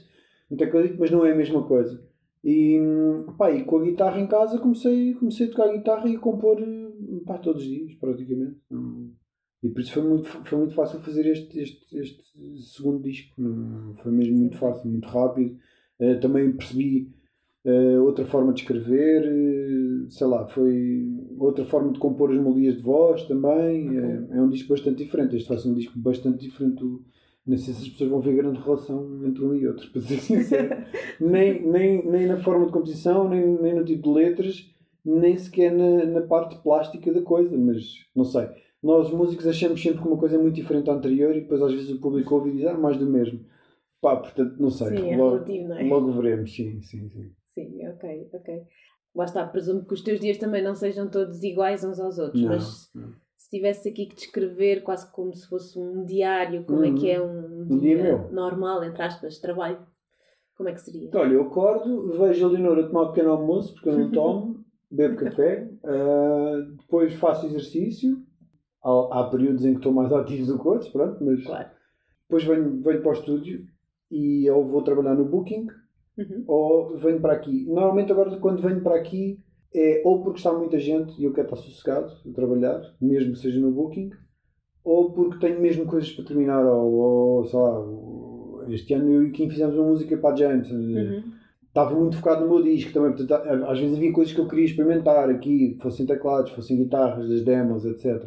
um 0.50 0.56
tecladito, 0.56 0.96
mas 1.00 1.12
não 1.12 1.26
é 1.26 1.32
a 1.32 1.36
mesma 1.36 1.64
coisa. 1.64 2.04
E, 2.44 2.80
pá, 3.38 3.52
e 3.52 3.64
com 3.64 3.78
a 3.78 3.84
guitarra 3.84 4.20
em 4.20 4.28
casa 4.28 4.58
comecei, 4.58 5.14
comecei 5.14 5.48
a 5.48 5.50
tocar 5.50 5.70
a 5.70 5.74
guitarra 5.74 6.10
e 6.10 6.16
a 6.16 6.20
compor 6.20 6.58
pá, 7.26 7.38
todos 7.38 7.62
os 7.62 7.70
dias, 7.70 7.94
praticamente. 7.96 8.58
E 9.64 9.70
por 9.70 9.82
isso 9.82 9.94
foi 9.94 10.04
muito, 10.04 10.28
foi 10.28 10.58
muito 10.58 10.74
fácil 10.74 11.00
fazer 11.02 11.26
este, 11.28 11.60
este, 11.60 11.98
este 11.98 12.24
segundo 12.74 13.04
disco. 13.04 13.36
Foi 14.02 14.12
mesmo 14.12 14.38
muito 14.38 14.58
fácil, 14.58 14.90
muito 14.90 15.08
rápido. 15.08 15.56
Uh, 16.00 16.20
também 16.20 16.52
percebi 16.52 17.14
uh, 17.64 18.04
outra 18.04 18.26
forma 18.26 18.54
de 18.54 18.62
escrever, 18.62 19.24
uh, 19.24 20.10
sei 20.10 20.26
lá, 20.26 20.48
foi 20.48 21.06
outra 21.38 21.64
forma 21.64 21.92
de 21.92 22.00
compor 22.00 22.32
as 22.32 22.40
melodias 22.40 22.78
de 22.78 22.82
voz 22.82 23.24
também. 23.28 23.98
é 24.32 24.42
um 24.42 24.50
disco 24.50 24.70
bastante 24.70 25.04
diferente. 25.04 25.36
Este 25.36 25.50
vai 25.50 25.60
ser 25.60 25.70
um 25.70 25.76
disco 25.76 25.98
bastante 26.00 26.40
diferente. 26.40 26.78
Do, 26.78 27.06
não 27.46 27.58
sei 27.58 27.74
se 27.74 27.84
as 27.84 27.90
pessoas 27.90 28.10
vão 28.10 28.20
ver 28.20 28.36
grande 28.36 28.60
relação 28.60 29.26
entre 29.26 29.44
um 29.44 29.54
e 29.54 29.68
outro, 29.68 29.92
para 29.92 30.02
ser 30.02 30.18
sincero. 30.18 30.76
nem, 31.22 31.68
nem, 31.68 32.04
nem 32.10 32.26
na 32.26 32.38
forma 32.38 32.66
de 32.66 32.72
composição, 32.72 33.30
nem, 33.30 33.62
nem 33.62 33.76
no 33.76 33.86
tipo 33.86 34.04
de 34.04 34.10
letras, 34.10 34.74
nem 35.06 35.38
sequer 35.38 35.72
na, 35.72 36.06
na 36.06 36.22
parte 36.22 36.56
plástica 36.64 37.14
da 37.14 37.22
coisa, 37.22 37.56
mas 37.56 38.08
não 38.16 38.24
sei 38.26 38.48
nós 38.82 39.12
músicos 39.12 39.46
achamos 39.46 39.82
sempre 39.82 40.02
que 40.02 40.08
uma 40.08 40.18
coisa 40.18 40.36
é 40.36 40.40
muito 40.40 40.56
diferente 40.56 40.86
da 40.86 40.94
anterior 40.94 41.36
e 41.36 41.42
depois 41.42 41.62
às 41.62 41.72
vezes 41.72 41.92
o 41.92 42.00
público 42.00 42.34
ouve 42.34 42.50
e 42.50 42.58
diz, 42.58 42.66
ah, 42.66 42.74
mais 42.74 42.98
do 42.98 43.06
mesmo. 43.06 43.46
Pá, 44.02 44.16
portanto, 44.16 44.56
não 44.60 44.72
sei. 44.72 44.98
Sim, 44.98 45.12
é 45.12 45.18
logo, 45.18 45.36
relativo, 45.36 45.68
não 45.68 45.78
é? 45.78 45.84
Logo 45.84 46.12
veremos, 46.14 46.54
sim, 46.54 46.82
sim, 46.82 47.08
sim. 47.10 47.32
Sim, 47.54 47.88
ok, 47.88 48.30
ok. 48.34 48.64
Lá 49.14 49.26
está, 49.26 49.46
presumo 49.46 49.86
que 49.86 49.94
os 49.94 50.02
teus 50.02 50.20
dias 50.20 50.38
também 50.38 50.64
não 50.64 50.74
sejam 50.74 51.08
todos 51.08 51.44
iguais 51.44 51.84
uns 51.84 52.00
aos 52.00 52.18
outros, 52.18 52.42
não, 52.42 52.50
mas 52.50 52.90
não. 52.96 53.14
se 53.38 53.50
tivesse 53.50 53.90
aqui 53.90 54.06
que 54.06 54.16
descrever 54.16 54.82
quase 54.82 55.12
como 55.12 55.34
se 55.36 55.48
fosse 55.48 55.78
um 55.78 56.04
diário, 56.06 56.64
como 56.64 56.80
uhum. 56.80 56.96
é 56.96 57.00
que 57.00 57.12
é 57.12 57.22
um, 57.22 57.68
um 57.70 57.78
dia, 57.78 57.98
dia 57.98 58.18
normal, 58.32 58.84
entre 58.84 59.04
aspas, 59.04 59.38
trabalho, 59.38 59.86
como 60.56 60.70
é 60.70 60.74
que 60.74 60.82
seria? 60.82 61.08
Então, 61.08 61.22
olha, 61.22 61.34
eu 61.34 61.44
acordo, 61.44 62.18
vejo 62.18 62.48
a 62.48 62.50
Leonora 62.50 62.88
tomar 62.88 63.04
um 63.04 63.08
pequeno 63.10 63.32
almoço, 63.32 63.74
porque 63.74 63.90
eu 63.90 64.00
não 64.00 64.12
tomo, 64.12 64.64
bebo 64.90 65.18
café, 65.18 65.70
uh, 65.84 66.72
depois 66.78 67.14
faço 67.16 67.46
exercício, 67.46 68.18
há, 68.84 69.28
períodos 69.32 69.66
em 69.66 69.72
que 69.72 69.80
estou 69.80 69.94
mais 69.94 70.12
ativo 70.12 70.46
do 70.46 70.60
que 70.60 70.68
outros, 70.68 70.90
pronto, 70.90 71.24
mas 71.24 71.44
claro. 71.44 71.70
depois 72.24 72.44
venho, 72.44 72.82
venho 72.82 73.02
para 73.02 73.10
o 73.10 73.14
estúdio 73.14 73.66
e 74.10 74.50
ou 74.50 74.68
vou 74.68 74.82
trabalhar 74.82 75.16
no 75.16 75.26
Booking 75.26 75.68
uhum. 76.18 76.44
ou 76.48 76.98
venho 76.98 77.20
para 77.22 77.34
aqui. 77.34 77.66
Normalmente 77.66 78.12
agora 78.12 78.36
quando 78.38 78.62
venho 78.62 78.82
para 78.82 78.96
aqui 78.96 79.40
é 79.74 80.02
ou 80.04 80.22
porque 80.22 80.40
está 80.40 80.52
muita 80.52 80.78
gente 80.80 81.20
e 81.20 81.24
eu 81.24 81.34
quero 81.34 81.48
estar 81.48 81.58
sossegado 81.58 82.12
a 82.30 82.34
trabalhar, 82.34 82.82
mesmo 83.00 83.34
que 83.34 83.40
seja 83.40 83.60
no 83.60 83.72
Booking, 83.72 84.12
ou 84.84 85.12
porque 85.12 85.40
tenho 85.40 85.62
mesmo 85.62 85.86
coisas 85.86 86.12
para 86.12 86.26
terminar, 86.26 86.66
ou, 86.66 86.94
ou 86.94 87.46
sei 87.46 87.60
lá, 87.60 88.74
este 88.74 88.94
ano 88.94 89.12
eu 89.12 89.24
e 89.24 89.32
Kim 89.32 89.50
fizemos 89.50 89.76
uma 89.76 89.88
música 89.88 90.18
para 90.18 90.34
a 90.34 90.36
James. 90.36 90.70
Uhum. 90.72 91.24
estava 91.68 91.96
muito 91.96 92.18
focado 92.18 92.42
no 92.42 92.50
meu 92.50 92.64
disco 92.64 92.92
também. 92.92 93.14
Portanto, 93.14 93.66
às 93.66 93.80
vezes 93.80 93.96
havia 93.96 94.12
coisas 94.12 94.34
que 94.34 94.40
eu 94.40 94.48
queria 94.48 94.66
experimentar 94.66 95.30
aqui, 95.30 95.78
fossem 95.82 96.06
teclados, 96.06 96.52
fossem 96.52 96.78
guitarras, 96.78 97.30
das 97.30 97.44
demos, 97.44 97.86
etc. 97.86 98.24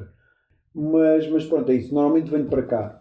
Mas, 0.74 1.30
mas 1.30 1.46
pronto, 1.46 1.70
é 1.70 1.76
isso. 1.76 1.94
Normalmente 1.94 2.30
venho 2.30 2.46
para 2.46 2.62
cá. 2.62 3.00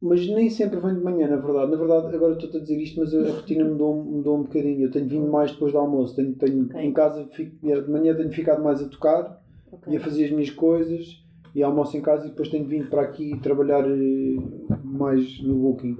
Mas 0.00 0.24
nem 0.28 0.48
sempre 0.48 0.78
venho 0.78 0.98
de 0.98 1.04
manhã, 1.04 1.26
na 1.26 1.36
verdade. 1.36 1.72
Na 1.72 1.76
verdade, 1.76 2.14
agora 2.14 2.34
estou 2.34 2.60
a 2.60 2.62
dizer 2.62 2.80
isto, 2.80 3.00
mas 3.00 3.12
a 3.12 3.32
rotina 3.32 3.64
mudou, 3.64 4.04
mudou 4.04 4.38
um 4.38 4.42
bocadinho. 4.44 4.82
Eu 4.82 4.90
tenho 4.92 5.08
vindo 5.08 5.26
mais 5.26 5.50
depois 5.50 5.72
do 5.72 5.78
almoço. 5.78 6.14
Tenho, 6.14 6.34
tenho 6.36 6.66
okay. 6.66 6.82
Em 6.82 6.92
casa, 6.92 7.26
fico, 7.32 7.56
de 7.60 7.90
manhã 7.90 8.14
tenho 8.14 8.30
ficado 8.30 8.62
mais 8.62 8.80
a 8.80 8.88
tocar 8.88 9.42
okay. 9.72 9.94
e 9.94 9.96
a 9.96 10.00
fazer 10.00 10.26
as 10.26 10.30
minhas 10.30 10.50
coisas. 10.50 11.24
E 11.54 11.62
almoço 11.62 11.96
em 11.96 12.02
casa 12.02 12.26
e 12.26 12.30
depois 12.30 12.48
tenho 12.48 12.66
vindo 12.66 12.88
para 12.88 13.02
aqui 13.02 13.36
trabalhar 13.40 13.84
eh, 13.84 14.36
mais 14.84 15.42
no 15.42 15.56
Booking. 15.56 15.96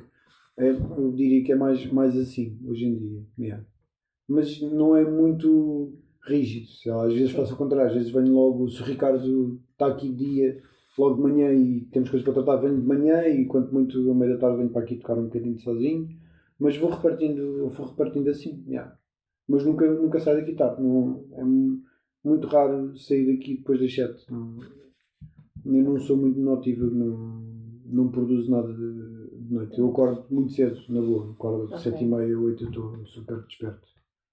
É, 0.56 0.70
eu 0.70 1.12
diria 1.12 1.42
que 1.42 1.52
é 1.52 1.56
mais, 1.56 1.90
mais 1.90 2.16
assim, 2.16 2.56
hoje 2.64 2.84
em 2.84 2.96
dia. 2.96 3.22
Yeah. 3.38 3.64
Mas 4.28 4.60
não 4.60 4.96
é 4.96 5.04
muito 5.04 5.94
rígido. 6.22 6.68
Às 7.00 7.14
vezes 7.14 7.32
faço 7.32 7.54
o 7.54 7.56
contrário. 7.56 7.88
Às 7.88 7.96
vezes 7.96 8.12
venho 8.12 8.32
logo, 8.32 8.68
se 8.68 8.80
o 8.80 8.84
Ricardo 8.84 9.58
está 9.72 9.88
aqui 9.88 10.12
dia 10.12 10.62
logo 10.98 11.16
de 11.16 11.22
manhã 11.22 11.52
e 11.52 11.82
temos 11.92 12.10
coisas 12.10 12.24
para 12.24 12.42
tratar, 12.42 12.56
venho 12.56 12.80
de 12.80 12.86
manhã 12.86 13.26
e 13.26 13.46
quanto 13.46 13.72
muito 13.72 13.96
ao 14.08 14.14
meio 14.14 14.34
da 14.34 14.40
tarde 14.40 14.58
venho 14.58 14.70
para 14.70 14.82
aqui 14.82 14.96
tocar 14.96 15.18
um 15.18 15.24
bocadinho 15.24 15.58
sozinho. 15.58 16.08
Mas 16.58 16.76
vou 16.76 16.90
repartindo, 16.90 17.68
vou 17.68 17.86
repartindo 17.86 18.28
assim, 18.28 18.64
yeah. 18.66 18.96
Mas 19.48 19.64
nunca, 19.64 19.88
nunca 19.90 20.20
saio 20.20 20.38
daqui 20.38 20.54
tarde. 20.54 20.82
Não, 20.82 21.24
é 21.32 21.42
muito 22.24 22.46
raro 22.48 22.96
sair 22.98 23.32
daqui 23.32 23.56
depois 23.56 23.80
das 23.80 23.94
7. 23.94 24.26
Não, 24.30 24.58
eu 25.64 25.82
não 25.82 25.98
sou 25.98 26.16
muito 26.16 26.38
notívago, 26.38 26.94
não, 26.94 27.42
não 27.86 28.10
produzo 28.10 28.50
nada 28.50 28.72
de, 28.72 29.46
de 29.46 29.54
noite. 29.54 29.78
Eu 29.78 29.88
acordo 29.88 30.26
muito 30.30 30.52
cedo, 30.52 30.78
na 30.88 31.00
boa. 31.00 31.30
Acordo 31.30 31.64
okay. 31.66 31.78
7 31.78 32.04
e 32.04 32.06
meia, 32.06 32.38
8 32.38 32.64
eu 32.64 32.68
estou 32.68 33.06
super 33.06 33.42
desperto. 33.42 33.88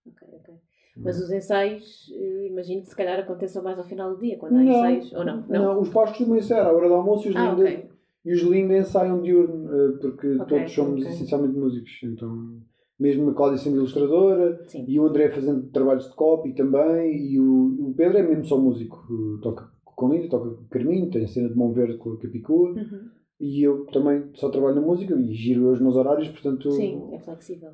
Ok, 0.05 0.27
ok. 0.33 0.55
Mas 0.97 1.21
os 1.21 1.31
ensaios, 1.31 2.11
eh, 2.15 2.47
imagino 2.47 2.81
que 2.81 2.89
se 2.89 2.95
calhar 2.95 3.19
aconteçam 3.19 3.61
mais 3.61 3.77
ao 3.77 3.83
final 3.85 4.15
do 4.15 4.21
dia, 4.21 4.37
quando 4.37 4.55
há 4.55 4.63
não, 4.63 4.71
ensaios, 4.71 5.13
ou 5.13 5.25
não? 5.25 5.43
Não, 5.47 5.63
não 5.63 5.81
os 5.81 5.89
pais 5.89 6.09
costumam 6.09 6.37
ensaiar 6.37 6.67
à 6.67 6.71
hora 6.71 6.87
do 6.87 6.93
almoço 6.93 7.27
e 7.27 7.31
os, 7.31 7.35
ah, 7.35 7.51
linda, 7.51 7.63
okay. 7.63 7.89
e 8.23 8.33
os 8.33 8.41
linda 8.41 8.77
ensaiam 8.77 9.21
diurno, 9.21 9.73
eh, 9.73 9.97
porque 9.99 10.27
okay, 10.27 10.45
todos 10.47 10.71
somos 10.73 11.01
okay. 11.01 11.13
essencialmente 11.13 11.57
músicos. 11.57 11.91
Então, 12.03 12.59
mesmo 12.97 13.29
a 13.29 13.33
Cláudia 13.33 13.57
sendo 13.57 13.75
ilustradora, 13.77 14.63
Sim. 14.67 14.85
e 14.87 14.99
o 14.99 15.05
André 15.05 15.29
fazendo 15.29 15.67
trabalhos 15.69 16.07
de 16.07 16.15
copy 16.15 16.53
também, 16.53 17.33
e 17.33 17.39
o, 17.39 17.89
o 17.89 17.93
Pedro 17.95 18.17
é 18.17 18.23
mesmo 18.23 18.45
só 18.45 18.57
músico. 18.57 19.05
Toca 19.41 19.69
com 19.83 20.09
Linda, 20.09 20.29
toca 20.29 20.49
com 20.49 20.63
Carminho, 20.69 21.09
tem 21.09 21.23
a 21.23 21.27
cena 21.27 21.49
de 21.49 21.55
mão 21.55 21.73
verde 21.73 21.97
com 21.97 22.13
a 22.13 22.17
Capicua. 22.17 22.69
Uhum. 22.71 23.09
E 23.39 23.63
eu 23.63 23.85
também 23.87 24.29
só 24.33 24.49
trabalho 24.49 24.75
na 24.75 24.81
música 24.81 25.13
e 25.13 25.33
giro 25.33 25.69
os 25.69 25.81
meus 25.81 25.95
horários, 25.95 26.29
portanto. 26.29 26.71
Sim, 26.71 27.09
é 27.11 27.19
flexível. 27.19 27.69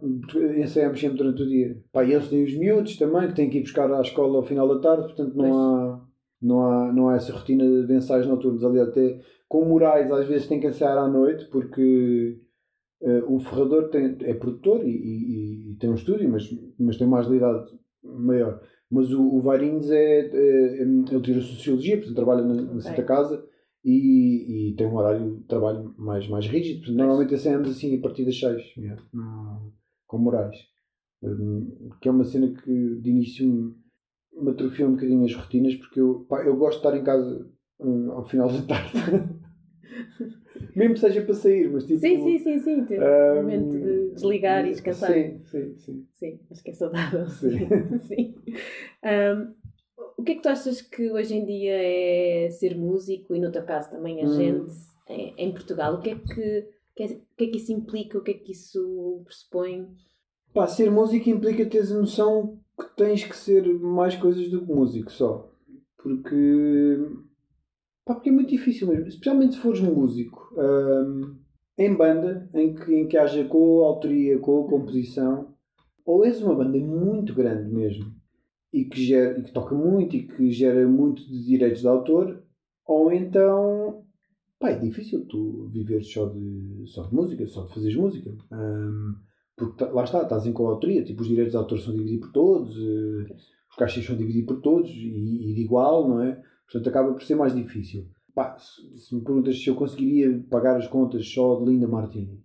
Ensaiamos 0.58 1.00
sempre 1.00 1.18
durante 1.18 1.44
o 1.44 1.48
dia. 1.48 1.78
Pá, 1.92 2.04
e 2.04 2.14
eles 2.14 2.30
têm 2.30 2.44
os 2.44 2.58
miúdos 2.58 2.98
também, 2.98 3.28
que 3.28 3.36
têm 3.36 3.50
que 3.50 3.60
ir 3.60 3.62
buscar 3.62 3.92
à 3.92 4.02
escola 4.02 4.38
ao 4.38 4.44
final 4.44 4.68
da 4.68 4.82
tarde, 4.82 5.04
portanto 5.04 5.36
não 5.36 5.60
há, 5.60 6.02
não, 6.42 6.66
há, 6.66 6.94
não 6.94 7.10
há 7.10 7.16
essa 7.16 7.32
rotina 7.32 7.64
de 7.86 7.94
ensaios 7.94 8.26
noturnos. 8.26 8.64
Aliás, 8.64 8.90
até 8.90 9.20
com 9.48 9.64
Moraes, 9.66 10.12
às 10.12 10.28
vezes 10.28 10.48
tem 10.48 10.60
que 10.60 10.66
ensaiar 10.66 10.98
à 10.98 11.08
noite, 11.08 11.46
porque 11.52 12.40
uh, 13.02 13.36
o 13.36 13.40
Ferrador 13.40 13.90
tem, 13.90 14.18
é 14.22 14.34
produtor 14.34 14.82
e, 14.84 14.90
e, 14.90 15.72
e, 15.74 15.76
tem 15.76 15.92
um 15.92 15.96
estúdio, 15.96 16.28
mas, 16.28 16.50
mas 16.80 16.98
tem 16.98 17.06
uma 17.06 17.20
agilidade 17.20 17.70
maior. 18.04 18.60
Mas 18.90 19.14
o, 19.14 19.22
o 19.22 19.42
Varinhos 19.42 19.92
é, 19.92 20.22
é, 20.22 20.82
Ele 20.82 21.22
tira 21.22 21.40
Sociologia, 21.40 21.98
portanto 21.98 22.16
trabalha 22.16 22.42
na, 22.42 22.56
na 22.56 22.82
Santa 22.82 23.04
Casa 23.04 23.46
e, 23.84 24.70
e 24.70 24.76
tem 24.76 24.88
um 24.88 24.96
horário 24.96 25.38
de 25.38 25.44
trabalho 25.46 25.94
mais, 25.98 26.28
mais 26.28 26.46
rígido. 26.46 26.92
Normalmente 26.94 27.34
ensaiamos 27.34 27.70
assim 27.70 27.98
a 27.98 28.02
partir 28.02 28.26
das 28.26 28.40
6, 28.40 28.62
yeah, 28.78 29.02
com 30.08 30.18
Moraes. 30.18 30.58
Um, 31.24 31.90
que 32.02 32.08
é 32.08 32.12
uma 32.12 32.24
cena 32.24 32.52
que 32.52 32.96
de 32.96 33.10
início 33.10 33.76
me, 34.34 34.52
atrofia 34.52 34.88
um 34.88 34.94
bocadinho 34.94 35.24
as 35.24 35.36
rotinas 35.36 35.76
porque 35.76 36.00
eu, 36.00 36.26
pá, 36.28 36.44
eu 36.44 36.58
gosto 36.58 36.82
de 36.82 36.88
estar 36.88 36.98
em 36.98 37.04
casa 37.04 37.48
um, 37.80 38.12
ao 38.12 38.26
final 38.26 38.52
da 38.52 38.62
tarde. 38.64 38.92
Mesmo 40.76 40.98
seja 40.98 41.22
para 41.22 41.34
sair, 41.34 41.70
mas 41.72 41.86
tipo. 41.86 42.00
Sim, 42.00 42.18
sim, 42.18 42.38
sim, 42.40 42.60
sim. 42.60 42.86
Ter 42.86 43.02
um, 43.02 43.36
momento 43.36 43.80
de 43.80 44.12
desligar 44.14 44.66
e 44.66 44.72
descansar. 44.72 45.12
Sim, 45.12 45.40
sim, 45.46 45.78
sim. 45.78 46.08
Sim, 46.16 46.40
acho 46.50 46.64
que 46.64 46.72
é 46.72 46.74
saudável. 46.74 47.28
Sim. 47.28 48.00
sim. 48.08 48.36
Um, 49.04 49.56
o 50.22 50.24
que 50.24 50.34
é 50.34 50.36
que 50.36 50.42
tu 50.42 50.50
achas 50.50 50.82
que 50.82 51.12
hoje 51.12 51.36
em 51.36 51.46
dia 51.46 51.74
é 51.74 52.50
ser 52.52 52.78
músico 52.78 53.36
e 53.36 53.40
no 53.40 53.52
teu 53.52 53.64
caso 53.64 53.90
também 53.90 54.22
a 54.22 54.28
hum. 54.28 54.34
gente 54.34 54.72
em, 55.10 55.34
em, 55.36 55.52
Portugal? 55.52 55.96
O 55.96 56.00
que, 56.00 56.12
é 56.12 56.16
que, 56.16 56.68
que 56.96 57.04
é, 57.04 57.06
o 57.08 57.36
que 57.36 57.44
é 57.44 57.48
que 57.48 57.58
isso 57.58 57.74
implica? 57.74 58.20
O 58.20 58.22
que 58.22 58.32
é 58.32 58.34
que 58.36 58.52
isso 58.52 59.22
pressupõe? 59.26 59.88
Pá, 60.54 60.68
ser 60.68 60.92
músico 60.92 61.28
implica 61.30 61.66
teres 61.66 61.92
a 61.92 62.00
noção 62.00 62.60
que 62.80 62.96
tens 62.96 63.24
que 63.24 63.36
ser 63.36 63.68
mais 63.80 64.16
coisas 64.16 64.48
do 64.50 64.64
que 64.64 64.72
músico 64.72 65.12
só. 65.12 65.52
Porque, 65.98 67.00
pá, 68.06 68.14
porque 68.14 68.30
é 68.30 68.34
muito 68.34 68.50
difícil 68.50 68.88
mesmo, 68.88 69.08
especialmente 69.08 69.56
se 69.56 69.62
fores 69.62 69.82
músico 69.82 70.54
hum, 70.56 71.36
em 71.78 71.96
banda, 71.96 72.48
em 72.54 72.76
que, 72.76 72.94
em 72.94 73.08
que 73.08 73.18
haja 73.18 73.44
co-autoria, 73.46 74.38
co-composição, 74.38 75.56
ou 76.06 76.24
és 76.24 76.42
uma 76.44 76.56
banda 76.56 76.78
muito 76.78 77.34
grande 77.34 77.74
mesmo 77.74 78.21
e 78.74 78.86
que, 78.86 79.04
gera, 79.04 79.40
e 79.40 79.44
que 79.44 79.52
toca 79.52 79.76
muito 79.76 80.16
e 80.16 80.28
que 80.28 80.52
gera 80.52 80.88
muito 80.88 81.22
de 81.28 81.46
direitos 81.46 81.82
de 81.82 81.88
autor, 81.88 82.44
ou 82.86 83.12
então 83.12 84.04
pá, 84.60 84.70
é 84.70 84.80
difícil 84.80 85.26
tu 85.26 85.70
viveres 85.74 86.12
só 86.12 86.28
de, 86.28 86.84
só 86.86 87.08
de 87.08 87.14
música, 87.14 87.46
só 87.48 87.66
de 87.66 87.74
fazeres 87.74 87.98
música. 87.98 88.32
Um, 88.52 89.16
porque 89.58 89.84
lá 89.86 90.04
está, 90.04 90.22
estás 90.24 90.46
em 90.46 90.54
coautoria, 90.54 91.04
tipo, 91.04 91.22
os 91.22 91.28
direitos 91.28 91.52
de 91.52 91.58
autor 91.58 91.80
são 91.80 91.94
divididos 91.94 92.28
por 92.28 92.34
todos, 92.34 92.78
uh, 92.78 93.26
os 93.70 93.76
cachês 93.78 94.06
são 94.06 94.16
divididos 94.16 94.48
por 94.48 94.62
todos 94.62 94.90
e, 94.90 95.52
e, 95.52 95.54
de 95.54 95.62
igual, 95.62 96.08
não 96.08 96.22
é? 96.22 96.42
Portanto, 96.66 96.90
acaba 96.90 97.14
por 97.14 97.24
ser 97.24 97.36
mais 97.36 97.54
difícil. 97.54 98.08
Pá, 98.34 98.58
se, 98.58 98.98
se, 98.98 99.16
me 99.16 99.22
perguntas 99.22 99.62
se 99.62 99.70
eu 99.70 99.76
conseguiria 99.76 100.44
pagar 100.50 100.78
as 100.78 100.88
contas 100.88 101.28
só 101.28 101.60
de 101.60 101.70
Linda 101.70 101.88
Martini, 101.88 102.42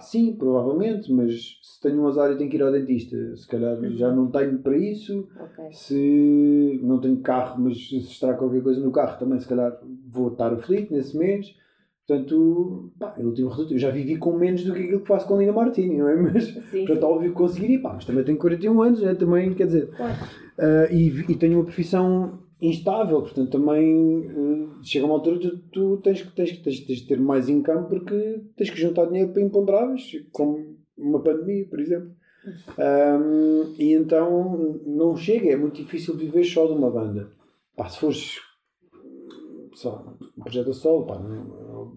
Sim, 0.00 0.34
provavelmente, 0.36 1.12
mas 1.12 1.58
se 1.62 1.80
tenho 1.80 2.02
um 2.02 2.08
azar 2.08 2.32
e 2.32 2.36
tenho 2.36 2.50
que 2.50 2.56
ir 2.56 2.62
ao 2.62 2.72
dentista, 2.72 3.36
se 3.36 3.46
calhar 3.46 3.78
uhum. 3.78 3.96
já 3.96 4.12
não 4.12 4.28
tenho 4.30 4.58
para 4.58 4.76
isso. 4.76 5.28
Okay. 5.38 5.72
Se 5.72 6.80
não 6.82 7.00
tenho 7.00 7.20
carro, 7.20 7.62
mas 7.62 7.88
se 7.88 7.98
estraga 7.98 8.38
qualquer 8.38 8.62
coisa 8.62 8.80
no 8.80 8.90
carro, 8.90 9.18
também 9.18 9.38
se 9.38 9.46
calhar 9.46 9.78
vou 10.08 10.32
estar 10.32 10.52
aflito 10.52 10.92
nesse 10.92 11.16
mês. 11.16 11.54
Portanto, 12.06 12.92
pá, 12.98 13.14
em 13.18 13.24
último 13.24 13.48
resultado, 13.48 13.74
eu 13.74 13.78
já 13.78 13.90
vivi 13.90 14.16
com 14.16 14.36
menos 14.36 14.64
do 14.64 14.72
que 14.72 14.82
aquilo 14.82 15.00
que 15.00 15.08
faço 15.08 15.26
com 15.26 15.34
a 15.34 15.38
Lina 15.38 15.52
Martini, 15.52 15.98
não 15.98 16.08
é? 16.08 16.14
Mas, 16.22 16.44
sim. 16.44 16.84
portanto, 16.84 17.02
óbvio 17.04 17.30
que 17.30 17.36
conseguiria, 17.36 17.80
pá, 17.80 17.94
mas 17.94 18.04
também 18.04 18.24
tenho 18.24 18.38
41 18.38 18.82
anos, 18.82 19.02
né? 19.02 19.14
também, 19.14 19.54
quer 19.54 19.66
dizer. 19.66 19.88
Claro. 19.88 20.14
Uh, 20.58 20.92
e, 20.92 21.32
e 21.32 21.34
tenho 21.34 21.58
uma 21.58 21.64
profissão 21.64 22.45
instável, 22.60 23.20
portanto 23.20 23.50
também 23.50 24.26
uh, 24.28 24.70
chega 24.82 25.04
uma 25.04 25.14
altura 25.14 25.38
tu, 25.38 25.58
tu 25.70 25.96
tens, 25.98 26.22
tens, 26.34 26.58
tens, 26.58 26.80
tens 26.80 26.98
de 27.00 27.06
ter 27.06 27.20
mais 27.20 27.48
income 27.48 27.86
porque 27.88 28.40
tens 28.56 28.70
que 28.70 28.80
juntar 28.80 29.06
dinheiro 29.06 29.32
para 29.32 29.42
imponderáveis, 29.42 30.12
como 30.32 30.76
uma 30.96 31.20
pandemia, 31.20 31.66
por 31.66 31.80
exemplo. 31.80 32.10
Um, 32.78 33.74
e 33.76 33.92
então 33.92 34.80
não 34.86 35.16
chega, 35.16 35.50
é 35.50 35.56
muito 35.56 35.82
difícil 35.82 36.16
viver 36.16 36.44
só 36.44 36.66
de 36.66 36.72
uma 36.72 36.90
banda. 36.90 37.30
Pá, 37.76 37.88
se 37.88 37.98
fores 37.98 38.36
só 39.74 40.16
um 40.38 40.42
projeto 40.42 40.70
a 40.70 40.72
solo, 40.72 41.06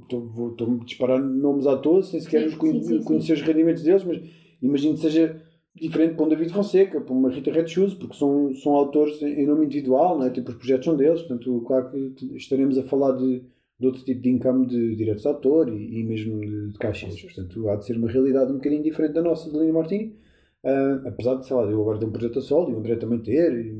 estou-me 0.01 0.81
a 0.81 0.83
disparar 0.83 1.21
nomes 1.21 1.65
à 1.65 1.77
toa, 1.77 2.03
sem 2.03 2.19
sequer 2.19 2.41
sim, 2.41 2.47
os 2.47 2.55
conhe 2.55 2.83
sim, 2.83 2.97
sim, 2.97 3.03
conhecer 3.03 3.33
os 3.33 3.41
rendimentos 3.41 3.83
deles, 3.83 4.03
mas 4.03 4.21
imagino 4.61 4.95
que 4.95 5.01
seja 5.01 5.41
diferente 5.79 6.15
para 6.15 6.25
um 6.25 6.29
David 6.29 6.51
Fonseca, 6.51 7.01
para 7.01 7.13
uma 7.13 7.29
Rita 7.29 7.51
Red 7.51 7.67
Shoes, 7.67 7.93
porque 7.93 8.15
são, 8.15 8.53
são 8.55 8.73
autores 8.73 9.21
em 9.21 9.45
nome 9.45 9.65
individual, 9.65 10.17
não 10.17 10.25
é? 10.25 10.29
tipo, 10.29 10.49
os 10.49 10.57
projetos 10.57 10.85
são 10.85 10.95
deles, 10.95 11.21
portanto, 11.21 11.63
claro 11.65 11.89
que 11.91 12.35
estaremos 12.35 12.77
a 12.77 12.83
falar 12.83 13.17
de, 13.17 13.43
de 13.79 13.85
outro 13.85 14.03
tipo 14.03 14.21
de 14.21 14.29
income 14.29 14.65
de 14.65 14.95
direitos 14.95 15.23
de 15.23 15.27
autor 15.27 15.69
e, 15.69 15.99
e 15.99 16.03
mesmo 16.03 16.39
de, 16.41 16.69
de 16.69 16.77
caixas, 16.77 17.21
portanto, 17.21 17.69
há 17.69 17.75
de 17.75 17.85
ser 17.85 17.97
uma 17.97 18.09
realidade 18.09 18.51
um 18.51 18.55
bocadinho 18.55 18.83
diferente 18.83 19.13
da 19.13 19.21
nossa, 19.21 19.49
de 19.49 19.57
Lino 19.57 19.73
Martini, 19.73 20.15
uh, 20.63 21.07
apesar 21.07 21.35
de, 21.35 21.45
sei 21.45 21.55
lá, 21.55 21.63
eu 21.63 21.81
agora 21.81 21.99
ter 21.99 22.05
um 22.05 22.11
projeto 22.11 22.39
a 22.39 22.41
solo 22.41 22.71
e 22.71 22.73
o 22.73 22.79
André 22.79 22.95
também 22.95 23.19
ter, 23.19 23.53
e, 23.53 23.75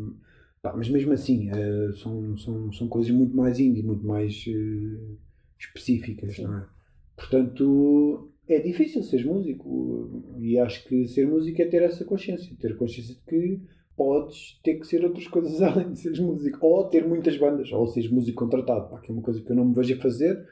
pá, 0.62 0.74
mas 0.76 0.90
mesmo 0.90 1.14
assim, 1.14 1.50
uh, 1.52 1.94
são, 1.96 2.38
são, 2.38 2.72
são 2.72 2.88
coisas 2.88 3.12
muito 3.12 3.36
mais 3.36 3.60
indie, 3.60 3.84
muito 3.84 4.06
mais 4.06 4.46
uh, 4.48 5.18
específicas, 5.60 6.36
Sim. 6.36 6.44
não 6.44 6.58
é? 6.58 6.66
Portanto, 7.18 8.29
é 8.50 8.60
difícil 8.60 9.04
ser 9.04 9.24
músico 9.26 10.24
e 10.40 10.58
acho 10.58 10.84
que 10.88 11.08
ser 11.08 11.28
músico 11.28 11.62
é 11.62 11.66
ter 11.66 11.84
essa 11.84 12.04
consciência, 12.04 12.56
ter 12.60 12.76
consciência 12.76 13.16
de 13.16 13.22
que 13.22 13.62
podes 13.96 14.60
ter 14.64 14.80
que 14.80 14.88
ser 14.88 15.04
outras 15.04 15.28
coisas 15.28 15.62
além 15.62 15.92
de 15.92 16.00
seres 16.00 16.20
músico, 16.20 16.66
ou 16.66 16.90
ter 16.90 17.08
muitas 17.08 17.38
bandas, 17.38 17.72
ou 17.72 17.86
seres 17.88 18.10
músico 18.10 18.40
contratado, 18.40 18.90
pá, 18.90 19.00
que 19.00 19.12
é 19.12 19.14
uma 19.14 19.22
coisa 19.22 19.42
que 19.42 19.52
eu 19.52 19.56
não 19.56 19.66
me 19.66 19.76
vejo 19.76 19.94
a 19.94 20.02
fazer 20.02 20.48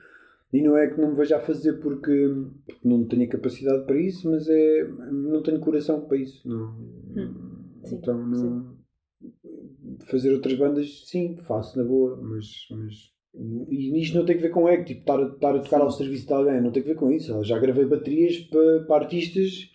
e 0.53 0.61
não 0.61 0.77
é 0.77 0.87
que 0.87 0.99
não 0.99 1.09
me 1.09 1.15
vejo 1.15 1.35
a 1.35 1.39
fazer 1.39 1.73
porque, 1.79 2.29
porque 2.65 2.87
não 2.87 3.05
tenho 3.05 3.27
capacidade 3.27 3.85
para 3.85 3.99
isso, 3.99 4.29
mas 4.29 4.47
é 4.47 4.87
não 5.11 5.41
tenho 5.41 5.59
coração 5.59 6.01
para 6.01 6.17
isso. 6.17 6.47
Não, 6.47 6.67
hum, 6.67 7.81
então 7.91 8.27
não 8.27 8.77
sim. 9.21 9.97
fazer 10.05 10.33
outras 10.33 10.57
bandas 10.57 11.07
sim, 11.07 11.35
faço 11.37 11.77
na 11.77 11.83
boa, 11.83 12.15
mas, 12.21 12.47
mas 12.71 13.16
e 13.69 14.01
isto 14.01 14.17
não 14.17 14.25
tem 14.25 14.35
que 14.35 14.41
ver 14.41 14.49
com 14.49 14.67
ego, 14.67 14.83
tipo, 14.83 15.01
estar, 15.01 15.21
estar 15.21 15.55
a 15.55 15.59
tocar 15.59 15.77
Sim. 15.77 15.83
ao 15.83 15.91
serviço 15.91 16.27
de 16.27 16.33
alguém, 16.33 16.61
não 16.61 16.71
tem 16.71 16.81
que 16.81 16.89
ver 16.89 16.95
com 16.95 17.11
isso. 17.11 17.43
Já 17.43 17.59
gravei 17.59 17.85
baterias 17.85 18.37
para, 18.37 18.83
para 18.83 19.03
artistas 19.03 19.69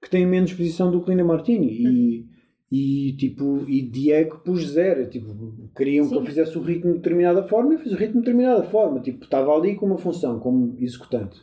que 0.00 0.10
têm 0.10 0.26
menos 0.26 0.50
exposição 0.50 0.90
do 0.90 1.02
que 1.02 1.10
Lina 1.10 1.24
Martini. 1.24 1.68
E, 1.70 2.26
e 2.70 3.12
tipo, 3.14 3.64
e 3.66 3.82
Diego 3.82 4.40
pus 4.44 4.68
zero. 4.68 5.08
Tipo, 5.08 5.70
queriam 5.76 6.04
Sim. 6.04 6.10
que 6.10 6.16
eu 6.16 6.24
fizesse 6.24 6.58
o 6.58 6.62
ritmo 6.62 6.92
de 6.92 6.98
determinada 6.98 7.42
forma 7.44 7.72
e 7.72 7.76
eu 7.76 7.80
fiz 7.80 7.92
o 7.92 7.96
ritmo 7.96 8.20
de 8.20 8.26
determinada 8.26 8.62
forma. 8.64 9.00
Tipo, 9.00 9.24
estava 9.24 9.54
ali 9.56 9.74
com 9.74 9.86
uma 9.86 9.98
função, 9.98 10.38
como 10.38 10.76
executante. 10.78 11.40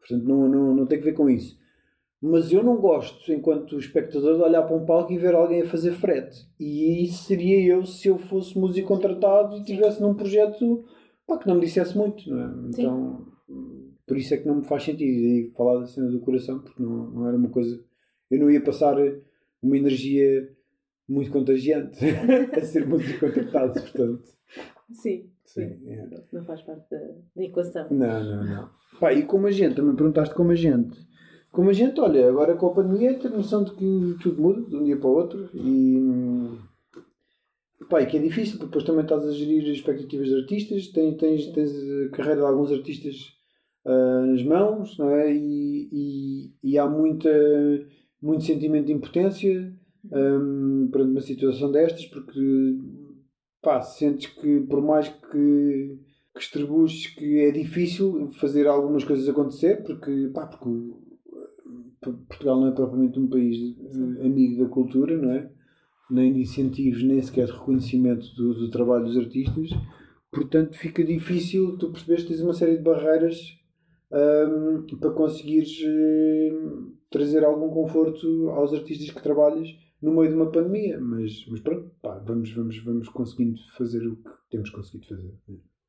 Portanto, 0.00 0.26
não, 0.26 0.48
não, 0.48 0.74
não 0.74 0.86
tem 0.86 0.98
que 0.98 1.04
ver 1.04 1.14
com 1.14 1.30
isso. 1.30 1.56
Mas 2.20 2.50
eu 2.50 2.62
não 2.62 2.76
gosto, 2.76 3.30
enquanto 3.32 3.78
espectador, 3.78 4.36
de 4.36 4.42
olhar 4.42 4.62
para 4.62 4.76
um 4.76 4.86
palco 4.86 5.12
e 5.12 5.18
ver 5.18 5.34
alguém 5.34 5.62
a 5.62 5.66
fazer 5.66 5.92
frete. 5.92 6.48
E 6.58 7.04
isso 7.04 7.24
seria 7.24 7.62
eu 7.64 7.84
se 7.84 8.08
eu 8.08 8.16
fosse 8.18 8.58
músico 8.58 8.88
contratado 8.88 9.54
e 9.54 9.60
estivesse 9.60 10.00
num 10.00 10.14
projeto 10.14 10.84
pá, 11.26 11.38
que 11.38 11.46
não 11.46 11.56
me 11.56 11.60
dissesse 11.62 11.96
muito, 11.96 12.28
não 12.30 12.40
é? 12.40 12.68
Então, 12.68 13.26
por 14.06 14.16
isso 14.16 14.32
é 14.32 14.38
que 14.38 14.46
não 14.46 14.56
me 14.56 14.64
faz 14.64 14.84
sentido 14.84 15.02
e 15.02 15.52
falar 15.54 15.80
da 15.80 15.86
cena 15.86 16.10
do 16.10 16.20
coração, 16.20 16.60
porque 16.60 16.82
não, 16.82 17.10
não 17.10 17.28
era 17.28 17.36
uma 17.36 17.50
coisa. 17.50 17.78
Eu 18.30 18.40
não 18.40 18.50
ia 18.50 18.62
passar 18.62 18.96
uma 19.62 19.76
energia 19.76 20.50
muito 21.08 21.30
contagiante 21.30 21.98
a 22.56 22.60
ser 22.62 22.86
músico 22.86 23.26
contratado, 23.26 23.74
portanto. 23.74 24.24
Sim, 24.90 25.28
sim. 25.44 25.76
sim 25.76 25.90
é. 25.90 26.08
Não 26.32 26.44
faz 26.44 26.62
parte 26.62 26.88
da, 26.90 26.98
da 27.36 27.44
equação. 27.44 27.86
Não, 27.90 28.24
não, 28.24 28.44
não. 28.44 28.70
Pá, 28.98 29.12
e 29.12 29.24
como 29.24 29.46
a 29.46 29.50
gente, 29.50 29.76
também 29.76 29.94
perguntaste 29.94 30.34
como 30.34 30.52
a 30.52 30.54
gente 30.54 31.06
como 31.56 31.70
a 31.70 31.72
gente, 31.72 31.98
olha, 32.00 32.28
agora 32.28 32.54
com 32.54 32.66
a 32.66 32.74
pandemia, 32.74 33.18
ter 33.18 33.30
noção 33.30 33.64
de 33.64 33.70
que 33.70 34.16
tudo 34.22 34.42
muda 34.42 34.60
de 34.60 34.76
um 34.76 34.84
dia 34.84 34.98
para 34.98 35.08
o 35.08 35.14
outro 35.14 35.48
e. 35.54 35.96
Pá, 37.88 38.04
que 38.04 38.18
é 38.18 38.20
difícil, 38.20 38.58
porque 38.58 38.66
depois 38.66 38.84
também 38.84 39.04
estás 39.04 39.24
a 39.26 39.32
gerir 39.32 39.62
as 39.62 39.78
expectativas 39.78 40.28
de 40.28 40.34
artistas, 40.34 40.88
tens, 40.88 41.16
tens, 41.16 41.46
tens 41.46 41.72
a 41.72 42.10
carreira 42.10 42.42
de 42.42 42.46
alguns 42.46 42.70
artistas 42.70 43.32
uh, 43.86 44.26
nas 44.26 44.42
mãos, 44.42 44.98
não 44.98 45.08
é? 45.10 45.32
E, 45.34 45.88
e, 45.90 46.52
e, 46.62 46.78
há 46.78 46.86
muita, 46.86 47.30
muito 48.20 48.44
sentimento 48.44 48.86
de 48.86 48.92
impotência 48.92 49.72
um, 50.12 50.90
perante 50.92 51.10
uma 51.12 51.20
situação 51.22 51.72
destas, 51.72 52.04
porque 52.04 52.78
pá, 53.62 53.80
sentes 53.80 54.26
que 54.26 54.60
por 54.60 54.82
mais 54.82 55.08
que, 55.08 55.98
que 56.34 56.38
distribuis 56.38 57.06
que 57.06 57.40
é 57.40 57.50
difícil 57.50 58.28
fazer 58.32 58.66
algumas 58.66 59.04
coisas 59.04 59.26
acontecer, 59.26 59.82
porque, 59.84 60.30
pá, 60.34 60.46
porque 60.46 61.05
Portugal 62.00 62.60
não 62.60 62.68
é 62.68 62.72
propriamente 62.72 63.18
um 63.18 63.28
país 63.28 63.56
eh, 63.58 64.26
amigo 64.26 64.62
da 64.62 64.68
cultura, 64.68 65.16
não 65.16 65.30
é? 65.32 65.50
Nem 66.10 66.32
de 66.32 66.40
incentivos, 66.40 67.02
nem 67.02 67.20
sequer 67.20 67.46
de 67.46 67.52
reconhecimento 67.52 68.26
do, 68.36 68.54
do 68.54 68.70
trabalho 68.70 69.04
dos 69.04 69.16
artistas. 69.16 69.70
Portanto, 70.30 70.76
fica 70.76 71.02
difícil, 71.02 71.76
tu 71.78 71.90
percebes 71.90 72.22
que 72.22 72.28
tens 72.28 72.42
uma 72.42 72.52
série 72.52 72.76
de 72.76 72.82
barreiras 72.82 73.58
um, 74.12 74.86
para 74.98 75.10
conseguires 75.10 75.80
uh, 75.80 76.92
trazer 77.10 77.44
algum 77.44 77.70
conforto 77.70 78.50
aos 78.50 78.72
artistas 78.72 79.10
que 79.10 79.22
trabalhas 79.22 79.68
no 80.00 80.14
meio 80.14 80.28
de 80.28 80.36
uma 80.36 80.50
pandemia. 80.50 81.00
Mas, 81.00 81.44
mas 81.48 81.60
pronto, 81.60 81.90
pá, 82.02 82.18
vamos, 82.18 82.52
vamos, 82.52 82.78
vamos 82.84 83.08
conseguindo 83.08 83.58
fazer 83.76 84.06
o 84.06 84.16
que 84.16 84.30
temos 84.50 84.70
conseguido 84.70 85.06
fazer. 85.06 85.34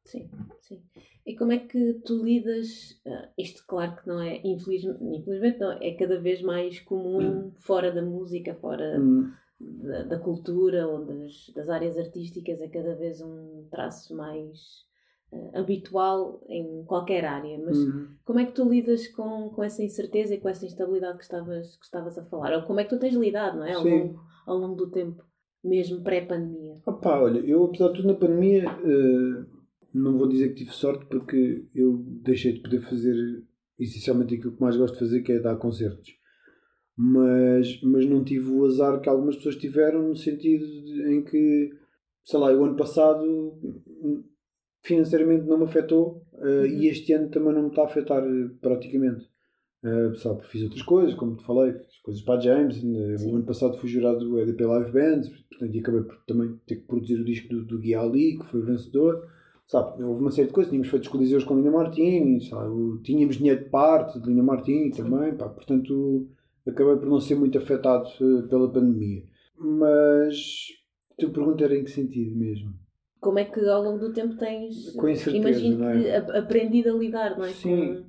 Sim, 0.07 0.29
sim. 0.61 0.81
E 1.25 1.35
como 1.35 1.51
é 1.51 1.59
que 1.59 1.95
tu 2.05 2.23
lidas? 2.23 2.91
Uh, 3.05 3.27
isto, 3.37 3.63
claro 3.67 3.97
que 3.97 4.07
não 4.07 4.21
é, 4.21 4.37
infeliz, 4.37 4.85
infelizmente, 4.85 5.59
não, 5.59 5.73
é 5.73 5.91
cada 5.95 6.17
vez 6.17 6.41
mais 6.41 6.79
comum 6.79 7.19
hum. 7.19 7.51
fora 7.59 7.91
da 7.91 8.01
música, 8.01 8.55
fora 8.55 8.97
hum. 8.97 9.29
da, 9.59 10.03
da, 10.03 10.17
cultura 10.17 10.87
ou 10.87 11.03
das, 11.03 11.51
das 11.53 11.67
áreas 11.67 11.97
artísticas, 11.97 12.61
é 12.61 12.69
cada 12.69 12.95
vez 12.95 13.19
um 13.19 13.67
traço 13.69 14.15
mais 14.15 14.85
uh, 15.33 15.57
habitual 15.57 16.41
em 16.47 16.85
qualquer 16.85 17.25
área. 17.25 17.59
Mas 17.59 17.77
hum. 17.77 18.07
como 18.23 18.39
é 18.39 18.45
que 18.45 18.53
tu 18.53 18.63
lidas 18.63 19.09
com, 19.09 19.49
com 19.49 19.61
essa 19.61 19.83
incerteza 19.83 20.35
e 20.35 20.39
com 20.39 20.47
essa 20.47 20.65
instabilidade 20.65 21.17
que 21.17 21.25
estavas, 21.25 21.75
que 21.75 21.83
estavas 21.83 22.17
a 22.17 22.23
falar? 22.23 22.53
Ou 22.53 22.63
como 22.63 22.79
é 22.79 22.85
que 22.85 22.91
tu 22.91 22.99
tens 22.99 23.13
lidado, 23.13 23.57
não 23.57 23.65
é? 23.65 23.73
Ao, 23.73 23.83
longo, 23.83 24.21
ao 24.45 24.57
longo 24.57 24.75
do 24.75 24.89
tempo, 24.89 25.21
mesmo 25.61 26.01
pré-pandemia? 26.01 26.77
Opa, 26.85 27.19
olha, 27.19 27.39
eu 27.39 27.65
apesar 27.65 27.89
de 27.89 27.95
tudo 27.95 28.07
na 28.07 28.13
pandemia. 28.13 28.63
Uh 28.79 29.56
não 29.97 30.17
vou 30.17 30.27
dizer 30.27 30.49
que 30.49 30.55
tive 30.63 30.71
sorte 30.71 31.05
porque 31.07 31.65
eu 31.73 31.97
deixei 32.23 32.53
de 32.53 32.61
poder 32.61 32.81
fazer 32.81 33.15
essencialmente 33.79 34.35
aquilo 34.35 34.55
que 34.55 34.61
mais 34.61 34.75
gosto 34.75 34.93
de 34.93 34.99
fazer, 34.99 35.21
que 35.21 35.31
é 35.31 35.39
dar 35.39 35.55
concertos. 35.57 36.09
Mas, 36.95 37.79
mas 37.83 38.05
não 38.07 38.23
tive 38.23 38.49
o 38.49 38.65
azar 38.65 38.99
que 38.99 39.09
algumas 39.09 39.35
pessoas 39.35 39.55
tiveram, 39.55 40.09
no 40.09 40.15
sentido 40.15 40.65
em 41.11 41.23
que, 41.23 41.69
sei 42.23 42.39
lá, 42.39 42.51
o 42.51 42.63
ano 42.63 42.75
passado 42.75 43.59
financeiramente 44.83 45.45
não 45.45 45.59
me 45.59 45.65
afetou 45.65 46.25
uh, 46.33 46.45
uhum. 46.45 46.65
e 46.65 46.87
este 46.87 47.13
ano 47.13 47.29
também 47.29 47.53
não 47.53 47.63
me 47.63 47.69
está 47.69 47.83
a 47.83 47.85
afetar 47.85 48.23
uh, 48.23 48.49
praticamente. 48.61 49.25
Uh, 49.83 50.15
sabe, 50.15 50.43
fiz 50.47 50.63
outras 50.63 50.81
coisas, 50.81 51.13
como 51.13 51.35
te 51.35 51.45
falei, 51.45 51.73
fiz 51.73 51.99
coisas 52.01 52.23
para 52.23 52.39
a 52.39 52.41
James. 52.41 52.81
Uh, 52.81 53.29
o 53.29 53.35
ano 53.35 53.45
passado 53.45 53.77
fui 53.77 53.89
jurado 53.89 54.19
do 54.19 54.39
EDP 54.39 54.65
Live 54.65 54.91
Bands, 54.91 55.29
portanto, 55.29 55.75
e 55.75 55.79
acabei 55.79 56.01
por 56.01 56.17
também 56.25 56.59
ter 56.65 56.77
que 56.77 56.87
produzir 56.87 57.19
o 57.19 57.25
disco 57.25 57.49
do, 57.49 57.65
do 57.65 57.79
Gui 57.79 57.93
Ali, 57.93 58.39
que 58.39 58.45
foi 58.49 58.61
o 58.61 58.65
vencedor 58.65 59.36
sabe, 59.67 60.01
houve 60.03 60.21
uma 60.21 60.31
série 60.31 60.47
de 60.47 60.53
coisas, 60.53 60.71
tínhamos 60.71 60.89
feito 60.89 61.03
os 61.03 61.09
coliseus 61.09 61.43
com 61.43 61.55
Lina 61.55 61.71
Martini, 61.71 62.41
sabe, 62.41 63.01
tínhamos 63.03 63.35
dinheiro 63.35 63.63
de 63.63 63.69
parte 63.69 64.19
de 64.19 64.27
Lina 64.27 64.43
Martini 64.43 64.91
também, 64.91 65.35
pá, 65.35 65.49
portanto 65.49 66.27
acabei 66.65 66.95
por 66.95 67.07
não 67.07 67.19
ser 67.19 67.35
muito 67.35 67.57
afetado 67.57 68.07
uh, 68.21 68.47
pela 68.47 68.71
pandemia. 68.71 69.23
Mas 69.57 70.67
a 71.11 71.15
tua 71.21 71.29
pergunta 71.31 71.63
era 71.63 71.75
em 71.75 71.83
que 71.83 71.91
sentido 71.91 72.35
mesmo? 72.35 72.73
Como 73.19 73.39
é 73.39 73.45
que 73.45 73.59
ao 73.67 73.83
longo 73.83 73.99
do 73.99 74.13
tempo 74.13 74.35
tens, 74.37 74.91
com 74.91 75.09
imagino 75.09 75.83
é? 75.85 76.21
que 76.21 76.37
aprendido 76.37 76.91
a 76.91 76.93
lidar, 76.93 77.37
não 77.37 77.45
é? 77.45 77.49
Sim. 77.49 77.95
Com, 77.95 78.03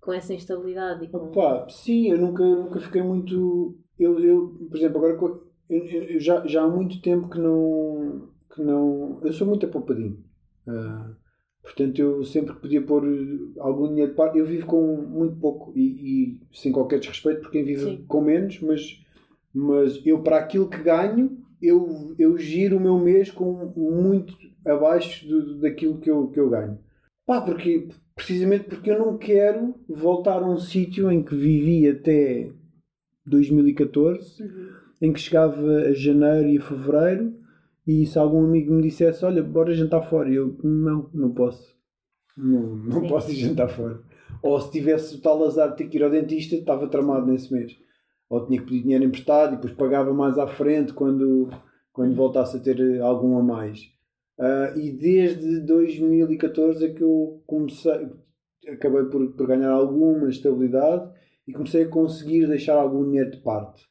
com 0.00 0.12
essa 0.12 0.34
instabilidade 0.34 1.04
e 1.04 1.08
com... 1.08 1.18
Opa, 1.18 1.66
sim, 1.70 2.10
eu 2.10 2.18
nunca, 2.18 2.44
nunca 2.44 2.80
fiquei 2.80 3.02
muito... 3.02 3.78
Eu, 3.98 4.18
eu 4.20 4.48
por 4.68 4.76
exemplo, 4.76 4.98
agora 4.98 5.40
eu, 5.70 5.84
eu 5.86 6.20
já, 6.20 6.46
já 6.46 6.62
há 6.62 6.68
muito 6.68 7.00
tempo 7.00 7.30
que 7.30 7.38
não, 7.38 8.28
que 8.54 8.62
não... 8.62 9.20
Eu 9.22 9.32
sou 9.32 9.46
muito 9.46 9.64
apoupadinho. 9.64 10.22
Uh, 10.66 11.14
portanto, 11.62 11.98
eu 11.98 12.24
sempre 12.24 12.54
podia 12.54 12.82
pôr 12.82 13.04
algum 13.58 13.88
dinheiro 13.88 14.10
de 14.10 14.16
parte. 14.16 14.38
Eu 14.38 14.46
vivo 14.46 14.66
com 14.66 14.96
muito 14.96 15.36
pouco 15.36 15.72
e, 15.76 15.82
e 15.82 16.40
sem 16.52 16.72
qualquer 16.72 16.98
desrespeito 16.98 17.42
por 17.42 17.50
quem 17.50 17.64
vive 17.64 17.84
Sim. 17.84 18.04
com 18.06 18.20
menos, 18.20 18.60
mas, 18.60 19.04
mas 19.54 20.00
eu, 20.04 20.22
para 20.22 20.38
aquilo 20.38 20.68
que 20.68 20.82
ganho, 20.82 21.38
eu, 21.60 22.14
eu 22.18 22.36
giro 22.36 22.76
o 22.76 22.80
meu 22.80 22.98
mês 22.98 23.30
com 23.30 23.72
muito 23.76 24.36
abaixo 24.64 25.26
do, 25.26 25.60
daquilo 25.60 25.98
que 25.98 26.10
eu, 26.10 26.28
que 26.28 26.40
eu 26.40 26.50
ganho. 26.50 26.78
Pá, 27.26 27.40
porque, 27.40 27.88
precisamente 28.14 28.64
porque 28.64 28.90
eu 28.90 28.98
não 28.98 29.18
quero 29.18 29.74
voltar 29.88 30.42
a 30.42 30.48
um 30.48 30.58
sítio 30.58 31.10
em 31.10 31.22
que 31.22 31.34
vivi 31.34 31.88
até 31.88 32.50
2014, 33.26 34.42
uhum. 34.42 34.68
em 35.02 35.12
que 35.12 35.20
chegava 35.20 35.60
a 35.60 35.92
janeiro 35.92 36.48
e 36.48 36.58
a 36.58 36.62
fevereiro 36.62 37.34
e 37.86 38.04
se 38.04 38.18
algum 38.18 38.44
amigo 38.44 38.74
me 38.74 38.82
dissesse, 38.82 39.24
olha, 39.24 39.42
bora 39.42 39.72
jantar 39.72 40.02
fora, 40.02 40.28
eu, 40.28 40.58
não, 40.64 41.08
não 41.14 41.32
posso. 41.32 41.76
Não, 42.36 42.76
não 42.76 43.06
posso 43.06 43.30
ir 43.30 43.36
jantar 43.36 43.68
fora. 43.68 44.00
Ou 44.42 44.60
se 44.60 44.72
tivesse 44.72 45.14
o 45.14 45.20
tal 45.20 45.42
azar 45.44 45.70
de 45.70 45.76
ter 45.76 45.88
que 45.88 45.96
ir 45.96 46.02
ao 46.02 46.10
dentista, 46.10 46.56
estava 46.56 46.88
tramado 46.88 47.26
nesse 47.26 47.52
mês. 47.52 47.78
Ou 48.28 48.44
tinha 48.44 48.58
que 48.58 48.66
pedir 48.66 48.82
dinheiro 48.82 49.04
emprestado 49.04 49.52
e 49.52 49.56
depois 49.56 49.72
pagava 49.74 50.12
mais 50.12 50.36
à 50.36 50.48
frente 50.48 50.92
quando, 50.92 51.48
quando 51.92 52.14
voltasse 52.14 52.56
a 52.56 52.60
ter 52.60 53.00
algum 53.00 53.38
a 53.38 53.42
mais. 53.42 53.80
Uh, 54.36 54.78
e 54.78 54.90
desde 54.90 55.60
2014 55.60 56.84
é 56.84 56.92
que 56.92 57.02
eu 57.02 57.40
comecei, 57.46 58.10
acabei 58.68 59.04
por, 59.04 59.32
por 59.32 59.46
ganhar 59.46 59.70
alguma 59.70 60.28
estabilidade 60.28 61.08
e 61.46 61.52
comecei 61.52 61.84
a 61.84 61.88
conseguir 61.88 62.46
deixar 62.48 62.74
algum 62.74 63.04
dinheiro 63.04 63.30
de 63.30 63.38
parte 63.38 63.86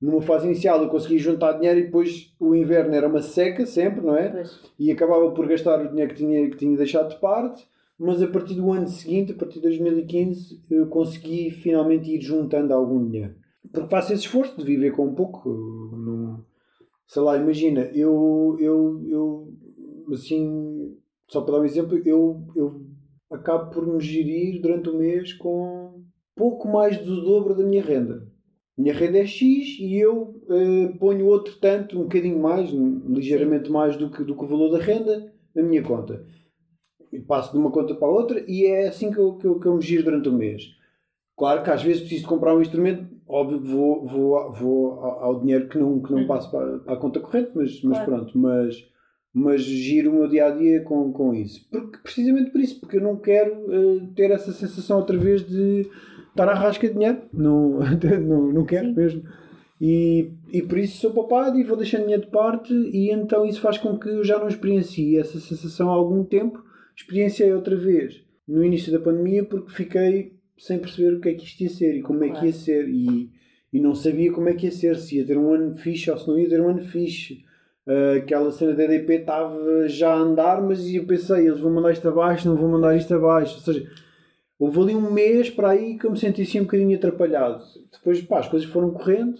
numa 0.00 0.20
fase 0.20 0.46
inicial 0.46 0.82
eu 0.82 0.88
consegui 0.88 1.18
juntar 1.18 1.52
dinheiro 1.52 1.80
e 1.80 1.84
depois 1.84 2.34
o 2.38 2.54
inverno 2.54 2.94
era 2.94 3.08
uma 3.08 3.22
seca 3.22 3.64
sempre, 3.64 4.00
não 4.00 4.16
é? 4.16 4.28
Pois. 4.28 4.60
E 4.78 4.90
acabava 4.90 5.30
por 5.30 5.46
gastar 5.46 5.80
o 5.80 5.88
dinheiro 5.88 6.10
que 6.12 6.16
tinha, 6.16 6.50
que 6.50 6.56
tinha 6.56 6.76
deixado 6.76 7.10
de 7.10 7.20
parte, 7.20 7.66
mas 7.98 8.22
a 8.22 8.28
partir 8.28 8.54
do 8.54 8.70
ano 8.72 8.88
seguinte, 8.88 9.32
a 9.32 9.36
partir 9.36 9.54
de 9.54 9.62
2015, 9.62 10.62
eu 10.70 10.86
consegui 10.88 11.50
finalmente 11.50 12.10
ir 12.10 12.20
juntando 12.20 12.74
algum 12.74 13.04
dinheiro. 13.08 13.34
Porque 13.72 13.88
faço 13.88 14.12
esse 14.12 14.24
esforço 14.24 14.56
de 14.58 14.64
viver 14.64 14.92
com 14.92 15.06
um 15.06 15.14
pouco. 15.14 15.48
Não, 15.48 16.44
sei 17.06 17.22
lá, 17.22 17.36
imagina, 17.36 17.82
eu, 17.94 18.56
eu, 18.60 19.02
eu 19.08 19.54
assim, 20.12 20.96
só 21.28 21.40
para 21.40 21.54
dar 21.54 21.60
um 21.60 21.64
exemplo, 21.64 21.96
eu, 22.04 22.44
eu 22.54 22.82
acabo 23.30 23.70
por 23.70 23.86
me 23.86 24.00
gerir 24.00 24.60
durante 24.60 24.90
o 24.90 24.98
mês 24.98 25.32
com 25.32 26.02
pouco 26.36 26.68
mais 26.68 26.98
do 26.98 27.22
dobro 27.22 27.54
da 27.54 27.64
minha 27.64 27.82
renda 27.82 28.33
minha 28.76 28.92
renda 28.92 29.18
é 29.18 29.26
X 29.26 29.78
e 29.78 29.96
eu 29.98 30.34
uh, 30.48 30.98
ponho 30.98 31.26
outro 31.26 31.54
tanto, 31.60 31.98
um 31.98 32.04
bocadinho 32.04 32.38
mais, 32.40 32.70
ligeiramente 32.70 33.70
mais 33.70 33.96
do 33.96 34.10
que, 34.10 34.24
do 34.24 34.36
que 34.36 34.44
o 34.44 34.48
valor 34.48 34.70
da 34.70 34.78
renda, 34.78 35.32
na 35.54 35.62
minha 35.62 35.82
conta. 35.82 36.24
E 37.12 37.20
passo 37.20 37.52
de 37.52 37.58
uma 37.58 37.70
conta 37.70 37.94
para 37.94 38.08
a 38.08 38.10
outra 38.10 38.44
e 38.48 38.66
é 38.66 38.88
assim 38.88 39.12
que 39.12 39.18
eu, 39.18 39.34
que 39.36 39.46
eu, 39.46 39.60
que 39.60 39.66
eu 39.66 39.76
me 39.76 39.82
giro 39.82 40.02
durante 40.02 40.28
o 40.28 40.32
mês. 40.32 40.74
Claro 41.36 41.62
que 41.62 41.70
às 41.70 41.82
vezes 41.82 42.02
preciso 42.02 42.26
comprar 42.26 42.54
um 42.54 42.60
instrumento, 42.60 43.06
óbvio 43.28 43.60
que 43.60 43.68
vou, 43.68 44.06
vou, 44.06 44.52
vou 44.52 45.00
ao 45.00 45.40
dinheiro 45.40 45.68
que 45.68 45.78
não, 45.78 46.00
que 46.00 46.10
não 46.12 46.20
uhum. 46.20 46.26
passo 46.26 46.50
para, 46.50 46.78
para 46.78 46.94
a 46.94 46.96
conta 46.96 47.20
corrente, 47.20 47.52
mas, 47.54 47.80
mas 47.82 47.98
claro. 47.98 48.04
pronto, 48.04 48.38
mas, 48.38 48.84
mas 49.32 49.62
giro 49.62 50.10
o 50.10 50.14
meu 50.14 50.28
dia 50.28 50.46
a 50.46 50.50
dia 50.50 50.82
com, 50.82 51.12
com 51.12 51.32
isso. 51.32 51.68
Porque, 51.70 51.98
precisamente 51.98 52.50
por 52.50 52.60
isso, 52.60 52.80
porque 52.80 52.96
eu 52.96 53.02
não 53.02 53.16
quero 53.16 53.52
uh, 53.52 54.06
ter 54.14 54.30
essa 54.32 54.52
sensação 54.52 54.98
outra 54.98 55.16
vez 55.16 55.46
de 55.46 55.88
estar 56.34 56.48
à 56.48 56.54
rasca 56.54 56.86
de 56.86 56.94
dinheiro. 56.94 57.22
Não, 57.32 57.78
não, 58.26 58.52
não 58.52 58.64
quero 58.64 58.88
Sim. 58.88 58.94
mesmo. 58.94 59.22
E, 59.80 60.30
e 60.52 60.62
por 60.62 60.78
isso 60.78 61.00
sou 61.00 61.10
poupado 61.10 61.58
e 61.58 61.64
vou 61.64 61.76
deixando 61.76 62.02
dinheiro 62.02 62.22
de 62.24 62.30
parte 62.30 62.72
e 62.72 63.10
então 63.10 63.44
isso 63.44 63.60
faz 63.60 63.76
com 63.76 63.98
que 63.98 64.08
eu 64.08 64.24
já 64.24 64.38
não 64.38 64.48
experiencie 64.48 65.18
essa 65.18 65.38
sensação 65.38 65.90
há 65.90 65.94
algum 65.94 66.24
tempo. 66.24 66.62
Experienciei 66.96 67.52
outra 67.52 67.76
vez 67.76 68.22
no 68.46 68.64
início 68.64 68.92
da 68.92 69.00
pandemia 69.00 69.44
porque 69.44 69.72
fiquei 69.72 70.34
sem 70.56 70.78
perceber 70.78 71.16
o 71.16 71.20
que 71.20 71.30
é 71.30 71.34
que 71.34 71.44
isto 71.44 71.60
ia 71.62 71.70
ser 71.70 71.96
e 71.96 72.02
como 72.02 72.22
é 72.24 72.30
que 72.30 72.46
ia 72.46 72.52
ser 72.52 72.88
e, 72.88 73.30
e 73.72 73.80
não 73.80 73.94
sabia 73.94 74.32
como 74.32 74.48
é 74.48 74.54
que 74.54 74.66
ia 74.66 74.72
ser, 74.72 74.96
se 74.96 75.16
ia 75.16 75.26
ter 75.26 75.36
um 75.36 75.52
ano 75.52 75.74
fixe 75.74 76.10
ou 76.10 76.16
se 76.16 76.28
não 76.28 76.38
ia 76.38 76.48
ter 76.48 76.60
um 76.60 76.68
ano 76.68 76.80
fixe. 76.80 77.42
Ah, 77.86 78.14
aquela 78.16 78.50
cena 78.50 78.72
da 78.74 78.84
EDP 78.84 79.14
estava 79.14 79.88
já 79.88 80.12
a 80.12 80.18
andar, 80.18 80.62
mas 80.62 80.88
eu 80.92 81.04
pensei, 81.04 81.46
eles 81.46 81.60
vão 81.60 81.72
mandar 81.72 81.92
isto 81.92 82.08
abaixo, 82.08 82.48
não 82.48 82.56
vão 82.56 82.68
mandar 82.68 82.96
isto 82.96 83.14
abaixo. 83.14 83.54
Ou 83.56 83.60
seja, 83.60 83.90
houve 84.64 84.80
ali 84.80 84.94
um 84.94 85.12
mês 85.12 85.50
para 85.50 85.70
aí 85.70 85.98
que 85.98 86.06
eu 86.06 86.10
me 86.10 86.18
senti 86.18 86.42
assim 86.42 86.60
um 86.60 86.64
bocadinho 86.64 86.96
atrapalhado. 86.96 87.62
Depois, 87.92 88.20
pá, 88.22 88.40
as 88.40 88.48
coisas 88.48 88.68
foram 88.68 88.90
correndo 88.90 89.38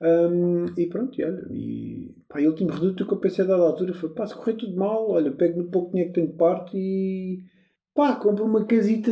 hum, 0.00 0.66
e 0.76 0.86
pronto, 0.86 1.20
e 1.20 1.24
olha, 1.24 1.46
e 1.50 2.14
pá, 2.28 2.40
e 2.40 2.46
o 2.46 2.50
último 2.50 2.70
reduto 2.70 3.06
que 3.06 3.12
eu 3.12 3.18
pensei 3.18 3.44
a 3.44 3.48
dada 3.48 3.62
altura 3.62 3.92
foi, 3.94 4.10
pá, 4.10 4.26
se 4.26 4.34
correr 4.34 4.54
tudo 4.54 4.76
mal, 4.76 5.10
olha, 5.10 5.30
pego 5.32 5.62
no 5.62 5.70
pouco 5.70 5.90
dinheiro 5.90 6.12
que 6.12 6.20
tenho 6.20 6.32
de 6.32 6.38
parte 6.38 6.76
e 6.76 7.40
pá, 7.94 8.14
compro 8.16 8.44
uma 8.44 8.64
casita 8.64 9.10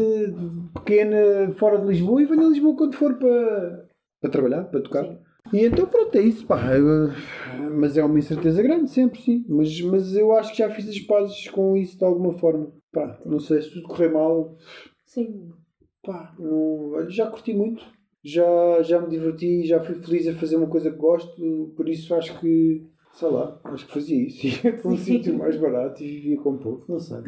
pequena 0.74 1.52
fora 1.56 1.78
de 1.78 1.86
Lisboa 1.86 2.22
e 2.22 2.26
venho 2.26 2.46
a 2.46 2.50
Lisboa 2.50 2.76
quando 2.76 2.94
for 2.94 3.14
para, 3.14 3.88
para 4.20 4.30
trabalhar, 4.30 4.64
para 4.64 4.80
tocar. 4.80 5.04
Sim. 5.04 5.18
E 5.52 5.64
então 5.64 5.86
pronto, 5.86 6.16
é 6.16 6.20
isso, 6.20 6.46
pá. 6.46 6.60
Mas 7.72 7.96
é 7.96 8.04
uma 8.04 8.18
incerteza 8.18 8.62
grande, 8.62 8.90
sempre, 8.90 9.20
sim. 9.20 9.44
Mas, 9.48 9.80
mas 9.80 10.14
eu 10.14 10.32
acho 10.32 10.52
que 10.52 10.58
já 10.58 10.70
fiz 10.70 10.88
as 10.88 11.00
pazes 11.00 11.48
com 11.48 11.76
isso 11.76 11.98
de 11.98 12.04
alguma 12.04 12.32
forma. 12.34 12.70
Pá, 12.92 13.18
não 13.24 13.40
sei, 13.40 13.62
se 13.62 13.70
tudo 13.70 13.88
correr 13.88 14.10
mal, 14.10 14.56
Sim. 15.10 15.52
pá, 16.02 16.34
não, 16.38 17.08
já 17.10 17.28
curti 17.30 17.52
muito. 17.52 17.84
Já, 18.22 18.82
já 18.82 19.00
me 19.00 19.08
diverti, 19.08 19.64
já 19.66 19.80
fui 19.82 19.94
feliz 19.94 20.28
a 20.28 20.34
fazer 20.34 20.56
uma 20.56 20.68
coisa 20.68 20.90
que 20.90 20.96
gosto, 20.96 21.72
por 21.74 21.88
isso 21.88 22.14
acho 22.14 22.38
que, 22.38 22.86
sei 23.14 23.28
lá, 23.28 23.58
acho 23.64 23.86
que 23.86 23.92
fazia 23.94 24.26
isso. 24.26 24.46
Ia 24.64 24.76
para 24.76 24.90
um 24.90 24.96
sítio 24.96 25.36
mais 25.38 25.56
barato 25.56 26.02
e 26.02 26.06
vivia 26.06 26.36
com 26.40 26.58
pouco, 26.58 26.84
não 26.90 26.98
sei. 26.98 27.18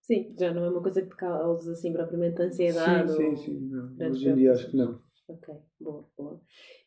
Sim, 0.00 0.34
já 0.38 0.52
não 0.52 0.64
é 0.64 0.70
uma 0.70 0.82
coisa 0.82 1.02
que 1.02 1.10
te 1.10 1.16
causa 1.16 1.72
assim 1.72 1.92
propriamente 1.92 2.40
ansiedade. 2.42 3.12
sim, 3.12 3.22
ou- 3.22 3.36
sim, 3.36 3.44
sim. 3.44 3.68
não. 3.68 4.10
Hoje 4.10 4.28
em 4.28 4.34
dia 4.34 4.52
acho 4.52 4.70
que 4.70 4.76
não. 4.76 4.98
Ok, 5.28 5.54
boa, 5.78 6.04
boa. 6.16 6.40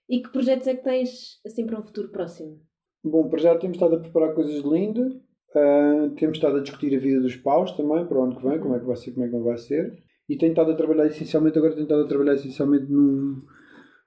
E 0.09 0.21
que 0.21 0.29
projetos 0.31 0.67
é 0.67 0.75
que 0.75 0.83
tens 0.83 1.39
assim 1.45 1.65
para 1.65 1.79
um 1.79 1.83
futuro 1.83 2.09
próximo? 2.09 2.59
Bom, 3.03 3.29
para 3.29 3.39
já 3.39 3.57
temos 3.57 3.77
estado 3.77 3.95
a 3.95 3.99
preparar 3.99 4.33
coisas 4.33 4.61
de 4.61 4.67
linda. 4.67 5.21
ah, 5.55 6.09
temos 6.17 6.37
estado 6.37 6.57
a 6.57 6.61
discutir 6.61 6.95
a 6.95 6.99
vida 6.99 7.21
dos 7.21 7.35
paus 7.35 7.71
também, 7.73 8.05
para 8.05 8.17
o 8.19 8.23
ano 8.23 8.35
que 8.35 8.43
vem, 8.47 8.59
como 8.59 8.75
é 8.75 8.79
que 8.79 8.85
vai 8.85 8.95
ser, 8.97 9.11
como 9.11 9.25
é 9.25 9.29
que 9.29 9.35
não 9.35 9.43
vai 9.43 9.57
ser. 9.57 10.02
E 10.29 10.37
tenho 10.37 10.51
estado 10.51 10.71
a 10.71 10.75
trabalhar 10.75 11.05
essencialmente, 11.07 11.57
agora 11.57 11.73
tenho 11.73 11.83
estado 11.83 12.03
a 12.03 12.07
trabalhar 12.07 12.33
essencialmente 12.35 12.85
no, 12.91 13.37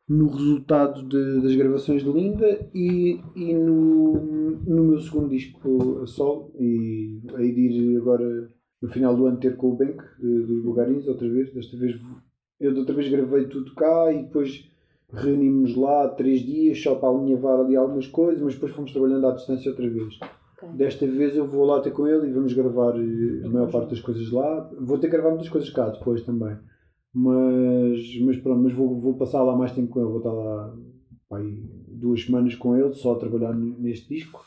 no 0.09 0.29
resultado 0.29 1.03
de- 1.09 1.43
das 1.43 1.55
gravações 1.55 2.03
de 2.03 2.11
Linda 2.11 2.69
e, 2.75 3.21
e 3.35 3.53
no, 3.55 4.15
no 4.67 4.85
meu 4.85 4.99
segundo 5.01 5.29
disco 5.29 6.01
a 6.03 6.07
solo. 6.07 6.53
E 6.59 7.21
de 7.53 7.61
ir 7.61 7.97
agora 7.99 8.51
no 8.81 8.89
final 8.89 9.17
do 9.17 9.27
ano 9.27 9.39
ter 9.39 9.57
com 9.57 9.71
o 9.73 9.77
Bank 9.77 10.03
de- 10.19 10.43
dos 10.47 10.63
Bulgarins, 10.65 11.07
outra 11.07 11.29
vez. 11.29 11.53
Desta 11.53 11.77
vez 11.77 12.01
eu 12.59 12.75
outra 12.75 12.95
vez 12.95 13.09
gravei 13.11 13.45
tudo 13.47 13.75
cá 13.75 14.11
e 14.13 14.23
depois 14.23 14.71
reunimos 15.13 15.77
lá 15.77 16.09
três 16.09 16.41
dias 16.41 16.83
só 16.83 16.95
para 16.95 17.11
alinhavar 17.11 17.61
ali 17.61 17.77
algumas 17.77 18.07
coisas, 18.07 18.43
mas 18.43 18.55
depois 18.55 18.73
fomos 18.73 18.93
trabalhando 18.93 19.27
à 19.27 19.33
distância 19.33 19.71
outra 19.71 19.89
vez. 19.89 20.19
Ok. 20.63 20.77
Desta 20.77 21.07
vez 21.07 21.37
eu 21.37 21.47
vou 21.47 21.65
lá 21.65 21.81
ter 21.81 21.91
com 21.91 22.07
ele 22.07 22.29
e 22.29 22.33
vamos 22.33 22.53
gravar 22.53 22.97
eh, 22.97 23.47
a 23.47 23.49
maior 23.49 23.71
parte 23.71 23.91
das 23.91 24.01
coisas 24.01 24.31
lá. 24.31 24.71
Vou 24.81 24.99
ter 24.99 25.09
que 25.09 25.13
gravar 25.13 25.31
muitas 25.31 25.49
coisas 25.49 25.71
cá 25.71 25.89
depois 25.89 26.23
também. 26.23 26.57
Mas, 27.13 28.21
mas 28.21 28.37
pronto, 28.39 28.63
mas 28.63 28.73
vou, 28.73 28.99
vou 28.99 29.15
passar 29.17 29.43
lá 29.43 29.57
mais 29.57 29.73
tempo 29.73 29.89
com 29.89 30.01
ele. 30.01 30.09
Vou 30.09 30.19
estar 30.19 30.33
lá 30.33 30.75
aí 31.33 31.63
duas 31.89 32.23
semanas 32.23 32.55
com 32.55 32.77
ele, 32.77 32.93
só 32.95 33.13
a 33.13 33.19
trabalhar 33.19 33.55
neste 33.55 34.09
disco. 34.15 34.41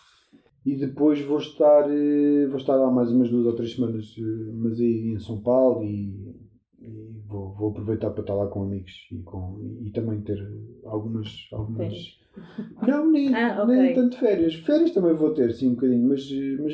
E 0.66 0.76
depois 0.76 1.22
vou 1.22 1.38
estar, 1.38 1.89
eh, 1.89 2.47
vou 2.47 2.57
estar 2.57 2.76
lá 2.76 2.91
mais 2.91 3.12
umas 3.12 3.30
duas 3.30 3.45
ou 3.45 3.55
três 3.55 3.76
semanas, 3.76 4.16
eh, 4.18 4.51
mas 4.53 4.80
aí 4.80 5.14
em 5.16 5.20
São 5.20 5.41
Paulo 5.41 5.84
e, 5.84 6.36
e 6.82 7.22
vou, 7.28 7.54
vou 7.54 7.72
aproveitar 7.72 8.10
para 8.12 8.22
estar 8.22 8.34
lá 8.36 8.48
com 8.48 8.64
amigos 8.64 8.92
e, 9.12 9.22
com, 9.24 9.60
e 9.82 9.92
também 9.92 10.22
ter 10.22 10.38
algumas. 10.86 11.48
algumas... 11.52 11.78
Férias. 11.78 12.20
Não, 12.88 13.12
nem, 13.12 13.34
Ah, 13.36 13.66
nem 13.66 13.78
ok. 13.78 13.96
tanto 13.96 14.18
férias. 14.18 14.56
Férias 14.56 14.92
também 14.92 15.14
vou 15.14 15.34
ter, 15.34 15.54
sim, 15.54 15.70
um 15.70 15.76
bocadinho, 15.76 16.08
mas, 16.08 16.22
mas 16.62 16.74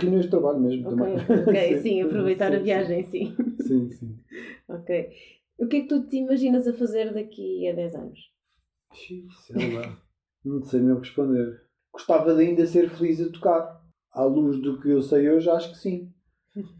reuniões 0.00 0.24
de 0.26 0.30
trabalho 0.30 0.60
mesmo 0.60 0.86
Ok, 0.86 0.96
também. 0.96 1.16
ok, 1.48 1.76
sim, 1.82 2.02
aproveitar 2.02 2.54
a 2.54 2.58
viagem, 2.58 3.02
sim. 3.04 3.34
Sim, 3.60 3.90
sim. 3.90 4.16
Ok. 4.68 5.10
O 5.58 5.66
que 5.66 5.76
é 5.76 5.80
que 5.82 5.88
tu 5.88 6.06
te 6.06 6.16
imaginas 6.18 6.66
a 6.66 6.72
fazer 6.72 7.12
daqui 7.12 7.68
a 7.68 7.74
10 7.74 7.94
anos? 7.94 8.18
Sim, 8.94 9.26
sei 9.46 9.56
lá. 9.72 10.00
Não 10.44 10.62
sei 10.62 10.80
mesmo 10.80 11.00
responder. 11.00 11.60
Gostava 11.92 12.34
de 12.34 12.42
ainda 12.42 12.66
ser 12.66 12.88
feliz 12.88 13.20
a 13.20 13.30
tocar. 13.30 13.80
À 14.12 14.24
luz 14.24 14.60
do 14.60 14.80
que 14.80 14.88
eu 14.88 15.02
sei 15.02 15.28
hoje, 15.28 15.48
acho 15.50 15.70
que 15.72 15.78
sim. 15.78 16.12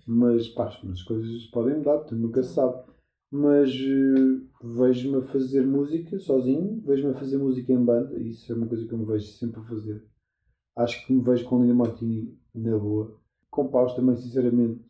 Mas, 0.07 0.49
pá, 0.49 0.69
as 0.69 1.03
coisas 1.03 1.47
podem 1.47 1.79
mudar, 1.79 1.99
portanto 1.99 2.19
nunca 2.21 2.43
se 2.43 2.55
sabe. 2.55 2.83
Mas 3.31 3.71
eh, 3.71 4.41
vejo-me 4.63 5.19
a 5.19 5.23
fazer 5.23 5.65
música 5.67 6.19
sozinho, 6.19 6.81
vejo-me 6.85 7.13
a 7.13 7.17
fazer 7.17 7.39
música 7.39 7.73
em 7.73 7.85
banda, 7.85 8.19
isso 8.19 8.53
é 8.53 8.57
uma 8.57 8.67
coisa 8.67 8.87
que 8.87 8.93
eu 8.93 8.99
me 8.99 9.05
vejo 9.05 9.27
sempre 9.27 9.61
a 9.61 9.65
fazer. 9.65 10.05
Acho 10.77 11.07
que 11.07 11.13
me 11.13 11.23
vejo 11.23 11.45
com 11.45 11.61
Linda 11.63 11.75
Martini 11.75 12.37
na 12.55 12.77
boa. 12.79 13.17
Com 13.51 13.69
Paus 13.69 13.95
também, 13.95 14.17
sinceramente, 14.17 14.81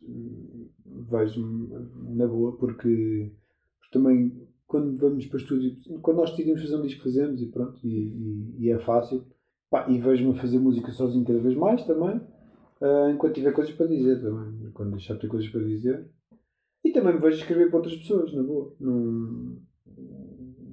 vejo-me 0.85 1.69
na 2.15 2.27
boa, 2.27 2.55
porque, 2.57 3.31
porque 3.79 3.91
também 3.91 4.47
quando 4.67 4.97
vamos 4.97 5.25
para 5.25 5.37
estúdio, 5.39 5.75
quando 6.01 6.17
nós 6.17 6.31
decidimos 6.31 6.61
fazer 6.61 6.77
um 6.77 6.81
disco, 6.81 7.03
fazemos 7.03 7.41
e 7.41 7.47
pronto, 7.47 7.79
e, 7.85 7.89
e- 7.89 8.55
e 8.59 8.71
é 8.71 8.79
fácil. 8.79 9.25
Pá, 9.69 9.89
e 9.89 9.99
vejo-me 9.99 10.31
a 10.31 10.41
fazer 10.41 10.59
música 10.59 10.91
sozinho 10.91 11.25
cada 11.25 11.39
vez 11.39 11.55
mais 11.55 11.83
também, 11.85 12.21
ah, 12.81 13.11
enquanto 13.13 13.35
tiver 13.35 13.51
coisas 13.53 13.73
para 13.73 13.87
dizer 13.87 14.21
também, 14.21 14.71
quando 14.71 14.91
deixar 14.91 15.13
de 15.15 15.21
ter 15.21 15.27
coisas 15.27 15.49
para 15.49 15.63
dizer. 15.63 16.09
E 16.83 16.91
também 16.91 17.13
me 17.13 17.19
vejo 17.19 17.37
escrever 17.37 17.67
para 17.69 17.77
outras 17.77 17.95
pessoas, 17.95 18.33
na 18.33 18.41
boa. 18.43 18.73
Não- 18.79 19.57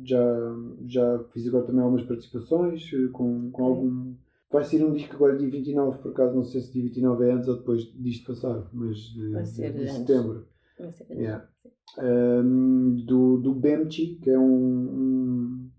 já, 0.04 0.56
já 0.86 1.24
fiz 1.32 1.46
agora 1.48 1.66
também 1.66 1.82
algumas 1.82 2.06
participações 2.06 2.90
eh, 2.94 3.08
com, 3.12 3.50
com 3.50 3.62
algum. 3.64 4.14
Vai 4.50 4.64
ser 4.64 4.82
um 4.82 4.94
disco 4.94 5.14
agora 5.16 5.36
dia 5.36 5.50
29, 5.50 5.98
por 5.98 6.12
acaso, 6.12 6.34
não 6.34 6.44
sei 6.44 6.62
se 6.62 6.72
dia 6.72 6.82
29 6.82 7.24
é 7.28 7.32
antes 7.32 7.48
ou 7.48 7.58
depois 7.58 7.82
disto 7.94 8.26
passar, 8.32 8.66
mas 8.72 8.96
de, 8.96 9.28
Vai 9.32 9.44
ser 9.44 9.72
de 9.72 9.80
antes. 9.82 9.92
setembro. 9.92 10.46
Vai 10.78 10.90
ser 10.92 11.06
Yeah. 11.10 11.46
Um, 11.98 13.04
do, 13.04 13.38
do 13.38 13.52
Bemchi, 13.52 14.18
que 14.22 14.30
é 14.30 14.38
um, 14.38 14.44
um- 14.44 15.70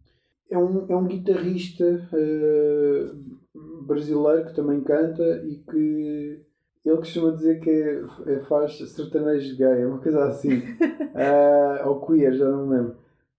é 0.50 0.58
um, 0.58 0.86
é 0.89 0.95
um 0.95 1.06
guitarrista 1.06 2.08
uh, 2.14 3.84
brasileiro 3.86 4.45
que 4.45 4.56
também 4.56 4.82
canta 4.82 5.24
e 5.45 5.58
que 5.70 6.41
ele 6.86 6.97
costuma 6.97 7.32
dizer 7.32 7.60
que 7.60 7.70
é, 7.70 8.34
é- 8.34 8.39
faz 8.41 8.78
sertanejo 8.78 9.58
gay, 9.58 9.82
é 9.82 9.86
uma 9.86 10.00
coisa 10.00 10.26
assim, 10.26 10.58
uh, 10.58 11.86
ou 11.88 12.06
queer, 12.06 12.34
já 12.34 12.50
não 12.50 12.66
me 12.68 12.76
lembro, 12.78 12.95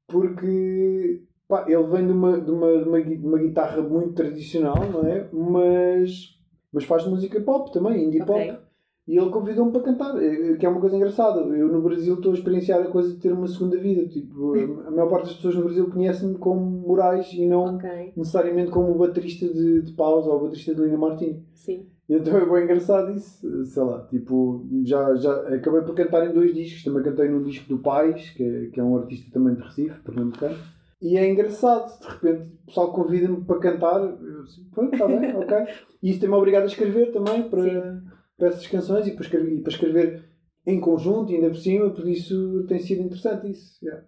porque 0.07 1.23
pá, 1.49 1.65
ele 1.67 1.83
vem 1.85 2.07
de 2.07 2.13
uma, 2.13 2.41
de, 2.41 2.51
uma, 2.51 2.79
de, 2.79 2.89
uma, 2.89 3.03
de 3.03 3.27
uma 3.27 3.39
guitarra 3.39 3.83
muito 3.83 4.15
tradicional, 4.15 4.77
não 4.93 5.07
é? 5.07 5.29
Mas, 5.33 6.39
mas 6.73 6.85
faz 6.85 7.07
música 7.07 7.41
pop 7.41 7.73
também, 7.73 8.05
indie 8.05 8.23
Ok. 8.23 8.27
pop. 8.27 8.70
E 9.11 9.19
ele 9.19 9.29
convidou-me 9.29 9.73
para 9.73 9.81
cantar, 9.81 10.23
eh, 10.23 10.55
que 10.57 10.65
é 10.65 10.69
uma 10.69 10.81
coisa 10.81 10.95
engraçada. 10.95 11.41
Eu 11.41 11.67
no 11.67 11.83
Brasil 11.83 12.15
estou 12.15 12.31
a 12.31 12.35
experienciar 12.37 12.81
a 12.81 12.87
coisa 12.87 13.13
de 13.13 13.19
ter 13.19 13.33
uma 13.33 13.49
segunda 13.49 13.77
vida. 13.77 14.07
Tipo, 14.07 14.55
a 14.87 14.91
maior 14.93 15.09
parte 15.11 15.25
das 15.25 15.35
pessoas 15.35 15.57
no 15.57 15.65
Brasil 15.65 15.91
conhecem-me 15.91 16.39
como 16.39 16.61
Moraes 16.87 17.33
e 17.33 17.45
não 17.45 17.75
Ok, 17.75 18.13
necessariamente 18.17 18.71
como 18.71 18.93
o 18.93 18.99
baterista 18.99 19.49
de, 19.49 19.83
de 19.83 19.93
pausa 19.95 20.31
ou 20.31 20.37
o 20.37 20.43
baterista 20.45 20.77
de 20.77 20.83
Lina 20.83 20.97
Martini. 20.97 21.45
sim. 21.55 21.87
Então 22.09 22.37
é 22.37 22.45
bem 22.45 22.65
engraçado 22.65 23.13
isso, 23.13 23.65
sei 23.67 23.83
lá, 23.85 24.05
tipo, 24.11 24.67
já, 24.85 25.15
já 25.15 25.33
acabei 25.55 25.81
por 25.83 25.95
cantar 25.95 26.29
em 26.29 26.33
dois 26.33 26.53
discos, 26.53 26.83
também 26.83 27.05
cantei 27.05 27.29
num 27.29 27.41
disco 27.45 27.69
do 27.69 27.79
Pais, 27.79 28.31
que 28.31 28.43
é, 28.43 28.67
que 28.67 28.81
é 28.81 28.83
um 28.83 28.97
artista 28.97 29.31
também 29.33 29.55
de 29.55 29.63
Recife, 29.63 30.01
pernambucano, 30.01 30.57
e 31.01 31.17
é 31.17 31.31
engraçado, 31.31 31.99
de 32.01 32.09
repente 32.09 32.49
o 32.63 32.67
pessoal 32.67 32.93
convida-me 32.93 33.45
para 33.45 33.61
cantar, 33.61 34.01
eu 34.01 34.43
assim, 34.43 34.65
pronto, 34.75 34.93
está 34.93 35.07
bem, 35.07 35.33
ok. 35.39 35.57
E 36.03 36.11
isso 36.11 36.19
tem-me 36.21 36.35
obrigado 36.35 36.65
a 36.65 36.67
escrever 36.67 37.13
também 37.13 37.49
para, 37.49 38.03
para 38.41 38.49
essas 38.49 38.67
canções 38.67 39.07
e 39.07 39.13
para, 39.13 39.23
escrever, 39.23 39.53
e 39.53 39.61
para 39.61 39.71
escrever 39.73 40.25
em 40.67 40.81
conjunto, 40.81 41.31
ainda 41.33 41.49
por 41.49 41.57
cima, 41.59 41.91
por 41.91 42.09
isso 42.09 42.65
tem 42.67 42.79
sido 42.81 43.03
interessante 43.03 43.51
isso. 43.51 43.79
yeah. 43.85 44.05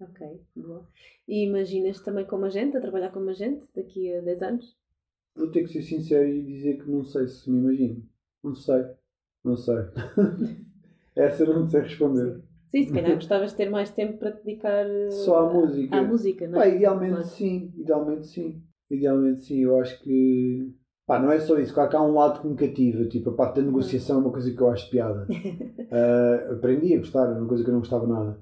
Ok, 0.00 0.40
boa. 0.54 0.86
E 1.26 1.44
imaginas 1.46 2.00
também 2.00 2.24
como 2.26 2.44
agente, 2.44 2.76
a 2.76 2.80
trabalhar 2.80 3.10
como 3.10 3.30
agente 3.30 3.66
daqui 3.74 4.12
a 4.12 4.20
10 4.20 4.42
anos? 4.42 4.76
Vou 5.34 5.50
ter 5.50 5.62
que 5.62 5.68
ser 5.72 5.82
sincero 5.82 6.28
e 6.28 6.42
dizer 6.42 6.78
que 6.82 6.90
não 6.90 7.04
sei 7.04 7.26
se 7.28 7.50
me 7.50 7.58
imagino. 7.58 8.02
Não 8.42 8.54
sei. 8.54 8.84
Não 9.44 9.56
sei. 9.56 9.76
Essa 11.16 11.44
não 11.44 11.68
sei 11.68 11.80
responder. 11.82 12.42
Sim, 12.68 12.84
se 12.84 12.92
calhar 12.92 13.14
gostavas 13.14 13.50
de 13.50 13.56
ter 13.56 13.68
mais 13.68 13.90
tempo 13.90 14.18
para 14.18 14.32
te 14.32 14.44
dedicar 14.44 14.86
eh, 14.86 15.10
Só 15.10 15.48
à 15.48 15.52
música. 15.52 15.96
À 15.96 16.02
música, 16.02 16.46
não 16.46 16.58
Pá, 16.58 16.66
é? 16.66 16.76
idealmente 16.76 17.12
Claro. 17.12 17.26
sim. 17.28 17.72
Idealmente 17.76 18.26
sim. 18.26 18.62
Idealmente 18.90 19.40
sim. 19.40 19.58
Eu 19.60 19.78
acho 19.80 20.00
que. 20.02 20.72
Pá, 21.10 21.18
não 21.18 21.32
é 21.32 21.40
só 21.40 21.58
isso. 21.58 21.74
Claro 21.74 21.90
que 21.90 21.96
há 21.96 22.02
um 22.02 22.14
lado 22.14 22.40
que 22.40 22.46
me 22.46 22.54
cativa. 22.54 23.04
Tipo, 23.06 23.30
a 23.30 23.32
parte 23.32 23.56
da 23.56 23.62
negociação 23.62 24.18
é 24.18 24.20
uma 24.20 24.30
coisa 24.30 24.48
que 24.48 24.60
eu 24.60 24.70
acho 24.70 24.88
piada. 24.88 25.26
Ah, 25.92 26.52
aprendi 26.52 26.94
a 26.94 26.98
gostar. 26.98 27.26
É 27.26 27.36
uma 27.36 27.48
coisa 27.48 27.64
que 27.64 27.68
eu 27.68 27.72
não 27.72 27.80
gostava 27.80 28.06
nada. 28.06 28.38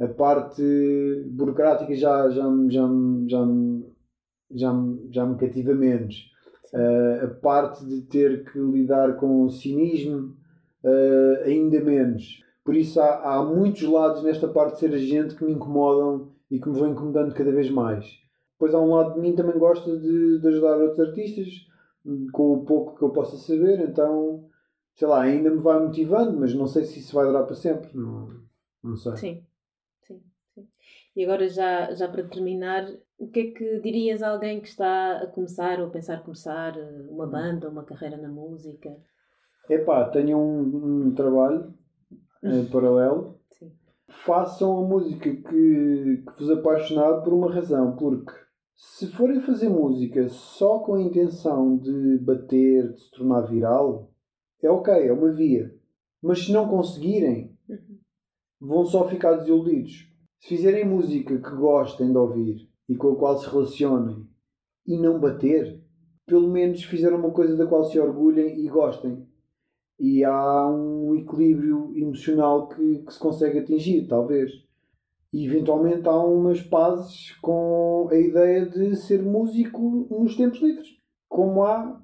A 0.00 0.06
parte 0.06 0.62
burocrática 1.26 1.92
já, 1.96 2.30
já, 2.30 2.44
já, 2.68 2.88
já, 3.26 3.46
já, 4.54 4.72
já 5.10 5.26
me 5.26 5.36
cativa 5.36 5.74
menos. 5.74 6.30
Uh, 6.72 7.24
a 7.24 7.28
parte 7.42 7.84
de 7.84 8.02
ter 8.02 8.44
que 8.44 8.60
lidar 8.60 9.16
com 9.16 9.42
o 9.42 9.50
cinismo, 9.50 10.36
uh, 10.84 11.44
ainda 11.44 11.80
menos. 11.80 12.44
Por 12.64 12.76
isso 12.76 13.00
há, 13.00 13.34
há 13.34 13.42
muitos 13.42 13.82
lados 13.82 14.22
nesta 14.22 14.46
parte 14.46 14.74
de 14.74 14.78
ser 14.78 14.94
agente 14.94 15.34
que 15.34 15.44
me 15.44 15.50
incomodam 15.50 16.28
e 16.48 16.60
que 16.60 16.68
me 16.68 16.78
vão 16.78 16.92
incomodando 16.92 17.34
cada 17.34 17.50
vez 17.50 17.68
mais. 17.68 18.06
Depois 18.52 18.72
há 18.72 18.80
um 18.80 18.94
lado 18.94 19.14
de 19.14 19.20
mim 19.20 19.32
que 19.32 19.38
também 19.38 19.58
gosta 19.58 19.98
de, 19.98 20.38
de 20.38 20.46
ajudar 20.46 20.76
outros 20.76 21.00
artistas 21.00 21.73
com 22.32 22.52
o 22.52 22.64
pouco 22.64 22.96
que 22.96 23.02
eu 23.02 23.10
possa 23.10 23.36
saber, 23.36 23.80
então 23.80 24.48
sei 24.94 25.08
lá, 25.08 25.22
ainda 25.22 25.50
me 25.50 25.60
vai 25.60 25.80
motivando, 25.80 26.38
mas 26.38 26.54
não 26.54 26.66
sei 26.66 26.84
se 26.84 27.00
isso 27.00 27.14
vai 27.14 27.26
durar 27.26 27.44
para 27.44 27.54
sempre. 27.54 27.90
Não, 27.94 28.40
não 28.82 28.96
sei. 28.96 29.16
Sim. 29.16 29.46
sim, 30.02 30.22
sim. 30.54 30.68
E 31.16 31.24
agora, 31.24 31.48
já, 31.48 31.92
já 31.92 32.08
para 32.08 32.22
terminar, 32.24 32.88
o 33.18 33.28
que 33.28 33.40
é 33.40 33.50
que 33.50 33.80
dirias 33.80 34.22
a 34.22 34.30
alguém 34.30 34.60
que 34.60 34.68
está 34.68 35.18
a 35.18 35.26
começar 35.26 35.80
ou 35.80 35.86
a 35.86 35.90
pensar 35.90 36.22
começar 36.22 36.76
uma 37.08 37.26
banda, 37.26 37.68
uma 37.68 37.84
carreira 37.84 38.16
na 38.16 38.28
música? 38.28 38.96
É 39.68 39.78
pá, 39.78 40.08
tenham 40.10 40.40
um, 40.40 41.06
um 41.06 41.14
trabalho 41.14 41.74
em 42.42 42.64
paralelo. 42.70 43.40
Sim. 43.50 43.72
Façam 44.08 44.78
a 44.78 44.86
música 44.86 45.28
que, 45.28 46.22
que 46.24 46.32
vos 46.38 46.50
apaixonar 46.50 47.22
por 47.22 47.32
uma 47.32 47.52
razão, 47.52 47.96
porque 47.96 48.32
se 48.76 49.06
forem 49.08 49.40
fazer 49.40 49.68
música 49.68 50.28
só 50.28 50.80
com 50.80 50.94
a 50.94 51.02
intenção 51.02 51.76
de 51.76 52.18
bater, 52.18 52.92
de 52.92 53.00
se 53.00 53.10
tornar 53.12 53.42
viral, 53.42 54.10
é 54.62 54.70
ok, 54.70 54.92
é 54.92 55.12
uma 55.12 55.30
via. 55.30 55.74
Mas 56.22 56.44
se 56.44 56.52
não 56.52 56.68
conseguirem, 56.68 57.56
uhum. 57.68 57.98
vão 58.60 58.84
só 58.84 59.06
ficar 59.08 59.34
desiludidos. 59.34 60.10
Se 60.40 60.48
fizerem 60.48 60.88
música 60.88 61.38
que 61.38 61.56
gostem 61.56 62.10
de 62.10 62.18
ouvir 62.18 62.68
e 62.88 62.96
com 62.96 63.12
a 63.12 63.16
qual 63.16 63.38
se 63.38 63.48
relacionem 63.48 64.26
e 64.86 64.98
não 64.98 65.20
bater, 65.20 65.80
pelo 66.26 66.48
menos 66.48 66.82
fizeram 66.84 67.18
uma 67.18 67.30
coisa 67.30 67.56
da 67.56 67.66
qual 67.66 67.84
se 67.84 67.98
orgulhem 67.98 68.58
e 68.58 68.68
gostem. 68.68 69.26
E 69.98 70.24
há 70.24 70.66
um 70.68 71.14
equilíbrio 71.14 71.92
emocional 71.96 72.68
que, 72.68 72.98
que 72.98 73.12
se 73.12 73.18
consegue 73.18 73.60
atingir, 73.60 74.08
talvez. 74.08 74.50
E 75.34 75.46
eventualmente 75.46 76.06
há 76.08 76.16
umas 76.16 76.62
pazes 76.62 77.32
com 77.42 78.08
a 78.08 78.14
ideia 78.16 78.66
de 78.66 78.94
ser 78.94 79.20
músico 79.20 80.06
nos 80.08 80.36
tempos 80.36 80.62
livres. 80.62 80.86
Como 81.28 81.64
há 81.64 82.00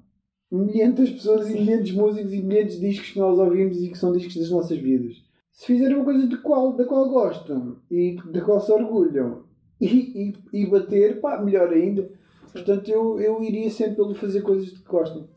milhares 0.51 1.07
de 1.07 1.13
pessoas 1.13 1.49
e 1.49 1.53
milhares 1.53 1.85
de 1.85 1.95
músicos 1.95 2.33
e 2.33 2.41
milhares 2.41 2.73
de 2.73 2.89
discos 2.89 3.11
que 3.11 3.19
nós 3.19 3.39
ouvimos 3.39 3.81
e 3.81 3.87
que 3.87 3.97
são 3.97 4.11
discos 4.11 4.35
das 4.35 4.51
nossas 4.51 4.77
vidas. 4.77 5.15
Se 5.53 5.65
fizerem 5.65 5.95
uma 5.95 6.03
coisa 6.03 6.27
de 6.27 6.41
qual, 6.41 6.73
da 6.73 6.83
qual 6.83 7.09
gostam 7.09 7.77
e 7.89 8.17
da 8.33 8.41
qual 8.41 8.59
se 8.59 8.69
orgulham 8.69 9.45
e, 9.79 10.33
e, 10.53 10.63
e 10.63 10.65
bater, 10.69 11.21
pá, 11.21 11.41
melhor 11.41 11.71
ainda. 11.71 12.11
Portanto, 12.51 12.89
eu, 12.89 13.17
eu 13.17 13.41
iria 13.41 13.69
sempre 13.69 13.95
pelo 13.95 14.13
fazer 14.13 14.41
coisas 14.41 14.73
de 14.73 14.83
que 14.83 14.89
gostam. 14.89 15.29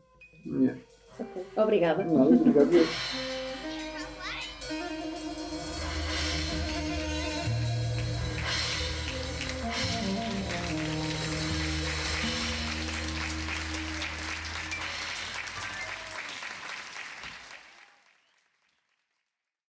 Yeah. 0.45 0.81
Okay. 1.17 1.43
Obrigada. 1.55 2.03
Nada, 2.03 2.35
obrigado. 2.35 2.71